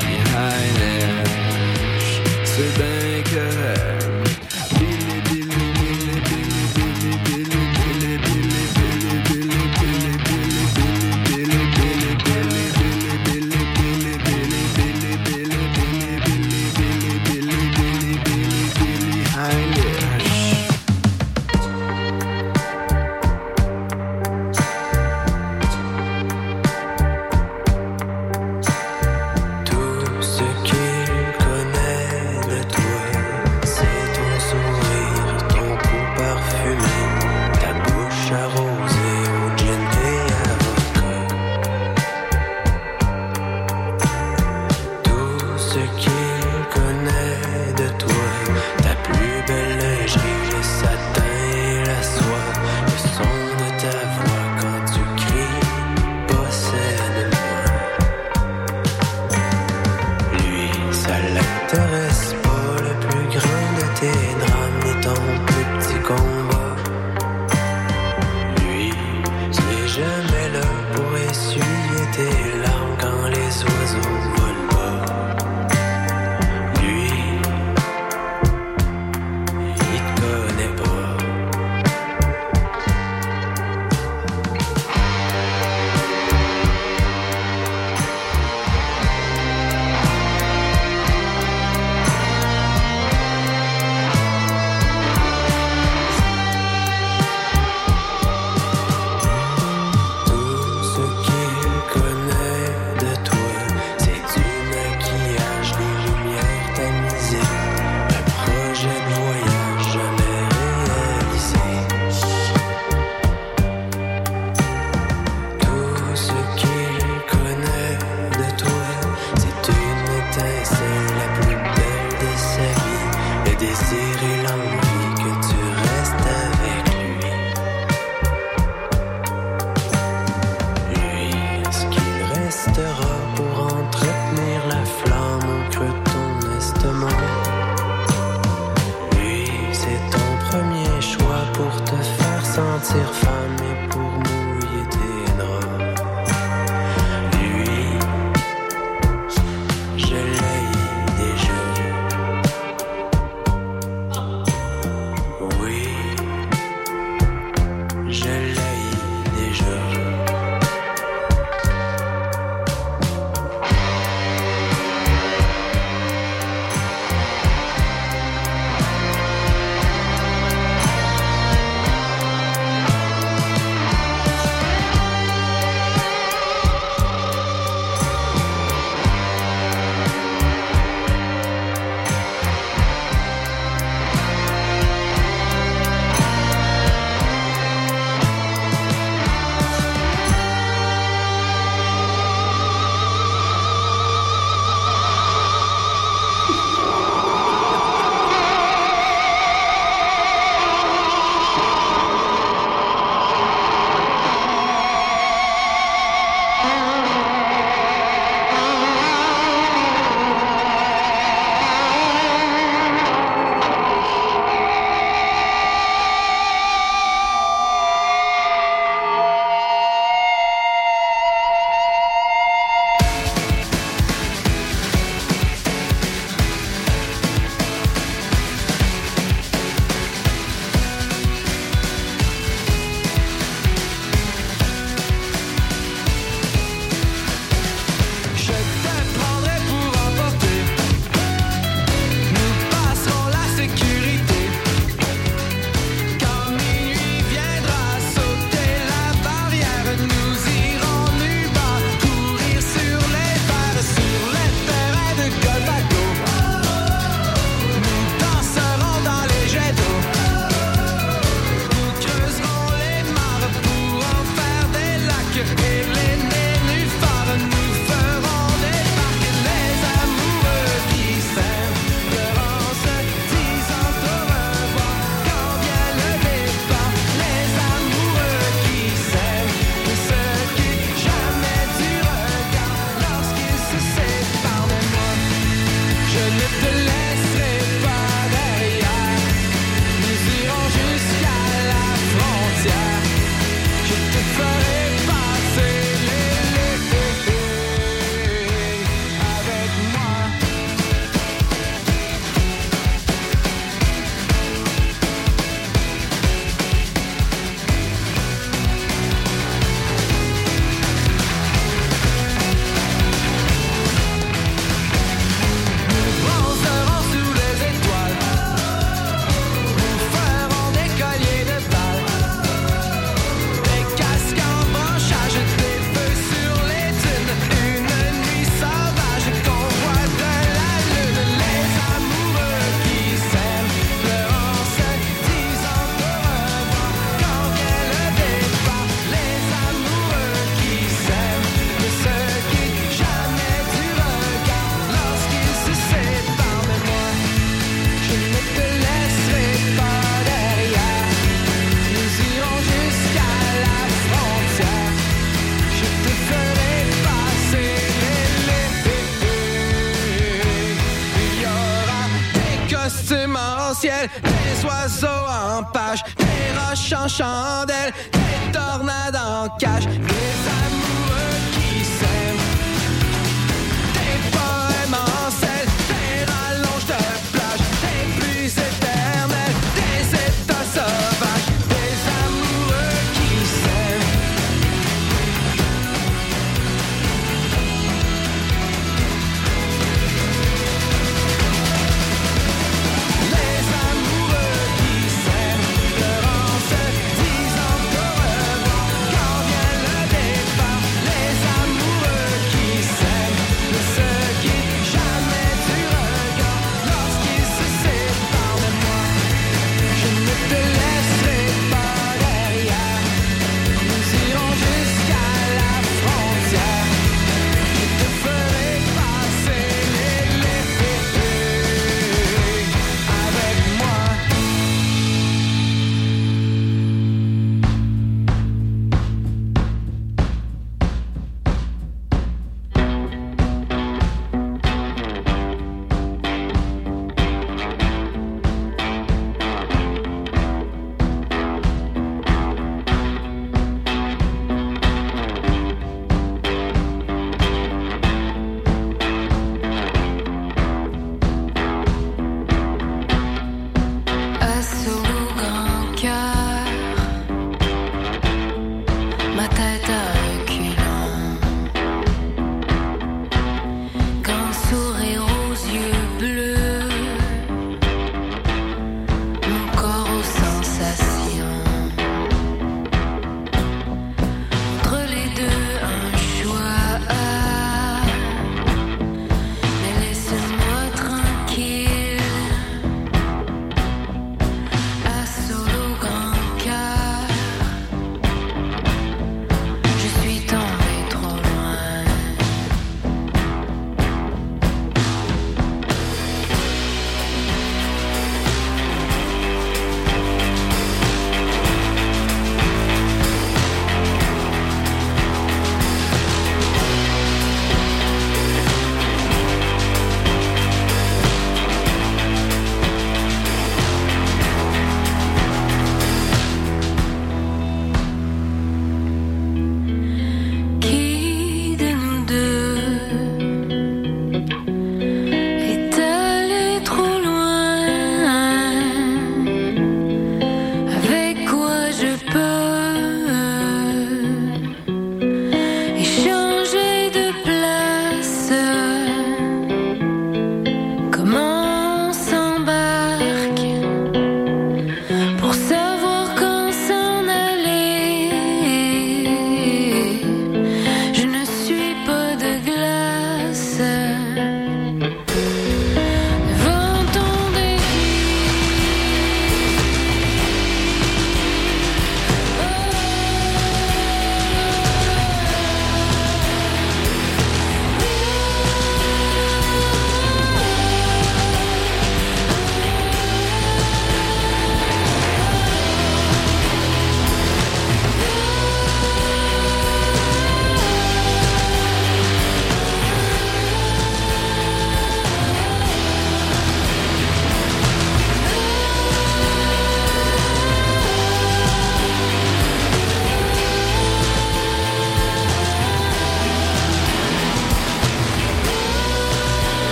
Oiseaux 364.88 365.07
en 365.07 365.64
page, 365.64 366.03
des 366.17 366.25
roches 366.57 366.93
en 366.93 367.07
chandelle, 367.07 367.93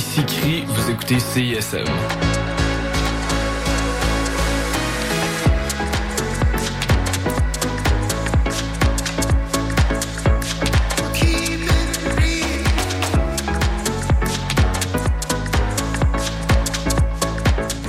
Ici 0.00 0.64
vous 0.66 0.90
écoutez 0.90 1.20
CISM. 1.20 1.84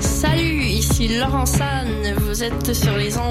Salut, 0.01 0.63
ici 0.65 1.17
Laurent 1.17 1.45
San. 1.45 1.87
Vous 2.17 2.43
êtes 2.43 2.73
sur 2.73 2.97
les 2.97 3.17
ondes 3.17 3.30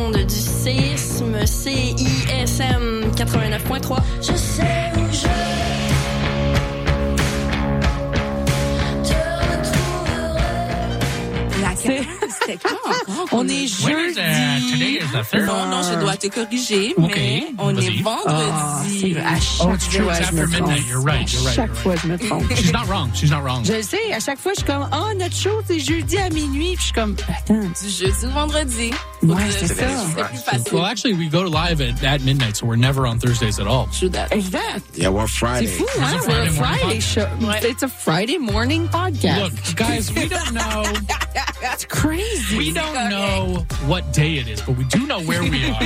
non, 16.37 16.47
je 16.47 16.47
dois 16.47 16.47
te 16.47 16.51
corriger, 16.51 16.95
Ok, 16.97 17.13
mais 17.17 17.47
on 17.59 17.73
vas-y. 17.73 17.87
est 17.87 18.03
vendredi. 18.03 18.25
Ah, 18.51 18.83
vrai, 18.85 19.21
à 19.21 19.41
chaque 19.41 19.67
Oh, 19.69 19.75
it's 19.75 19.89
true, 19.89 20.03
fois, 20.05 20.19
it's 20.19 20.29
je 20.29 20.35
me 20.35 20.41
after 20.43 20.47
midnight, 20.61 20.87
you're 20.89 21.01
right, 21.01 21.33
you're 21.33 21.43
right, 21.43 21.55
Chaque 21.57 21.67
you're 21.69 21.77
fois, 21.77 21.97
je 21.97 22.07
me 22.07 22.17
trompe. 22.19 22.55
She's 22.57 22.73
not 22.73 22.87
wrong. 22.89 23.11
She's 23.15 23.31
not 23.31 23.43
wrong. 23.43 23.65
Je 23.65 23.73
le 23.73 23.83
sais, 23.83 24.13
à 24.13 24.21
chaque 24.21 24.39
fois, 24.39 24.53
je 24.53 24.61
suis 24.61 24.67
comme, 24.67 24.89
oh, 24.93 25.13
notre 25.19 25.35
show, 25.37 25.61
c'est 25.67 25.81
jeudi 25.81 26.17
à 26.19 26.29
minuit. 26.31 26.75
Puis 26.75 26.79
je 26.79 26.83
suis 26.85 26.93
comme, 26.93 27.17
attends, 27.29 27.55
du 27.61 27.91
jeudi 27.91 28.27
au 28.27 28.31
vendredi. 28.31 28.91
Ouais, 29.23 29.35
C'est 29.51 29.67
c'est 29.69 29.75
ça. 29.75 29.87
very 29.87 29.97
C'est 29.97 30.25
plus 30.29 30.39
facile. 30.45 30.73
Well, 30.75 30.85
actually, 30.87 31.15
we 31.15 31.29
go 31.29 31.43
live 31.43 31.81
at, 31.81 32.03
at 32.05 32.21
midnight, 32.23 32.57
so 32.57 32.67
we're 32.67 32.77
never 32.77 33.07
on 33.07 33.19
Thursdays 33.19 33.59
at 33.61 33.67
all. 33.67 33.87
Exact. 34.31 34.97
Yeah, 34.97 35.11
we're 35.11 35.27
C'est 35.27 35.39
Friday. 35.39 35.67
fou, 35.67 35.85
It's 35.85 35.99
hein? 35.99 36.19
a 36.25 36.29
We're 36.29 36.43
a 36.43 36.51
Friday 36.51 36.51
morning 36.51 37.01
Friday 37.01 37.01
show. 37.01 37.29
It's 37.69 37.83
a 37.83 37.89
Friday 37.89 38.39
morning 38.39 38.89
podcast. 38.89 39.43
Look, 39.43 39.77
guys, 39.77 40.11
we 40.15 40.29
don't 40.29 40.53
know 40.55 40.83
That's 41.61 41.85
crazy. 41.85 42.57
We 42.57 42.73
don't 42.73 43.11
know 43.11 43.65
what 43.87 44.13
day 44.13 44.39
it 44.39 44.49
is, 44.49 44.61
but 44.63 44.77
we 44.77 44.85
do 44.85 45.07
know 45.07 45.21
where 45.21 45.43
we 45.43 45.71
are. 45.71 45.81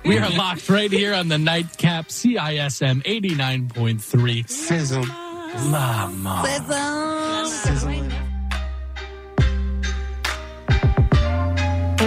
we 0.04 0.18
are 0.18 0.30
locked 0.30 0.68
right 0.68 0.90
here 0.90 1.14
on 1.14 1.28
the 1.28 1.38
nightcap 1.38 2.08
CISM 2.08 3.02
89.3. 3.02 4.48
Saison. 4.48 5.04
Lama. 5.70 6.42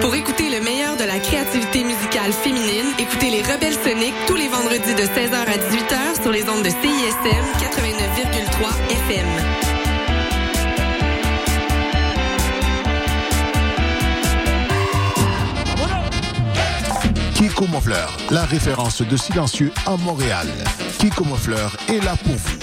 Pour 0.01 0.15
écouter 0.15 0.49
le 0.49 0.61
meilleur 0.61 0.97
de 0.97 1.03
la 1.03 1.19
créativité 1.19 1.83
musicale 1.83 2.31
féminine, 2.31 2.87
écoutez 2.99 3.29
les 3.29 3.41
Rebelles 3.41 3.73
Soniques 3.73 4.15
tous 4.27 4.35
les 4.35 4.47
vendredis 4.47 4.95
de 4.95 5.03
16h 5.03 5.35
à 5.35 5.57
18h 5.57 6.21
sur 6.21 6.31
les 6.31 6.43
ondes 6.49 6.63
de 6.63 6.69
CISM 6.69 7.45
89,3 7.59 8.73
FM. 9.09 9.72
Kiko 17.43 17.67
Monfleur, 17.67 18.15
la 18.31 18.45
référence 18.45 19.01
de 19.01 19.17
silencieux 19.17 19.73
à 19.85 19.97
Montréal. 19.97 20.47
Kiko 20.97 21.25
Monfleur 21.25 21.75
est 21.89 21.99
là 21.99 22.15
pour 22.15 22.35
vous. 22.35 22.57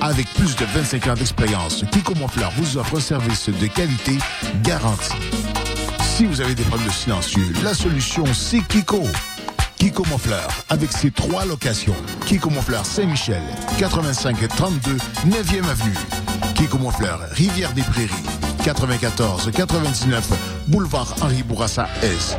Avec 0.00 0.28
plus 0.34 0.56
de 0.56 0.64
25 0.64 1.06
ans 1.06 1.14
d'expérience, 1.14 1.84
Kiko 1.92 2.16
Monfleur 2.16 2.50
vous 2.56 2.78
offre 2.78 2.96
un 2.96 3.00
service 3.00 3.48
de 3.48 3.66
qualité 3.68 4.18
garanti. 4.64 5.12
Si 6.00 6.26
vous 6.26 6.40
avez 6.40 6.56
des 6.56 6.64
problèmes 6.64 6.88
de 6.88 6.92
silencieux, 6.92 7.52
la 7.62 7.74
solution 7.74 8.24
c'est 8.34 8.66
Kiko. 8.66 9.04
Kiko 9.76 10.04
Monfleur, 10.10 10.48
avec 10.68 10.90
ses 10.90 11.12
trois 11.12 11.44
locations. 11.44 11.94
Kiko 12.26 12.50
Monfleur 12.50 12.84
Saint-Michel, 12.84 13.42
85 13.78 14.48
32 14.48 14.96
9e 15.28 15.64
avenue. 15.70 15.94
Kiko 16.56 16.76
Monfleur, 16.78 17.20
Rivière 17.30 17.70
des 17.72 17.82
Prairies, 17.82 18.10
94 18.64 19.50
99 19.52 20.24
boulevard 20.66 21.14
Henri 21.20 21.42
Bourassa 21.42 21.86
Est. 22.02 22.38